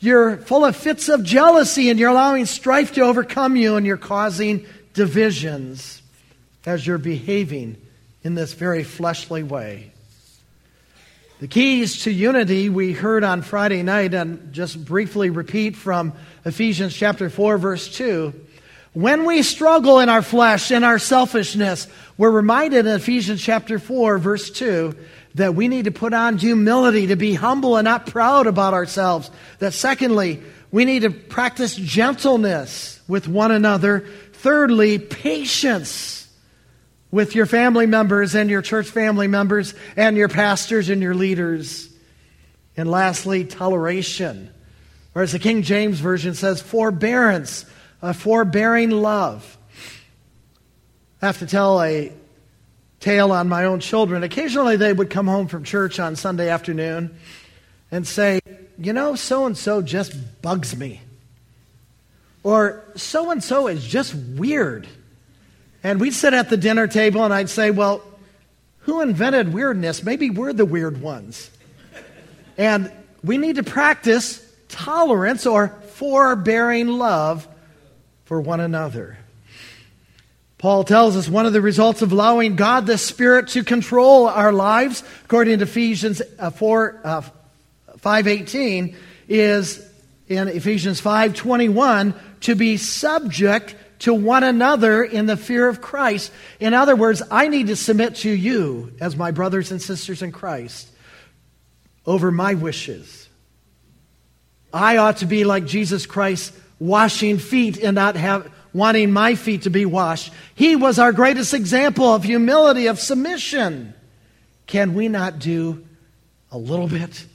You're 0.00 0.36
full 0.36 0.64
of 0.64 0.76
fits 0.76 1.08
of 1.08 1.24
jealousy 1.24 1.90
and 1.90 1.98
you're 1.98 2.10
allowing 2.10 2.46
strife 2.46 2.94
to 2.94 3.02
overcome 3.02 3.56
you 3.56 3.76
and 3.76 3.84
you're 3.84 3.96
causing 3.96 4.66
divisions 4.94 6.02
as 6.66 6.86
you're 6.86 6.98
behaving 6.98 7.76
in 8.22 8.34
this 8.34 8.52
very 8.52 8.84
fleshly 8.84 9.42
way. 9.42 9.92
The 11.40 11.46
keys 11.46 12.02
to 12.02 12.10
unity 12.10 12.68
we 12.68 12.92
heard 12.92 13.22
on 13.22 13.42
Friday 13.42 13.84
night, 13.84 14.12
and 14.12 14.52
just 14.52 14.84
briefly 14.84 15.30
repeat 15.30 15.76
from 15.76 16.12
Ephesians 16.44 16.96
chapter 16.96 17.30
4, 17.30 17.58
verse 17.58 17.94
2. 17.94 18.34
When 18.92 19.24
we 19.24 19.44
struggle 19.44 20.00
in 20.00 20.08
our 20.08 20.22
flesh, 20.22 20.72
in 20.72 20.82
our 20.82 20.98
selfishness, 20.98 21.86
we're 22.16 22.32
reminded 22.32 22.86
in 22.86 22.92
Ephesians 22.92 23.40
chapter 23.40 23.78
4, 23.78 24.18
verse 24.18 24.50
2, 24.50 24.96
that 25.34 25.54
we 25.54 25.68
need 25.68 25.84
to 25.84 25.90
put 25.90 26.12
on 26.12 26.38
humility, 26.38 27.08
to 27.08 27.16
be 27.16 27.34
humble 27.34 27.76
and 27.76 27.84
not 27.84 28.06
proud 28.06 28.46
about 28.46 28.74
ourselves. 28.74 29.30
That 29.58 29.72
secondly, 29.72 30.42
we 30.70 30.84
need 30.84 31.02
to 31.02 31.10
practice 31.10 31.74
gentleness 31.74 33.00
with 33.08 33.28
one 33.28 33.50
another. 33.50 34.06
Thirdly, 34.32 34.98
patience 34.98 36.28
with 37.10 37.34
your 37.34 37.46
family 37.46 37.86
members 37.86 38.34
and 38.34 38.50
your 38.50 38.62
church 38.62 38.88
family 38.88 39.28
members 39.28 39.74
and 39.96 40.16
your 40.16 40.28
pastors 40.28 40.90
and 40.90 41.00
your 41.00 41.14
leaders. 41.14 41.88
And 42.76 42.90
lastly, 42.90 43.44
toleration. 43.44 44.52
Or 45.14 45.22
as 45.22 45.32
the 45.32 45.38
King 45.38 45.62
James 45.62 46.00
Version 46.00 46.34
says, 46.34 46.60
forbearance, 46.60 47.64
a 48.02 48.14
forbearing 48.14 48.90
love. 48.90 49.56
I 51.20 51.26
have 51.26 51.38
to 51.38 51.46
tell 51.46 51.82
a 51.82 52.12
tale 53.00 53.32
on 53.32 53.48
my 53.48 53.64
own 53.64 53.80
children. 53.80 54.22
Occasionally 54.22 54.76
they 54.76 54.92
would 54.92 55.10
come 55.10 55.26
home 55.26 55.48
from 55.48 55.64
church 55.64 56.00
on 56.00 56.16
Sunday 56.16 56.48
afternoon 56.48 57.16
and 57.90 58.06
say, 58.06 58.40
You 58.78 58.92
know, 58.92 59.14
so 59.14 59.46
and 59.46 59.56
so 59.56 59.82
just 59.82 60.42
bugs 60.42 60.76
me. 60.76 61.00
Or 62.42 62.84
so 62.96 63.30
and 63.30 63.42
so 63.42 63.68
is 63.68 63.86
just 63.86 64.14
weird. 64.14 64.88
And 65.82 66.00
we'd 66.00 66.14
sit 66.14 66.34
at 66.34 66.50
the 66.50 66.56
dinner 66.56 66.86
table 66.86 67.24
and 67.24 67.32
I'd 67.32 67.50
say, 67.50 67.70
Well, 67.70 68.02
who 68.80 69.00
invented 69.00 69.52
weirdness? 69.52 70.02
Maybe 70.02 70.30
we're 70.30 70.52
the 70.52 70.64
weird 70.64 71.00
ones. 71.00 71.50
And 72.56 72.90
we 73.22 73.36
need 73.38 73.56
to 73.56 73.62
practice 73.62 74.44
tolerance 74.68 75.46
or 75.46 75.68
forbearing 75.92 76.88
love 76.88 77.46
for 78.24 78.40
one 78.40 78.60
another. 78.60 79.18
Paul 80.58 80.82
tells 80.82 81.16
us 81.16 81.28
one 81.28 81.46
of 81.46 81.52
the 81.52 81.60
results 81.60 82.02
of 82.02 82.10
allowing 82.10 82.56
God 82.56 82.86
the 82.86 82.98
Spirit 82.98 83.48
to 83.48 83.62
control 83.62 84.26
our 84.26 84.52
lives, 84.52 85.04
according 85.24 85.58
to 85.58 85.64
Ephesians 85.64 86.20
uh, 86.38 86.50
4, 86.50 87.00
uh, 87.04 87.22
5.18, 87.98 88.96
is 89.28 89.88
in 90.26 90.48
Ephesians 90.48 91.00
5.21, 91.00 92.14
to 92.40 92.54
be 92.56 92.76
subject 92.76 93.76
to 94.00 94.12
one 94.12 94.42
another 94.42 95.02
in 95.02 95.26
the 95.26 95.36
fear 95.36 95.68
of 95.68 95.80
Christ. 95.80 96.32
In 96.58 96.74
other 96.74 96.96
words, 96.96 97.22
I 97.30 97.48
need 97.48 97.68
to 97.68 97.76
submit 97.76 98.16
to 98.16 98.30
you 98.30 98.92
as 99.00 99.16
my 99.16 99.30
brothers 99.30 99.70
and 99.70 99.80
sisters 99.80 100.22
in 100.22 100.32
Christ 100.32 100.88
over 102.04 102.30
my 102.30 102.54
wishes. 102.54 103.28
I 104.72 104.96
ought 104.98 105.18
to 105.18 105.26
be 105.26 105.44
like 105.44 105.66
Jesus 105.66 106.04
Christ, 106.06 106.52
washing 106.78 107.38
feet 107.38 107.78
and 107.78 107.94
not 107.94 108.16
have, 108.16 108.50
wanting 108.72 109.12
my 109.12 109.34
feet 109.34 109.62
to 109.62 109.70
be 109.70 109.84
washed. 109.84 110.32
He 110.54 110.76
was 110.76 110.98
our 110.98 111.12
greatest 111.12 111.54
example 111.54 112.06
of 112.14 112.24
humility, 112.24 112.86
of 112.86 112.98
submission. 112.98 113.94
Can 114.66 114.94
we 114.94 115.08
not 115.08 115.38
do 115.38 115.84
a 116.50 116.58
little 116.58 116.88
bit 116.88 117.26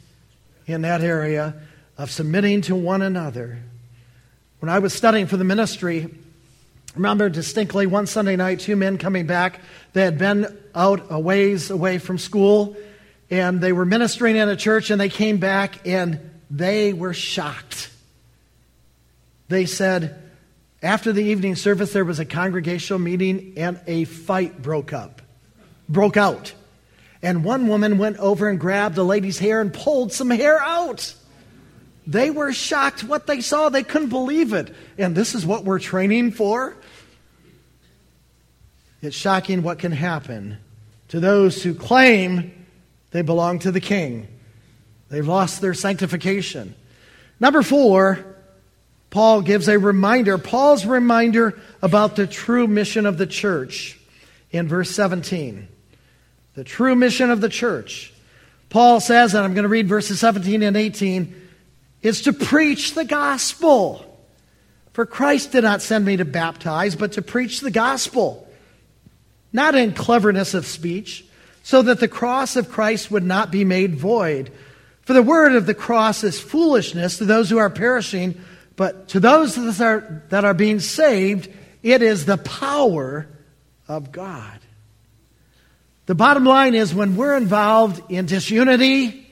in 0.65 0.84
that 0.84 1.01
area 1.01 1.55
of 1.97 2.11
submitting 2.11 2.61
to 2.61 2.75
one 2.75 3.01
another? 3.01 3.59
When 4.59 4.69
I 4.69 4.79
was 4.79 4.93
studying 4.93 5.27
for 5.27 5.38
the 5.38 5.43
ministry, 5.43 6.03
I 6.05 6.95
remember 6.95 7.27
distinctly 7.29 7.88
one 7.88 8.07
Sunday 8.07 8.36
night, 8.36 8.59
two 8.59 8.75
men 8.75 8.97
coming 8.97 9.25
back. 9.25 9.59
They 9.93 10.03
had 10.03 10.17
been 10.17 10.57
out 10.75 11.07
a 11.09 11.19
ways 11.19 11.69
away 11.71 11.97
from 11.97 12.17
school, 12.17 12.77
and 13.29 13.59
they 13.59 13.73
were 13.73 13.86
ministering 13.86 14.36
in 14.36 14.47
a 14.47 14.55
church, 14.55 14.91
and 14.91 15.01
they 15.01 15.09
came 15.09 15.38
back, 15.38 15.88
and 15.88 16.19
they 16.51 16.93
were 16.93 17.13
shocked. 17.13 17.89
They 19.49 19.65
said, 19.65 20.22
after 20.84 21.13
the 21.13 21.23
evening 21.23 21.55
service, 21.55 21.93
there 21.93 22.05
was 22.05 22.19
a 22.19 22.25
congregational 22.25 22.99
meeting, 22.99 23.53
and 23.55 23.79
a 23.88 24.03
fight 24.03 24.61
broke 24.61 24.91
up, 24.91 25.21
broke 25.88 26.17
out. 26.17 26.53
And 27.21 27.45
one 27.45 27.69
woman 27.69 27.97
went 27.97 28.17
over 28.17 28.49
and 28.49 28.59
grabbed 28.59 28.97
a 28.97 29.03
lady's 29.03 29.39
hair 29.39 29.61
and 29.61 29.73
pulled 29.73 30.11
some 30.11 30.29
hair 30.29 30.61
out. 30.61 31.15
They 32.05 32.29
were 32.29 32.51
shocked 32.51 33.05
what 33.05 33.27
they 33.27 33.39
saw. 33.39 33.69
They 33.69 33.84
couldn't 33.84 34.09
believe 34.09 34.51
it. 34.51 34.75
And 34.97 35.15
this 35.15 35.34
is 35.34 35.45
what 35.45 35.63
we're 35.63 35.79
training 35.79 36.31
for? 36.31 36.75
It's 39.01 39.15
shocking 39.15 39.63
what 39.63 39.79
can 39.79 39.93
happen 39.93 40.57
to 41.09 41.21
those 41.21 41.63
who 41.63 41.73
claim 41.73 42.65
they 43.11 43.21
belong 43.21 43.59
to 43.59 43.71
the 43.71 43.79
king. 43.79 44.27
They've 45.09 45.27
lost 45.27 45.61
their 45.61 45.73
sanctification. 45.73 46.75
Number 47.39 47.61
four, 47.61 48.25
Paul 49.14 49.43
gives 49.43 49.68
a 49.68 49.78
reminder, 49.78 50.39
Paul's 50.39 50.88
reminder 50.88 51.61
about 51.84 52.16
the 52.16 52.26
true 52.26 52.66
mission 52.66 53.05
of 53.05 53.20
the 53.20 53.28
church 53.28 53.99
in 54.49 54.68
verse 54.68 54.89
17. 54.89 55.68
The 56.55 56.64
true 56.64 56.95
mission 56.95 57.30
of 57.30 57.39
the 57.39 57.47
church. 57.47 58.11
Paul 58.72 58.99
says, 58.99 59.36
and 59.36 59.45
I'm 59.45 59.53
going 59.53 59.66
to 59.66 59.70
read 59.70 59.88
verses 59.88 60.20
17 60.20 60.64
and 60.64 60.76
18, 60.76 61.36
is 62.01 62.24
to 62.24 62.34
preach 62.34 62.95
the 62.95 63.05
gospel. 63.05 64.03
For 64.93 65.05
Christ 65.05 65.51
did 65.51 65.64
not 65.64 65.84
send 65.84 66.05
me 66.05 66.18
to 66.18 66.26
baptize, 66.26 66.95
but 66.95 67.11
to 67.11 67.22
preach 67.22 67.61
the 67.61 67.70
gospel 67.70 68.49
not 69.53 69.76
in 69.76 69.93
cleverness 69.93 70.55
of 70.55 70.66
speech, 70.66 71.24
so 71.61 71.84
that 71.84 71.99
the 71.99 72.07
cross 72.07 72.55
of 72.55 72.72
Christ 72.72 73.11
would 73.11 73.24
not 73.24 73.51
be 73.51 73.64
made 73.64 73.93
void. 73.93 74.51
For 75.03 75.14
the 75.14 75.22
word 75.22 75.53
of 75.53 75.68
the 75.68 75.76
cross 75.76 76.24
is 76.24 76.39
foolishness 76.39 77.20
to 77.20 77.26
those 77.26 77.51
who 77.51 77.59
are 77.59 77.70
perishing, 77.70 78.41
but 78.76 79.09
to 79.09 79.19
those 79.19 79.55
that 79.55 79.82
are, 79.82 80.24
that 80.30 80.45
are 80.45 80.53
being 80.53 80.80
saved, 80.80 81.49
it 81.84 82.01
is 82.01 82.26
the 82.26 82.38
power 82.38 83.28
of 83.88 84.11
God. 84.11 84.59
The 86.05 86.15
bottom 86.15 86.43
line 86.43 86.76
is 86.76 86.93
when 86.93 87.15
we're 87.15 87.38
involved 87.38 88.11
in 88.11 88.26
disunity 88.26 89.28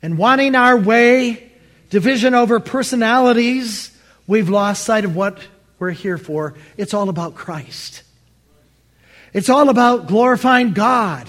and 0.00 0.18
wanting 0.18 0.54
our 0.54 0.76
way, 0.76 1.52
division 1.90 2.34
over 2.34 2.58
personalities, 2.58 3.96
we've 4.26 4.48
lost 4.48 4.84
sight 4.84 5.04
of 5.04 5.14
what 5.14 5.38
we're 5.78 5.90
here 5.90 6.18
for. 6.18 6.54
It's 6.76 6.94
all 6.94 7.08
about 7.08 7.34
Christ. 7.34 8.02
It's 9.32 9.48
all 9.48 9.68
about 9.68 10.08
glorifying 10.08 10.72
God. 10.72 11.28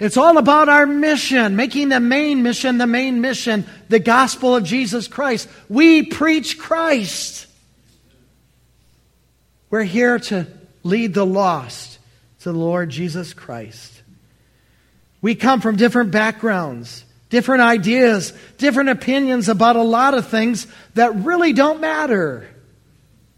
It's 0.00 0.16
all 0.16 0.38
about 0.38 0.70
our 0.70 0.86
mission, 0.86 1.56
making 1.56 1.90
the 1.90 2.00
main 2.00 2.42
mission 2.42 2.78
the 2.78 2.86
main 2.86 3.20
mission, 3.20 3.66
the 3.90 3.98
gospel 3.98 4.56
of 4.56 4.64
Jesus 4.64 5.06
Christ. 5.06 5.46
We 5.68 6.04
preach 6.04 6.58
Christ. 6.58 7.46
We're 9.68 9.84
here 9.84 10.18
to 10.18 10.46
lead 10.82 11.12
the 11.12 11.26
lost 11.26 11.98
to 12.40 12.50
the 12.50 12.58
Lord 12.58 12.88
Jesus 12.88 13.34
Christ. 13.34 14.02
We 15.20 15.34
come 15.34 15.60
from 15.60 15.76
different 15.76 16.10
backgrounds, 16.10 17.04
different 17.28 17.60
ideas, 17.60 18.32
different 18.56 18.88
opinions 18.88 19.50
about 19.50 19.76
a 19.76 19.82
lot 19.82 20.14
of 20.14 20.28
things 20.28 20.66
that 20.94 21.14
really 21.14 21.52
don't 21.52 21.82
matter. 21.82 22.48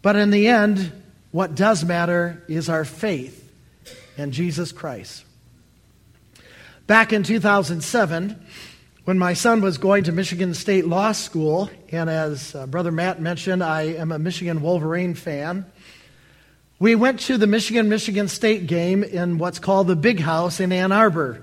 But 0.01 0.15
in 0.15 0.29
the 0.29 0.47
end, 0.47 0.93
what 1.31 1.55
does 1.55 1.83
matter 1.83 2.41
is 2.47 2.69
our 2.69 2.85
faith 2.85 3.41
and 4.17 4.31
Jesus 4.31 4.71
Christ. 4.71 5.25
Back 6.85 7.13
in 7.13 7.23
2007, 7.23 8.45
when 9.05 9.17
my 9.17 9.33
son 9.35 9.61
was 9.61 9.77
going 9.77 10.03
to 10.03 10.11
Michigan 10.11 10.53
State 10.53 10.85
Law 10.85 11.13
School, 11.13 11.69
and 11.89 12.09
as 12.09 12.53
uh, 12.53 12.67
Brother 12.67 12.91
Matt 12.91 13.21
mentioned, 13.21 13.63
I 13.63 13.83
am 13.83 14.11
a 14.11 14.19
Michigan 14.19 14.61
Wolverine 14.61 15.13
fan. 15.13 15.65
We 16.79 16.95
went 16.95 17.21
to 17.21 17.37
the 17.37 17.47
Michigan 17.47 17.87
Michigan 17.87 18.27
State 18.27 18.67
game 18.67 19.01
in 19.01 19.37
what's 19.37 19.59
called 19.59 19.87
the 19.87 19.95
Big 19.95 20.19
House 20.19 20.59
in 20.59 20.73
Ann 20.73 20.91
Arbor. 20.91 21.41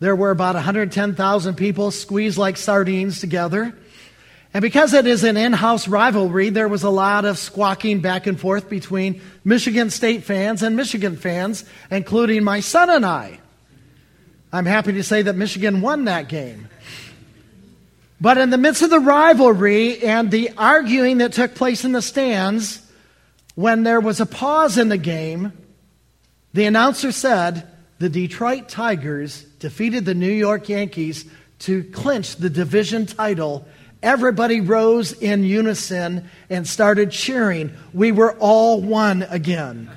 There 0.00 0.16
were 0.16 0.30
about 0.30 0.54
110,000 0.54 1.54
people 1.54 1.90
squeezed 1.90 2.38
like 2.38 2.56
sardines 2.56 3.20
together. 3.20 3.76
And 4.54 4.62
because 4.62 4.94
it 4.94 5.06
is 5.06 5.22
an 5.22 5.36
in 5.36 5.52
house 5.52 5.86
rivalry, 5.86 6.48
there 6.48 6.68
was 6.68 6.82
a 6.82 6.88
lot 6.88 7.26
of 7.26 7.36
squawking 7.36 8.00
back 8.00 8.26
and 8.26 8.40
forth 8.40 8.70
between 8.70 9.20
Michigan 9.44 9.90
State 9.90 10.24
fans 10.24 10.62
and 10.62 10.76
Michigan 10.76 11.16
fans, 11.16 11.66
including 11.90 12.42
my 12.42 12.60
son 12.60 12.88
and 12.88 13.04
I. 13.04 13.41
I'm 14.52 14.66
happy 14.66 14.92
to 14.92 15.02
say 15.02 15.22
that 15.22 15.34
Michigan 15.34 15.80
won 15.80 16.04
that 16.04 16.28
game. 16.28 16.68
But 18.20 18.38
in 18.38 18.50
the 18.50 18.58
midst 18.58 18.82
of 18.82 18.90
the 18.90 19.00
rivalry 19.00 20.02
and 20.02 20.30
the 20.30 20.50
arguing 20.56 21.18
that 21.18 21.32
took 21.32 21.54
place 21.54 21.84
in 21.84 21.92
the 21.92 22.02
stands, 22.02 22.80
when 23.54 23.82
there 23.82 24.00
was 24.00 24.20
a 24.20 24.26
pause 24.26 24.78
in 24.78 24.88
the 24.88 24.98
game, 24.98 25.52
the 26.52 26.66
announcer 26.66 27.12
said 27.12 27.66
the 27.98 28.08
Detroit 28.08 28.68
Tigers 28.68 29.42
defeated 29.58 30.04
the 30.04 30.14
New 30.14 30.30
York 30.30 30.68
Yankees 30.68 31.24
to 31.60 31.82
clinch 31.84 32.36
the 32.36 32.50
division 32.50 33.06
title 33.06 33.66
Everybody 34.02 34.60
rose 34.60 35.12
in 35.12 35.44
unison 35.44 36.28
and 36.50 36.66
started 36.66 37.12
cheering. 37.12 37.72
We 37.94 38.10
were 38.10 38.36
all 38.38 38.80
one 38.80 39.22
again. 39.22 39.88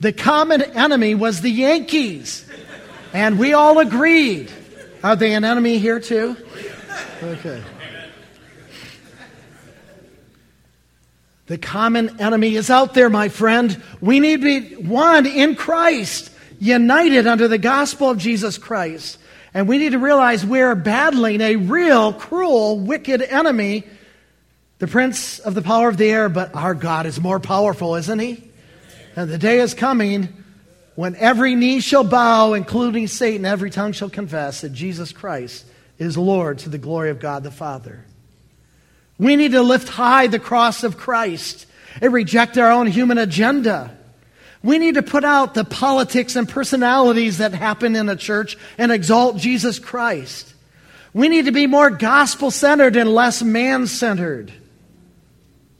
The 0.00 0.12
common 0.12 0.62
enemy 0.62 1.14
was 1.14 1.40
the 1.40 1.50
Yankees, 1.50 2.48
and 3.12 3.38
we 3.38 3.52
all 3.52 3.80
agreed. 3.80 4.52
Are 5.02 5.16
they 5.16 5.34
an 5.34 5.44
enemy 5.44 5.78
here 5.78 5.98
too? 5.98 6.36
Okay. 7.22 7.62
The 11.46 11.58
common 11.58 12.20
enemy 12.20 12.54
is 12.56 12.68
out 12.70 12.94
there, 12.94 13.08
my 13.08 13.28
friend. 13.28 13.82
We 14.00 14.20
need 14.20 14.42
to 14.42 14.60
be 14.60 14.74
one 14.76 15.26
in 15.26 15.56
Christ, 15.56 16.30
united 16.60 17.26
under 17.26 17.48
the 17.48 17.58
gospel 17.58 18.10
of 18.10 18.18
Jesus 18.18 18.58
Christ. 18.58 19.18
And 19.54 19.66
we 19.66 19.78
need 19.78 19.92
to 19.92 19.98
realize 19.98 20.44
we're 20.44 20.74
battling 20.74 21.40
a 21.40 21.56
real, 21.56 22.12
cruel, 22.12 22.78
wicked 22.78 23.22
enemy, 23.22 23.84
the 24.78 24.86
prince 24.86 25.38
of 25.38 25.54
the 25.54 25.62
power 25.62 25.88
of 25.88 25.96
the 25.96 26.10
air, 26.10 26.28
but 26.28 26.54
our 26.54 26.74
God 26.74 27.06
is 27.06 27.18
more 27.18 27.40
powerful, 27.40 27.96
isn't 27.96 28.18
he? 28.18 28.47
And 29.18 29.28
the 29.28 29.36
day 29.36 29.58
is 29.58 29.74
coming 29.74 30.28
when 30.94 31.16
every 31.16 31.56
knee 31.56 31.80
shall 31.80 32.04
bow, 32.04 32.52
including 32.52 33.08
Satan, 33.08 33.44
every 33.44 33.68
tongue 33.68 33.90
shall 33.90 34.08
confess 34.08 34.60
that 34.60 34.72
Jesus 34.72 35.10
Christ 35.10 35.66
is 35.98 36.16
Lord 36.16 36.60
to 36.60 36.68
the 36.68 36.78
glory 36.78 37.10
of 37.10 37.18
God 37.18 37.42
the 37.42 37.50
Father. 37.50 38.04
We 39.18 39.34
need 39.34 39.50
to 39.52 39.62
lift 39.62 39.88
high 39.88 40.28
the 40.28 40.38
cross 40.38 40.84
of 40.84 40.98
Christ 40.98 41.66
and 42.00 42.12
reject 42.12 42.58
our 42.58 42.70
own 42.70 42.86
human 42.86 43.18
agenda. 43.18 43.98
We 44.62 44.78
need 44.78 44.94
to 44.94 45.02
put 45.02 45.24
out 45.24 45.52
the 45.52 45.64
politics 45.64 46.36
and 46.36 46.48
personalities 46.48 47.38
that 47.38 47.54
happen 47.54 47.96
in 47.96 48.08
a 48.08 48.14
church 48.14 48.56
and 48.78 48.92
exalt 48.92 49.38
Jesus 49.38 49.80
Christ. 49.80 50.54
We 51.12 51.28
need 51.28 51.46
to 51.46 51.50
be 51.50 51.66
more 51.66 51.90
gospel 51.90 52.52
centered 52.52 52.94
and 52.94 53.12
less 53.12 53.42
man 53.42 53.88
centered. 53.88 54.52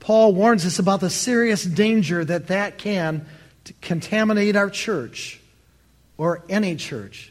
Paul 0.08 0.32
warns 0.32 0.64
us 0.64 0.78
about 0.78 1.00
the 1.00 1.10
serious 1.10 1.62
danger 1.62 2.24
that 2.24 2.46
that 2.46 2.78
can 2.78 3.26
contaminate 3.82 4.56
our 4.56 4.70
church 4.70 5.38
or 6.16 6.46
any 6.48 6.76
church 6.76 7.30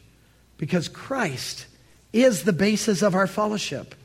because 0.57 0.87
Christ 0.87 1.65
is 2.13 2.43
the 2.43 2.53
basis 2.53 3.01
of 3.01 3.15
our 3.15 3.25
fellowship. 3.25 3.95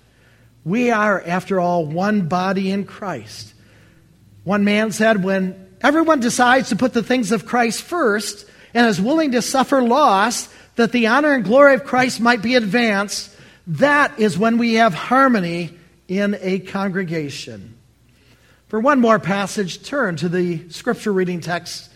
We 0.64 0.90
are, 0.90 1.20
after 1.20 1.60
all, 1.60 1.84
one 1.84 2.28
body 2.28 2.70
in 2.70 2.86
Christ. 2.86 3.52
One 4.42 4.64
man 4.64 4.90
said, 4.90 5.22
when 5.22 5.68
everyone 5.82 6.20
decides 6.20 6.70
to 6.70 6.76
put 6.76 6.94
the 6.94 7.02
things 7.02 7.30
of 7.30 7.44
Christ 7.44 7.82
first 7.82 8.46
and 8.72 8.86
is 8.86 8.98
willing 8.98 9.32
to 9.32 9.42
suffer 9.42 9.82
loss 9.82 10.48
that 10.76 10.92
the 10.92 11.08
honor 11.08 11.34
and 11.34 11.44
glory 11.44 11.74
of 11.74 11.84
Christ 11.84 12.22
might 12.22 12.40
be 12.40 12.54
advanced, 12.54 13.36
that 13.66 14.18
is 14.18 14.38
when 14.38 14.56
we 14.56 14.76
have 14.76 14.94
harmony 14.94 15.78
in 16.08 16.38
a 16.40 16.58
congregation. 16.58 17.71
For 18.72 18.80
one 18.80 19.00
more 19.00 19.18
passage, 19.18 19.82
turn 19.82 20.16
to 20.16 20.30
the 20.30 20.66
scripture 20.70 21.12
reading 21.12 21.42
text 21.42 21.90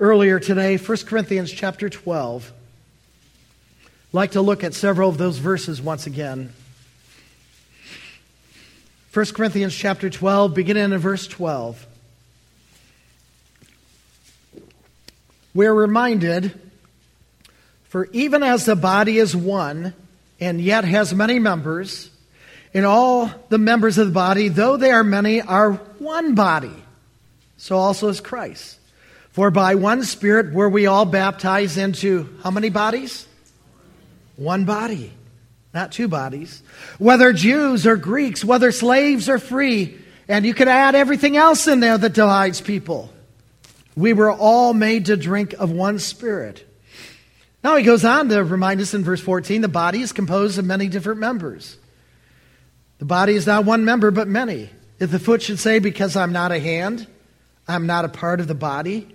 earlier 0.00 0.40
today, 0.40 0.76
1 0.76 0.98
Corinthians 1.06 1.52
chapter 1.52 1.88
12. 1.88 2.52
I'd 3.84 3.88
like 4.12 4.32
to 4.32 4.42
look 4.42 4.64
at 4.64 4.74
several 4.74 5.08
of 5.08 5.16
those 5.16 5.38
verses 5.38 5.80
once 5.80 6.08
again. 6.08 6.52
1 9.14 9.26
Corinthians 9.26 9.76
chapter 9.76 10.10
12, 10.10 10.52
beginning 10.52 10.90
in 10.92 10.98
verse 10.98 11.28
12. 11.28 11.86
we're 15.54 15.72
reminded 15.72 16.60
for 17.84 18.06
even 18.06 18.42
as 18.42 18.64
the 18.64 18.74
body 18.74 19.18
is 19.18 19.36
one 19.36 19.94
and 20.40 20.60
yet 20.60 20.84
has 20.84 21.14
many 21.14 21.38
members, 21.38 22.10
in 22.72 22.84
all 22.84 23.30
the 23.48 23.58
members 23.58 23.98
of 23.98 24.06
the 24.08 24.12
body, 24.12 24.48
though 24.48 24.76
they 24.76 24.90
are 24.90 25.04
many, 25.04 25.40
are 25.40 25.72
one 25.98 26.34
body. 26.34 26.74
So 27.56 27.76
also 27.76 28.08
is 28.08 28.20
Christ. 28.20 28.78
For 29.30 29.50
by 29.50 29.74
one 29.76 30.04
Spirit 30.04 30.52
were 30.52 30.68
we 30.68 30.86
all 30.86 31.04
baptized 31.04 31.78
into 31.78 32.28
how 32.42 32.50
many 32.50 32.70
bodies? 32.70 33.26
One 34.36 34.64
body, 34.64 35.12
not 35.72 35.92
two 35.92 36.08
bodies. 36.08 36.62
Whether 36.98 37.32
Jews 37.32 37.86
or 37.86 37.96
Greeks, 37.96 38.44
whether 38.44 38.72
slaves 38.72 39.28
or 39.28 39.38
free, 39.38 39.98
and 40.28 40.44
you 40.44 40.54
could 40.54 40.68
add 40.68 40.94
everything 40.94 41.36
else 41.36 41.66
in 41.66 41.80
there 41.80 41.98
that 41.98 42.14
divides 42.14 42.60
people. 42.60 43.12
We 43.96 44.12
were 44.12 44.32
all 44.32 44.72
made 44.72 45.06
to 45.06 45.16
drink 45.16 45.52
of 45.54 45.70
one 45.70 45.98
spirit. 45.98 46.66
Now 47.62 47.76
he 47.76 47.84
goes 47.84 48.04
on 48.04 48.28
to 48.30 48.42
remind 48.42 48.80
us 48.80 48.94
in 48.94 49.04
verse 49.04 49.20
14 49.20 49.60
the 49.60 49.68
body 49.68 50.00
is 50.00 50.12
composed 50.12 50.58
of 50.58 50.64
many 50.64 50.88
different 50.88 51.20
members. 51.20 51.76
The 53.02 53.06
body 53.06 53.34
is 53.34 53.48
not 53.48 53.64
one 53.64 53.84
member, 53.84 54.12
but 54.12 54.28
many. 54.28 54.70
If 55.00 55.10
the 55.10 55.18
foot 55.18 55.42
should 55.42 55.58
say, 55.58 55.80
Because 55.80 56.14
I'm 56.14 56.30
not 56.30 56.52
a 56.52 56.60
hand, 56.60 57.04
I'm 57.66 57.88
not 57.88 58.04
a 58.04 58.08
part 58.08 58.38
of 58.38 58.46
the 58.46 58.54
body, 58.54 59.12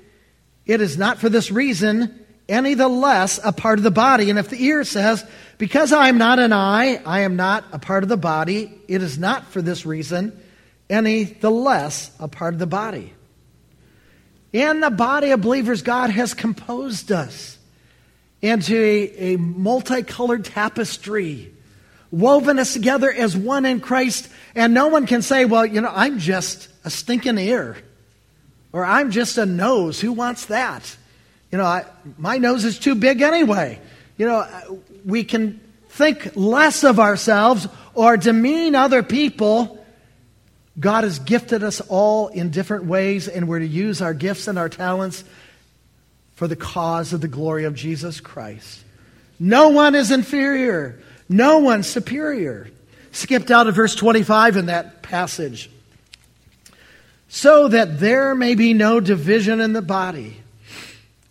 it 0.65 0.81
is 0.81 0.97
not 0.97 1.19
for 1.19 1.29
this 1.29 1.51
reason 1.51 2.25
any 2.49 2.73
the 2.73 2.89
less 2.89 3.39
a 3.45 3.53
part 3.53 3.79
of 3.79 3.83
the 3.83 3.89
body. 3.89 4.29
And 4.29 4.37
if 4.37 4.49
the 4.49 4.61
ear 4.61 4.83
says, 4.83 5.25
Because 5.57 5.93
I 5.93 6.09
am 6.09 6.17
not 6.17 6.37
an 6.37 6.51
eye, 6.51 7.01
I 7.05 7.21
am 7.21 7.37
not 7.37 7.63
a 7.71 7.79
part 7.79 8.03
of 8.03 8.09
the 8.09 8.17
body, 8.17 8.77
it 8.89 9.01
is 9.01 9.17
not 9.17 9.45
for 9.45 9.61
this 9.61 9.85
reason 9.85 10.37
any 10.89 11.23
the 11.23 11.49
less 11.49 12.11
a 12.19 12.27
part 12.27 12.53
of 12.53 12.59
the 12.59 12.67
body. 12.67 13.13
In 14.51 14.81
the 14.81 14.89
body 14.89 15.31
of 15.31 15.39
believers, 15.39 15.81
God 15.81 16.09
has 16.09 16.33
composed 16.33 17.09
us 17.09 17.57
into 18.41 18.75
a, 18.75 19.33
a 19.33 19.37
multicolored 19.37 20.43
tapestry, 20.43 21.53
woven 22.11 22.59
us 22.59 22.73
together 22.73 23.11
as 23.11 23.35
one 23.35 23.65
in 23.65 23.79
Christ. 23.79 24.29
And 24.55 24.73
no 24.73 24.87
one 24.87 25.07
can 25.07 25.21
say, 25.21 25.45
well, 25.45 25.65
you 25.65 25.81
know, 25.81 25.91
I'm 25.93 26.19
just 26.19 26.69
a 26.83 26.89
stinking 26.89 27.37
ear, 27.37 27.77
or 28.71 28.85
I'm 28.85 29.11
just 29.11 29.37
a 29.37 29.45
nose. 29.45 29.99
Who 29.99 30.13
wants 30.13 30.45
that? 30.45 30.95
You 31.51 31.57
know, 31.57 31.65
I, 31.65 31.85
my 32.17 32.37
nose 32.37 32.65
is 32.65 32.79
too 32.79 32.95
big 32.95 33.21
anyway. 33.21 33.79
You 34.17 34.27
know, 34.27 34.81
we 35.05 35.23
can 35.23 35.59
think 35.89 36.35
less 36.35 36.83
of 36.83 36.99
ourselves 36.99 37.67
or 37.93 38.17
demean 38.17 38.75
other 38.75 39.03
people 39.03 39.77
God 40.79 41.03
has 41.03 41.19
gifted 41.19 41.63
us 41.63 41.81
all 41.81 42.27
in 42.27 42.51
different 42.51 42.85
ways, 42.85 43.27
and 43.27 43.47
we're 43.47 43.59
to 43.59 43.67
use 43.67 44.01
our 44.01 44.13
gifts 44.13 44.47
and 44.47 44.59
our 44.59 44.69
talents 44.69 45.23
for 46.35 46.47
the 46.47 46.55
cause 46.55 47.13
of 47.13 47.21
the 47.21 47.27
glory 47.27 47.63
of 47.63 47.73
Jesus 47.73 48.19
Christ. 48.19 48.83
No 49.39 49.69
one 49.69 49.95
is 49.95 50.11
inferior, 50.11 50.99
no 51.29 51.59
one 51.59 51.83
superior. 51.83 52.69
Skipped 53.11 53.51
out 53.51 53.67
of 53.67 53.75
verse 53.75 53.95
25 53.95 54.57
in 54.57 54.65
that 54.67 55.01
passage. 55.01 55.69
So 57.29 57.67
that 57.67 57.99
there 57.99 58.35
may 58.35 58.55
be 58.55 58.73
no 58.73 58.99
division 58.99 59.59
in 59.59 59.73
the 59.73 59.81
body, 59.81 60.37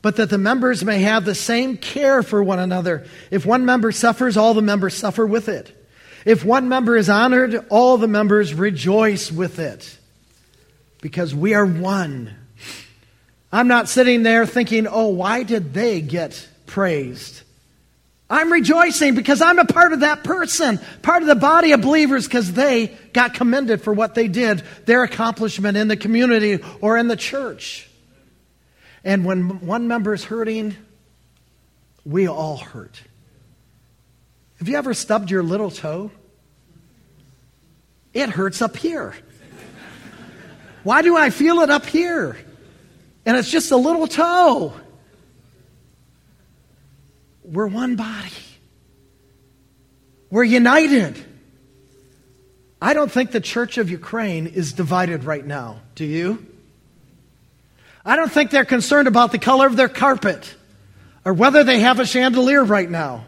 but 0.02 0.16
that 0.16 0.28
the 0.28 0.38
members 0.38 0.84
may 0.84 1.00
have 1.00 1.24
the 1.24 1.34
same 1.34 1.76
care 1.76 2.22
for 2.22 2.42
one 2.42 2.58
another. 2.58 3.06
If 3.30 3.46
one 3.46 3.64
member 3.64 3.92
suffers, 3.92 4.36
all 4.36 4.52
the 4.52 4.62
members 4.62 4.94
suffer 4.94 5.24
with 5.24 5.48
it. 5.48 5.72
If 6.24 6.44
one 6.44 6.68
member 6.68 6.96
is 6.96 7.08
honored, 7.08 7.66
all 7.70 7.98
the 7.98 8.08
members 8.08 8.52
rejoice 8.52 9.30
with 9.30 9.58
it 9.58 9.96
because 11.00 11.34
we 11.34 11.54
are 11.54 11.64
one. 11.64 12.34
I'm 13.52 13.68
not 13.68 13.88
sitting 13.88 14.24
there 14.24 14.44
thinking, 14.44 14.88
oh, 14.88 15.06
why 15.06 15.44
did 15.44 15.72
they 15.72 16.00
get 16.00 16.48
praised? 16.66 17.42
I'm 18.28 18.52
rejoicing 18.52 19.14
because 19.14 19.40
I'm 19.40 19.58
a 19.60 19.64
part 19.64 19.92
of 19.92 20.00
that 20.00 20.24
person, 20.24 20.80
part 21.02 21.22
of 21.22 21.28
the 21.28 21.36
body 21.36 21.72
of 21.72 21.80
believers 21.80 22.26
because 22.26 22.52
they 22.52 22.88
got 23.12 23.34
commended 23.34 23.82
for 23.82 23.92
what 23.92 24.14
they 24.14 24.26
did, 24.26 24.64
their 24.84 25.04
accomplishment 25.04 25.76
in 25.76 25.86
the 25.86 25.96
community 25.96 26.58
or 26.80 26.96
in 26.96 27.06
the 27.06 27.16
church. 27.16 27.88
And 29.04 29.24
when 29.24 29.60
one 29.60 29.86
member 29.86 30.12
is 30.12 30.24
hurting, 30.24 30.74
we 32.04 32.26
all 32.26 32.56
hurt. 32.56 33.00
Have 34.58 34.68
you 34.68 34.76
ever 34.76 34.94
stubbed 34.94 35.30
your 35.30 35.44
little 35.44 35.70
toe? 35.70 36.10
It 38.12 38.30
hurts 38.30 38.60
up 38.60 38.76
here. 38.76 39.14
Why 40.82 41.02
do 41.02 41.16
I 41.16 41.30
feel 41.30 41.60
it 41.60 41.70
up 41.70 41.86
here? 41.86 42.36
And 43.24 43.36
it's 43.36 43.50
just 43.50 43.70
a 43.70 43.76
little 43.76 44.06
toe. 44.06 44.72
We're 47.46 47.66
one 47.66 47.96
body. 47.96 48.32
We're 50.30 50.44
united. 50.44 51.16
I 52.82 52.92
don't 52.92 53.10
think 53.10 53.30
the 53.30 53.40
church 53.40 53.78
of 53.78 53.88
Ukraine 53.90 54.46
is 54.46 54.72
divided 54.72 55.24
right 55.24 55.44
now. 55.44 55.80
Do 55.94 56.04
you? 56.04 56.44
I 58.04 58.16
don't 58.16 58.30
think 58.30 58.50
they're 58.50 58.64
concerned 58.64 59.08
about 59.08 59.32
the 59.32 59.38
color 59.38 59.66
of 59.66 59.76
their 59.76 59.88
carpet 59.88 60.54
or 61.24 61.32
whether 61.32 61.64
they 61.64 61.80
have 61.80 61.98
a 61.98 62.06
chandelier 62.06 62.62
right 62.62 62.90
now. 62.90 63.26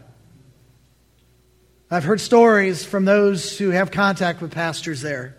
I've 1.91 2.03
heard 2.03 2.21
stories 2.21 2.85
from 2.85 3.05
those 3.05 3.57
who 3.57 3.71
have 3.71 3.91
contact 3.91 4.41
with 4.41 4.51
pastors 4.51 5.01
there. 5.01 5.35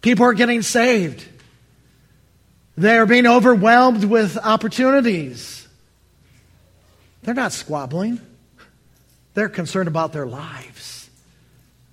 People 0.00 0.24
are 0.24 0.32
getting 0.32 0.62
saved. 0.62 1.24
They 2.76 2.96
are 2.96 3.06
being 3.06 3.26
overwhelmed 3.26 4.04
with 4.04 4.38
opportunities. 4.38 5.59
They're 7.22 7.34
not 7.34 7.52
squabbling. 7.52 8.20
They're 9.34 9.48
concerned 9.48 9.88
about 9.88 10.12
their 10.12 10.26
lives, 10.26 11.08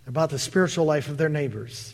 about 0.08 0.30
the 0.30 0.40
spiritual 0.40 0.86
life 0.86 1.10
of 1.10 1.18
their 1.18 1.30
neighbors. 1.30 1.94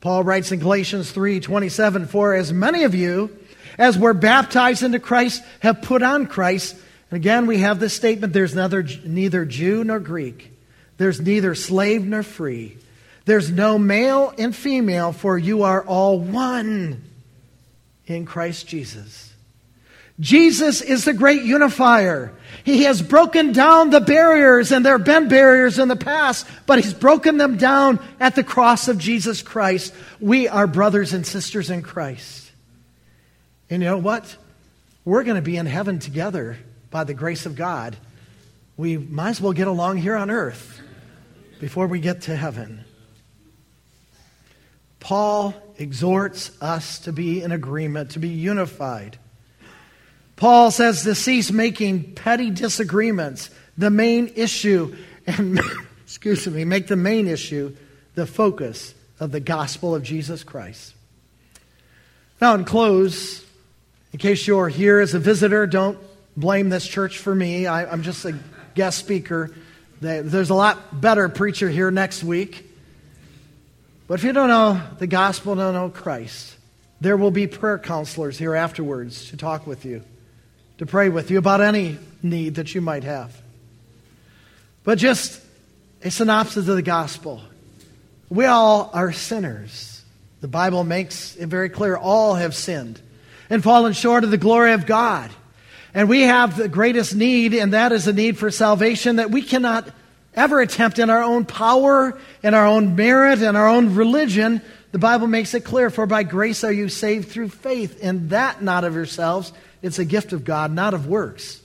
Paul 0.00 0.22
writes 0.22 0.52
in 0.52 0.60
Galatians 0.60 1.10
3:27, 1.10 2.06
"For 2.06 2.34
as 2.34 2.52
many 2.52 2.84
of 2.84 2.94
you 2.94 3.36
as 3.78 3.98
were 3.98 4.14
baptized 4.14 4.82
into 4.82 5.00
Christ 5.00 5.42
have 5.60 5.82
put 5.82 6.02
on 6.02 6.26
Christ." 6.26 6.76
And 7.10 7.16
again, 7.16 7.46
we 7.46 7.58
have 7.58 7.80
this 7.80 7.94
statement, 7.94 8.32
there's 8.32 8.54
neither, 8.54 8.86
neither 9.04 9.44
Jew 9.44 9.82
nor 9.84 9.98
Greek. 9.98 10.52
There's 10.98 11.20
neither 11.20 11.54
slave 11.54 12.04
nor 12.04 12.22
free. 12.22 12.78
There's 13.24 13.50
no 13.50 13.78
male 13.78 14.32
and 14.38 14.54
female, 14.54 15.12
for 15.12 15.36
you 15.36 15.62
are 15.62 15.82
all 15.82 16.20
one 16.20 17.02
in 18.06 18.24
Christ 18.24 18.68
Jesus. 18.68 19.25
Jesus 20.18 20.80
is 20.80 21.04
the 21.04 21.12
great 21.12 21.42
unifier. 21.42 22.32
He 22.64 22.84
has 22.84 23.02
broken 23.02 23.52
down 23.52 23.90
the 23.90 24.00
barriers, 24.00 24.72
and 24.72 24.84
there 24.84 24.96
have 24.96 25.06
been 25.06 25.28
barriers 25.28 25.78
in 25.78 25.88
the 25.88 25.96
past, 25.96 26.46
but 26.64 26.82
He's 26.82 26.94
broken 26.94 27.36
them 27.36 27.58
down 27.58 28.02
at 28.18 28.34
the 28.34 28.44
cross 28.44 28.88
of 28.88 28.98
Jesus 28.98 29.42
Christ. 29.42 29.92
We 30.20 30.48
are 30.48 30.66
brothers 30.66 31.12
and 31.12 31.26
sisters 31.26 31.70
in 31.70 31.82
Christ. 31.82 32.50
And 33.68 33.82
you 33.82 33.88
know 33.88 33.98
what? 33.98 34.36
We're 35.04 35.22
going 35.22 35.36
to 35.36 35.42
be 35.42 35.56
in 35.56 35.66
heaven 35.66 35.98
together 35.98 36.56
by 36.90 37.04
the 37.04 37.14
grace 37.14 37.44
of 37.44 37.54
God. 37.54 37.96
We 38.76 38.96
might 38.96 39.30
as 39.30 39.40
well 39.40 39.52
get 39.52 39.68
along 39.68 39.98
here 39.98 40.16
on 40.16 40.30
earth 40.30 40.80
before 41.60 41.86
we 41.86 42.00
get 42.00 42.22
to 42.22 42.36
heaven. 42.36 42.84
Paul 44.98 45.54
exhorts 45.78 46.50
us 46.60 47.00
to 47.00 47.12
be 47.12 47.42
in 47.42 47.52
agreement, 47.52 48.12
to 48.12 48.18
be 48.18 48.28
unified. 48.28 49.18
Paul 50.36 50.70
says 50.70 51.02
to 51.04 51.14
cease 51.14 51.50
making 51.50 52.14
petty 52.14 52.50
disagreements 52.50 53.50
the 53.78 53.90
main 53.90 54.32
issue, 54.36 54.94
and 55.26 55.60
excuse 56.04 56.46
me, 56.46 56.64
make 56.64 56.86
the 56.86 56.96
main 56.96 57.26
issue 57.26 57.74
the 58.14 58.26
focus 58.26 58.94
of 59.18 59.32
the 59.32 59.40
gospel 59.40 59.94
of 59.94 60.02
Jesus 60.02 60.44
Christ. 60.44 60.94
Now, 62.40 62.54
in 62.54 62.64
close, 62.64 63.44
in 64.12 64.18
case 64.18 64.46
you're 64.46 64.68
here 64.68 65.00
as 65.00 65.14
a 65.14 65.18
visitor, 65.18 65.66
don't 65.66 65.98
blame 66.36 66.68
this 66.68 66.86
church 66.86 67.18
for 67.18 67.34
me. 67.34 67.66
I, 67.66 67.90
am 67.90 68.02
just 68.02 68.24
a 68.26 68.38
guest 68.74 68.98
speaker. 68.98 69.54
There's 70.02 70.50
a 70.50 70.54
lot 70.54 71.00
better 71.00 71.30
preacher 71.30 71.70
here 71.70 71.90
next 71.90 72.22
week. 72.22 72.70
But 74.06 74.14
if 74.14 74.24
you 74.24 74.34
don't 74.34 74.48
know 74.48 74.80
the 74.98 75.06
gospel, 75.06 75.54
don't 75.54 75.72
know 75.72 75.88
Christ, 75.88 76.56
there 77.00 77.16
will 77.16 77.30
be 77.30 77.46
prayer 77.46 77.78
counselors 77.78 78.36
here 78.36 78.54
afterwards 78.54 79.30
to 79.30 79.38
talk 79.38 79.66
with 79.66 79.86
you 79.86 80.02
to 80.78 80.86
pray 80.86 81.08
with 81.08 81.30
you 81.30 81.38
about 81.38 81.60
any 81.60 81.98
need 82.22 82.56
that 82.56 82.74
you 82.74 82.80
might 82.80 83.04
have. 83.04 83.34
But 84.84 84.98
just 84.98 85.42
a 86.02 86.10
synopsis 86.10 86.68
of 86.68 86.76
the 86.76 86.82
gospel. 86.82 87.42
We 88.28 88.44
all 88.44 88.90
are 88.92 89.12
sinners. 89.12 90.02
The 90.40 90.48
Bible 90.48 90.84
makes 90.84 91.36
it 91.36 91.46
very 91.46 91.68
clear 91.68 91.96
all 91.96 92.34
have 92.34 92.54
sinned 92.54 93.00
and 93.48 93.62
fallen 93.62 93.92
short 93.92 94.24
of 94.24 94.30
the 94.30 94.38
glory 94.38 94.72
of 94.72 94.86
God. 94.86 95.30
And 95.94 96.08
we 96.08 96.22
have 96.22 96.56
the 96.56 96.68
greatest 96.68 97.14
need, 97.14 97.54
and 97.54 97.72
that 97.72 97.92
is 97.92 98.06
a 98.06 98.12
need 98.12 98.36
for 98.36 98.50
salvation 98.50 99.16
that 99.16 99.30
we 99.30 99.40
cannot 99.40 99.88
ever 100.34 100.60
attempt 100.60 100.98
in 100.98 101.08
our 101.08 101.22
own 101.22 101.46
power, 101.46 102.18
in 102.42 102.52
our 102.52 102.66
own 102.66 102.96
merit, 102.96 103.40
in 103.40 103.56
our 103.56 103.68
own 103.68 103.94
religion. 103.94 104.60
The 104.92 104.98
Bible 104.98 105.26
makes 105.26 105.52
it 105.54 105.64
clear, 105.64 105.90
for 105.90 106.06
by 106.06 106.22
grace 106.22 106.64
are 106.64 106.72
you 106.72 106.88
saved 106.88 107.28
through 107.28 107.48
faith, 107.48 107.98
and 108.02 108.30
that 108.30 108.62
not 108.62 108.84
of 108.84 108.94
yourselves. 108.94 109.52
It's 109.82 109.98
a 109.98 110.04
gift 110.04 110.32
of 110.32 110.44
God, 110.44 110.72
not 110.72 110.94
of 110.94 111.06
works. 111.06 111.60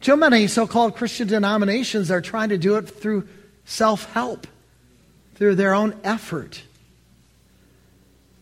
Too 0.00 0.16
many 0.16 0.46
so 0.46 0.66
called 0.66 0.94
Christian 0.94 1.28
denominations 1.28 2.10
are 2.10 2.20
trying 2.20 2.50
to 2.50 2.58
do 2.58 2.76
it 2.76 2.88
through 2.88 3.28
self 3.64 4.10
help, 4.12 4.46
through 5.34 5.56
their 5.56 5.74
own 5.74 5.94
effort. 6.04 6.62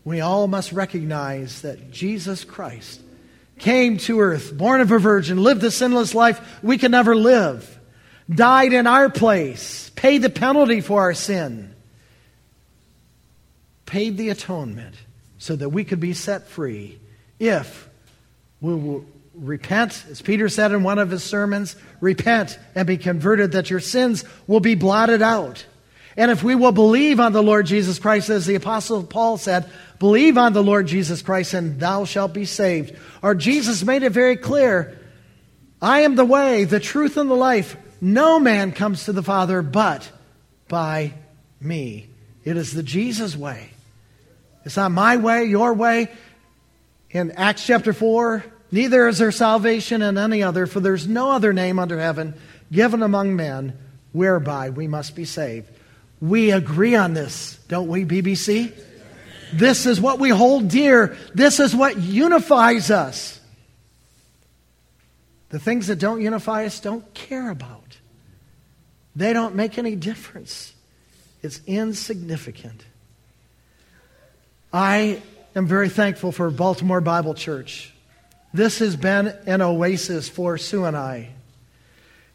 We 0.05 0.21
all 0.21 0.47
must 0.47 0.71
recognize 0.71 1.63
that 1.63 1.91
Jesus 1.91 2.43
Christ 2.43 3.01
came 3.59 3.97
to 3.97 4.21
earth, 4.21 4.55
born 4.55 4.81
of 4.81 4.91
a 4.91 4.99
virgin, 4.99 5.43
lived 5.43 5.61
the 5.61 5.71
sinless 5.71 6.13
life 6.13 6.39
we 6.63 6.77
can 6.77 6.91
never 6.91 7.15
live, 7.15 7.77
died 8.29 8.71
in 8.71 8.87
our 8.87 9.09
place, 9.09 9.89
paid 9.95 10.21
the 10.21 10.29
penalty 10.29 10.79
for 10.79 11.01
our 11.01 11.13
sin, 11.13 11.73
paid 13.87 14.17
the 14.17 14.29
atonement 14.29 14.93
so 15.39 15.55
that 15.55 15.69
we 15.69 15.83
could 15.83 15.99
be 15.99 16.13
set 16.13 16.47
free 16.47 16.99
if 17.39 17.89
we 18.61 18.75
will 18.75 19.05
repent, 19.33 20.03
as 20.09 20.21
Peter 20.21 20.49
said 20.49 20.71
in 20.71 20.83
one 20.83 20.99
of 20.99 21.09
his 21.09 21.23
sermons, 21.23 21.75
repent 22.01 22.59
and 22.75 22.87
be 22.87 22.97
converted 22.97 23.53
that 23.53 23.69
your 23.69 23.79
sins 23.79 24.23
will 24.45 24.59
be 24.59 24.75
blotted 24.75 25.21
out. 25.21 25.65
And 26.15 26.31
if 26.31 26.43
we 26.43 26.55
will 26.55 26.71
believe 26.71 27.19
on 27.19 27.33
the 27.33 27.43
Lord 27.43 27.67
Jesus 27.67 27.99
Christ, 27.99 28.29
as 28.29 28.47
the 28.47 28.55
Apostle 28.55 29.03
Paul 29.03 29.37
said, 29.37 29.69
believe 29.99 30.37
on 30.37 30.53
the 30.53 30.63
Lord 30.63 30.87
Jesus 30.87 31.21
Christ 31.21 31.53
and 31.53 31.79
thou 31.79 32.05
shalt 32.05 32.33
be 32.33 32.45
saved. 32.45 32.95
Or 33.21 33.35
Jesus 33.35 33.83
made 33.83 34.03
it 34.03 34.11
very 34.11 34.35
clear 34.35 34.99
I 35.79 36.01
am 36.01 36.15
the 36.15 36.25
way, 36.25 36.63
the 36.63 36.79
truth, 36.79 37.17
and 37.17 37.29
the 37.29 37.35
life. 37.35 37.77
No 38.01 38.39
man 38.39 38.71
comes 38.71 39.05
to 39.05 39.13
the 39.13 39.21
Father 39.21 39.61
but 39.61 40.09
by 40.67 41.13
me. 41.61 42.09
It 42.43 42.57
is 42.57 42.73
the 42.73 42.81
Jesus 42.81 43.35
way. 43.35 43.69
It's 44.67 44.75
not 44.75 44.91
my 44.91 45.15
way, 45.15 45.45
your 45.45 45.73
way 45.73 46.09
in 47.09 47.31
Acts 47.31 47.65
chapter 47.65 47.93
4, 47.93 48.43
neither 48.69 49.07
is 49.07 49.17
there 49.17 49.31
salvation 49.31 50.01
in 50.01 50.17
any 50.17 50.43
other, 50.43 50.67
for 50.67 50.81
there's 50.81 51.07
no 51.07 51.31
other 51.31 51.53
name 51.53 51.79
under 51.79 51.97
heaven 51.97 52.33
given 52.69 53.01
among 53.01 53.37
men 53.37 53.77
whereby 54.11 54.71
we 54.71 54.85
must 54.85 55.15
be 55.15 55.23
saved. 55.23 55.69
We 56.19 56.51
agree 56.51 56.95
on 56.95 57.13
this, 57.13 57.57
don't 57.69 57.87
we, 57.87 58.03
BBC? 58.03 58.73
This 59.53 59.85
is 59.85 60.01
what 60.01 60.19
we 60.19 60.31
hold 60.31 60.67
dear. 60.67 61.15
This 61.33 61.61
is 61.61 61.73
what 61.73 61.97
unifies 61.97 62.91
us. 62.91 63.39
The 65.47 65.59
things 65.59 65.87
that 65.87 65.97
don't 65.97 66.19
unify 66.19 66.65
us 66.65 66.81
don't 66.81 67.13
care 67.13 67.49
about. 67.51 67.95
They 69.15 69.31
don't 69.31 69.55
make 69.55 69.77
any 69.77 69.95
difference. 69.95 70.73
It's 71.41 71.61
insignificant. 71.65 72.83
I 74.71 75.21
am 75.55 75.65
very 75.65 75.89
thankful 75.89 76.31
for 76.31 76.49
Baltimore 76.49 76.99
Bible 76.99 77.33
Church. 77.33 77.93
This 78.53 78.79
has 78.79 78.95
been 78.95 79.27
an 79.45 79.61
oasis 79.61 80.27
for 80.27 80.57
Sue 80.57 80.83
and 80.85 80.97
I. 80.97 81.29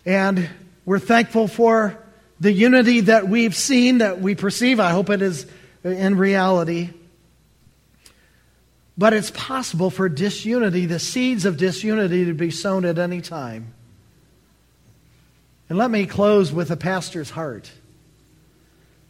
And 0.06 0.48
we're 0.84 0.98
thankful 0.98 1.46
for 1.46 1.98
the 2.40 2.52
unity 2.52 3.00
that 3.02 3.28
we've 3.28 3.54
seen, 3.54 3.98
that 3.98 4.20
we 4.20 4.34
perceive. 4.34 4.80
I 4.80 4.90
hope 4.90 5.10
it 5.10 5.20
is 5.20 5.46
in 5.84 6.16
reality. 6.16 6.90
But 8.96 9.12
it's 9.12 9.30
possible 9.30 9.90
for 9.90 10.08
disunity, 10.08 10.86
the 10.86 10.98
seeds 10.98 11.44
of 11.44 11.56
disunity, 11.56 12.24
to 12.26 12.34
be 12.34 12.50
sown 12.50 12.84
at 12.84 12.98
any 12.98 13.20
time. 13.20 13.74
And 15.68 15.78
let 15.78 15.90
me 15.90 16.06
close 16.06 16.52
with 16.52 16.70
a 16.70 16.76
pastor's 16.76 17.30
heart 17.30 17.70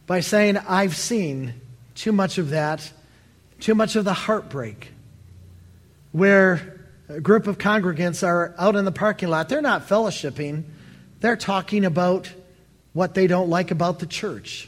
by 0.07 0.19
saying, 0.19 0.57
I've 0.57 0.95
seen 0.95 1.53
too 1.95 2.11
much 2.11 2.37
of 2.37 2.49
that 2.49 2.91
too 3.63 3.73
much 3.73 3.95
of 3.95 4.03
the 4.03 4.13
heartbreak 4.13 4.91
where 6.11 6.81
a 7.07 7.21
group 7.21 7.47
of 7.47 7.57
congregants 7.57 8.21
are 8.21 8.53
out 8.57 8.75
in 8.75 8.83
the 8.83 8.91
parking 8.91 9.29
lot. 9.29 9.47
They're 9.47 9.61
not 9.61 9.87
fellowshipping, 9.87 10.65
they're 11.21 11.37
talking 11.37 11.85
about 11.85 12.29
what 12.91 13.13
they 13.13 13.25
don't 13.25 13.49
like 13.49 13.71
about 13.71 13.99
the 13.99 14.05
church 14.05 14.67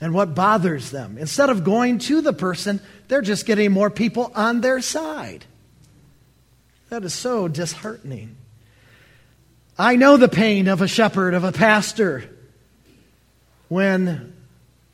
and 0.00 0.14
what 0.14 0.34
bothers 0.34 0.90
them. 0.90 1.18
Instead 1.18 1.50
of 1.50 1.62
going 1.62 1.98
to 1.98 2.22
the 2.22 2.32
person, 2.32 2.80
they're 3.08 3.20
just 3.20 3.44
getting 3.44 3.70
more 3.70 3.90
people 3.90 4.32
on 4.34 4.62
their 4.62 4.80
side. 4.80 5.44
That 6.88 7.04
is 7.04 7.12
so 7.12 7.48
disheartening. 7.48 8.34
I 9.78 9.96
know 9.96 10.16
the 10.16 10.28
pain 10.28 10.68
of 10.68 10.80
a 10.80 10.88
shepherd, 10.88 11.34
of 11.34 11.44
a 11.44 11.52
pastor, 11.52 12.24
when 13.68 14.34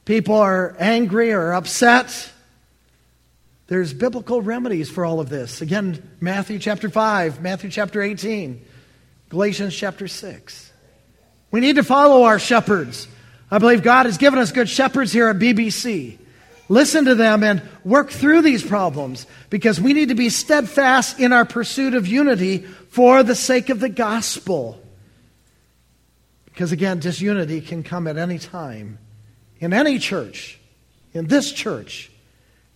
people 0.04 0.34
are 0.34 0.76
angry 0.80 1.32
or 1.32 1.52
upset. 1.52 2.32
There's 3.68 3.92
biblical 3.92 4.40
remedies 4.40 4.90
for 4.90 5.04
all 5.04 5.20
of 5.20 5.28
this. 5.28 5.60
Again, 5.60 6.02
Matthew 6.20 6.58
chapter 6.58 6.88
5, 6.88 7.42
Matthew 7.42 7.70
chapter 7.70 8.02
18, 8.02 8.64
Galatians 9.28 9.76
chapter 9.76 10.08
6. 10.08 10.72
We 11.50 11.60
need 11.60 11.76
to 11.76 11.82
follow 11.82 12.24
our 12.24 12.38
shepherds. 12.38 13.06
I 13.50 13.58
believe 13.58 13.82
God 13.82 14.06
has 14.06 14.18
given 14.18 14.38
us 14.38 14.52
good 14.52 14.68
shepherds 14.68 15.12
here 15.12 15.28
at 15.28 15.36
BBC. 15.36 16.18
Listen 16.70 17.04
to 17.06 17.14
them 17.14 17.42
and 17.42 17.62
work 17.84 18.10
through 18.10 18.42
these 18.42 18.62
problems 18.62 19.26
because 19.50 19.80
we 19.80 19.92
need 19.92 20.08
to 20.08 20.14
be 20.14 20.30
steadfast 20.30 21.20
in 21.20 21.32
our 21.32 21.44
pursuit 21.44 21.94
of 21.94 22.06
unity 22.06 22.58
for 22.58 23.22
the 23.22 23.34
sake 23.34 23.68
of 23.68 23.80
the 23.80 23.88
gospel. 23.88 24.82
Because 26.46 26.72
again, 26.72 27.00
disunity 27.00 27.60
can 27.60 27.82
come 27.82 28.06
at 28.06 28.16
any 28.16 28.38
time 28.38 28.98
in 29.60 29.72
any 29.72 29.98
church, 29.98 30.58
in 31.12 31.26
this 31.26 31.52
church, 31.52 32.10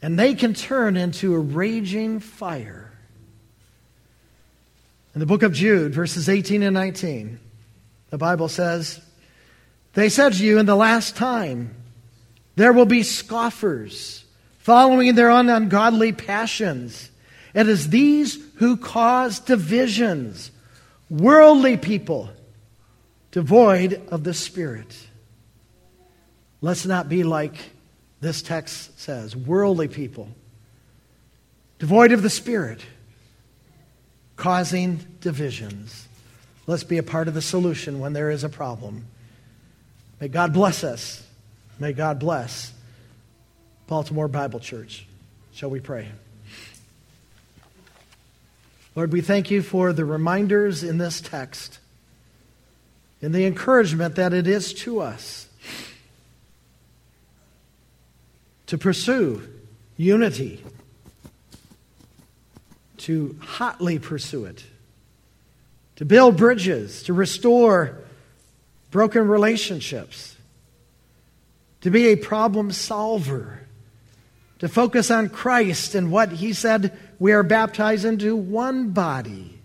and 0.03 0.19
they 0.19 0.35
can 0.35 0.53
turn 0.53 0.97
into 0.97 1.33
a 1.33 1.39
raging 1.39 2.19
fire. 2.19 2.93
In 5.15 5.21
the 5.21 5.27
book 5.27 5.45
of 5.45 5.53
Jude, 5.53 5.95
verses 5.95 6.29
18 6.29 6.63
and 6.65 6.75
19, 6.75 7.39
the 8.11 8.19
Bible 8.19 8.49
says, 8.49 9.01
They 9.93 10.09
said 10.09 10.33
to 10.35 10.45
you 10.45 10.59
in 10.59 10.67
the 10.67 10.75
last 10.75 11.15
time, 11.15 11.77
there 12.57 12.73
will 12.73 12.87
be 12.87 13.05
scoffers 13.05 14.25
following 14.59 15.15
their 15.15 15.31
ungodly 15.31 16.13
passions. 16.13 17.11
It 17.55 17.69
is 17.69 17.91
these 17.91 18.39
who 18.57 18.77
cause 18.77 19.39
divisions, 19.39 20.51
worldly 21.09 21.77
people, 21.77 22.31
devoid 23.31 24.03
of 24.09 24.25
the 24.25 24.35
Spirit. 24.35 24.97
Let's 26.61 26.87
not 26.87 27.09
be 27.09 27.23
like 27.23 27.57
this 28.23 28.41
text 28.41 28.99
says 29.01 29.35
worldly 29.35 29.89
people, 29.89 30.29
devoid 31.81 32.13
of 32.13 32.23
the 32.23 32.31
Spirit, 32.31 32.81
causing 34.37 35.05
divisions. 35.21 36.07
Let's 36.69 36.85
be 36.85 36.99
a 36.99 37.03
part 37.03 37.27
of 37.27 37.35
the 37.35 37.43
solution 37.43 37.99
when 37.99 38.13
there 38.13 38.31
is 38.31 38.45
a 38.45 38.49
problem. 38.49 39.07
May 40.21 40.29
God 40.29 40.53
bless 40.53 40.85
us. 40.85 41.27
May 41.81 41.93
God 41.93 42.21
bless 42.21 42.73
Baltimore 43.89 44.29
Bible 44.29 44.61
Church. 44.61 45.05
Shall 45.53 45.71
we 45.71 45.81
pray? 45.81 46.09
Lord, 48.95 49.11
we 49.13 49.21
thank 49.21 49.51
you 49.51 49.63
for 49.63 49.93
the 49.93 50.05
reminders 50.05 50.85
in 50.85 50.99
this 50.99 51.21
text 51.21 51.81
and 53.21 53.35
the 53.35 53.47
encouragement 53.47 54.15
that 54.15 54.33
it 54.33 54.47
is 54.47 54.73
to 54.75 55.01
us 55.01 55.49
to 58.73 58.79
pursue 58.79 59.47
unity, 59.99 60.65
to 62.97 63.39
hotly 63.43 63.99
pursue 63.99 64.47
it, 64.47 64.65
to 65.97 66.07
build 66.07 66.39
bridges, 66.39 67.03
to 67.03 67.13
restore 67.13 67.99
broken 68.91 69.29
relationships, 69.29 70.39
to 71.83 71.91
be 71.91 72.07
a 72.07 72.17
problem 72.17 72.73
solver, 72.73 73.61
to 74.61 74.71
focus 74.71 75.11
on 75.11 75.29
Christ 75.29 75.95
and 75.95 76.11
what 76.11 76.33
He 76.33 76.55
said 76.55 76.99
we 77.19 77.33
are 77.33 77.43
baptized 77.43 78.07
into 78.07 78.35
one 78.35 78.89
body. 78.93 79.59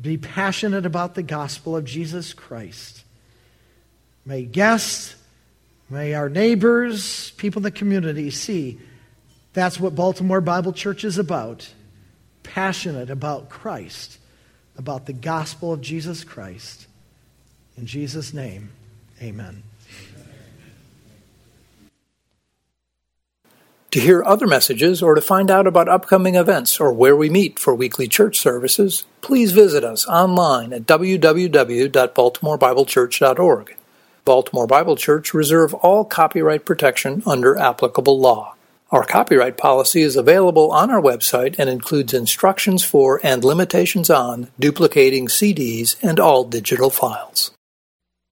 Be 0.00 0.16
passionate 0.16 0.86
about 0.86 1.16
the 1.16 1.24
gospel 1.24 1.76
of 1.76 1.84
Jesus 1.84 2.32
Christ. 2.32 3.02
May 4.24 4.44
guests 4.44 5.16
May 5.90 6.14
our 6.14 6.28
neighbors, 6.28 7.32
people 7.32 7.58
in 7.58 7.64
the 7.64 7.72
community 7.72 8.30
see 8.30 8.78
that's 9.52 9.80
what 9.80 9.96
Baltimore 9.96 10.40
Bible 10.40 10.72
Church 10.72 11.04
is 11.04 11.18
about. 11.18 11.74
Passionate 12.44 13.10
about 13.10 13.48
Christ, 13.48 14.18
about 14.78 15.06
the 15.06 15.12
gospel 15.12 15.72
of 15.72 15.80
Jesus 15.80 16.22
Christ. 16.22 16.86
In 17.76 17.86
Jesus' 17.86 18.32
name, 18.32 18.70
amen. 19.20 19.64
To 23.90 23.98
hear 23.98 24.22
other 24.22 24.46
messages 24.46 25.02
or 25.02 25.16
to 25.16 25.20
find 25.20 25.50
out 25.50 25.66
about 25.66 25.88
upcoming 25.88 26.36
events 26.36 26.78
or 26.78 26.92
where 26.92 27.16
we 27.16 27.28
meet 27.28 27.58
for 27.58 27.74
weekly 27.74 28.06
church 28.06 28.38
services, 28.38 29.04
please 29.20 29.50
visit 29.50 29.82
us 29.82 30.06
online 30.06 30.72
at 30.72 30.86
www.baltimorebiblechurch.org. 30.86 33.76
Baltimore 34.30 34.68
Bible 34.68 34.94
Church 34.94 35.34
reserve 35.34 35.74
all 35.74 36.04
copyright 36.04 36.64
protection 36.64 37.20
under 37.26 37.58
applicable 37.58 38.20
law. 38.20 38.54
Our 38.92 39.02
copyright 39.02 39.56
policy 39.56 40.02
is 40.02 40.14
available 40.14 40.70
on 40.70 40.88
our 40.88 41.02
website 41.02 41.56
and 41.58 41.68
includes 41.68 42.14
instructions 42.14 42.84
for 42.84 43.20
and 43.24 43.42
limitations 43.42 44.08
on 44.08 44.46
duplicating 44.56 45.26
CDs 45.26 45.96
and 46.00 46.20
all 46.20 46.44
digital 46.44 46.90
files. 46.90 47.50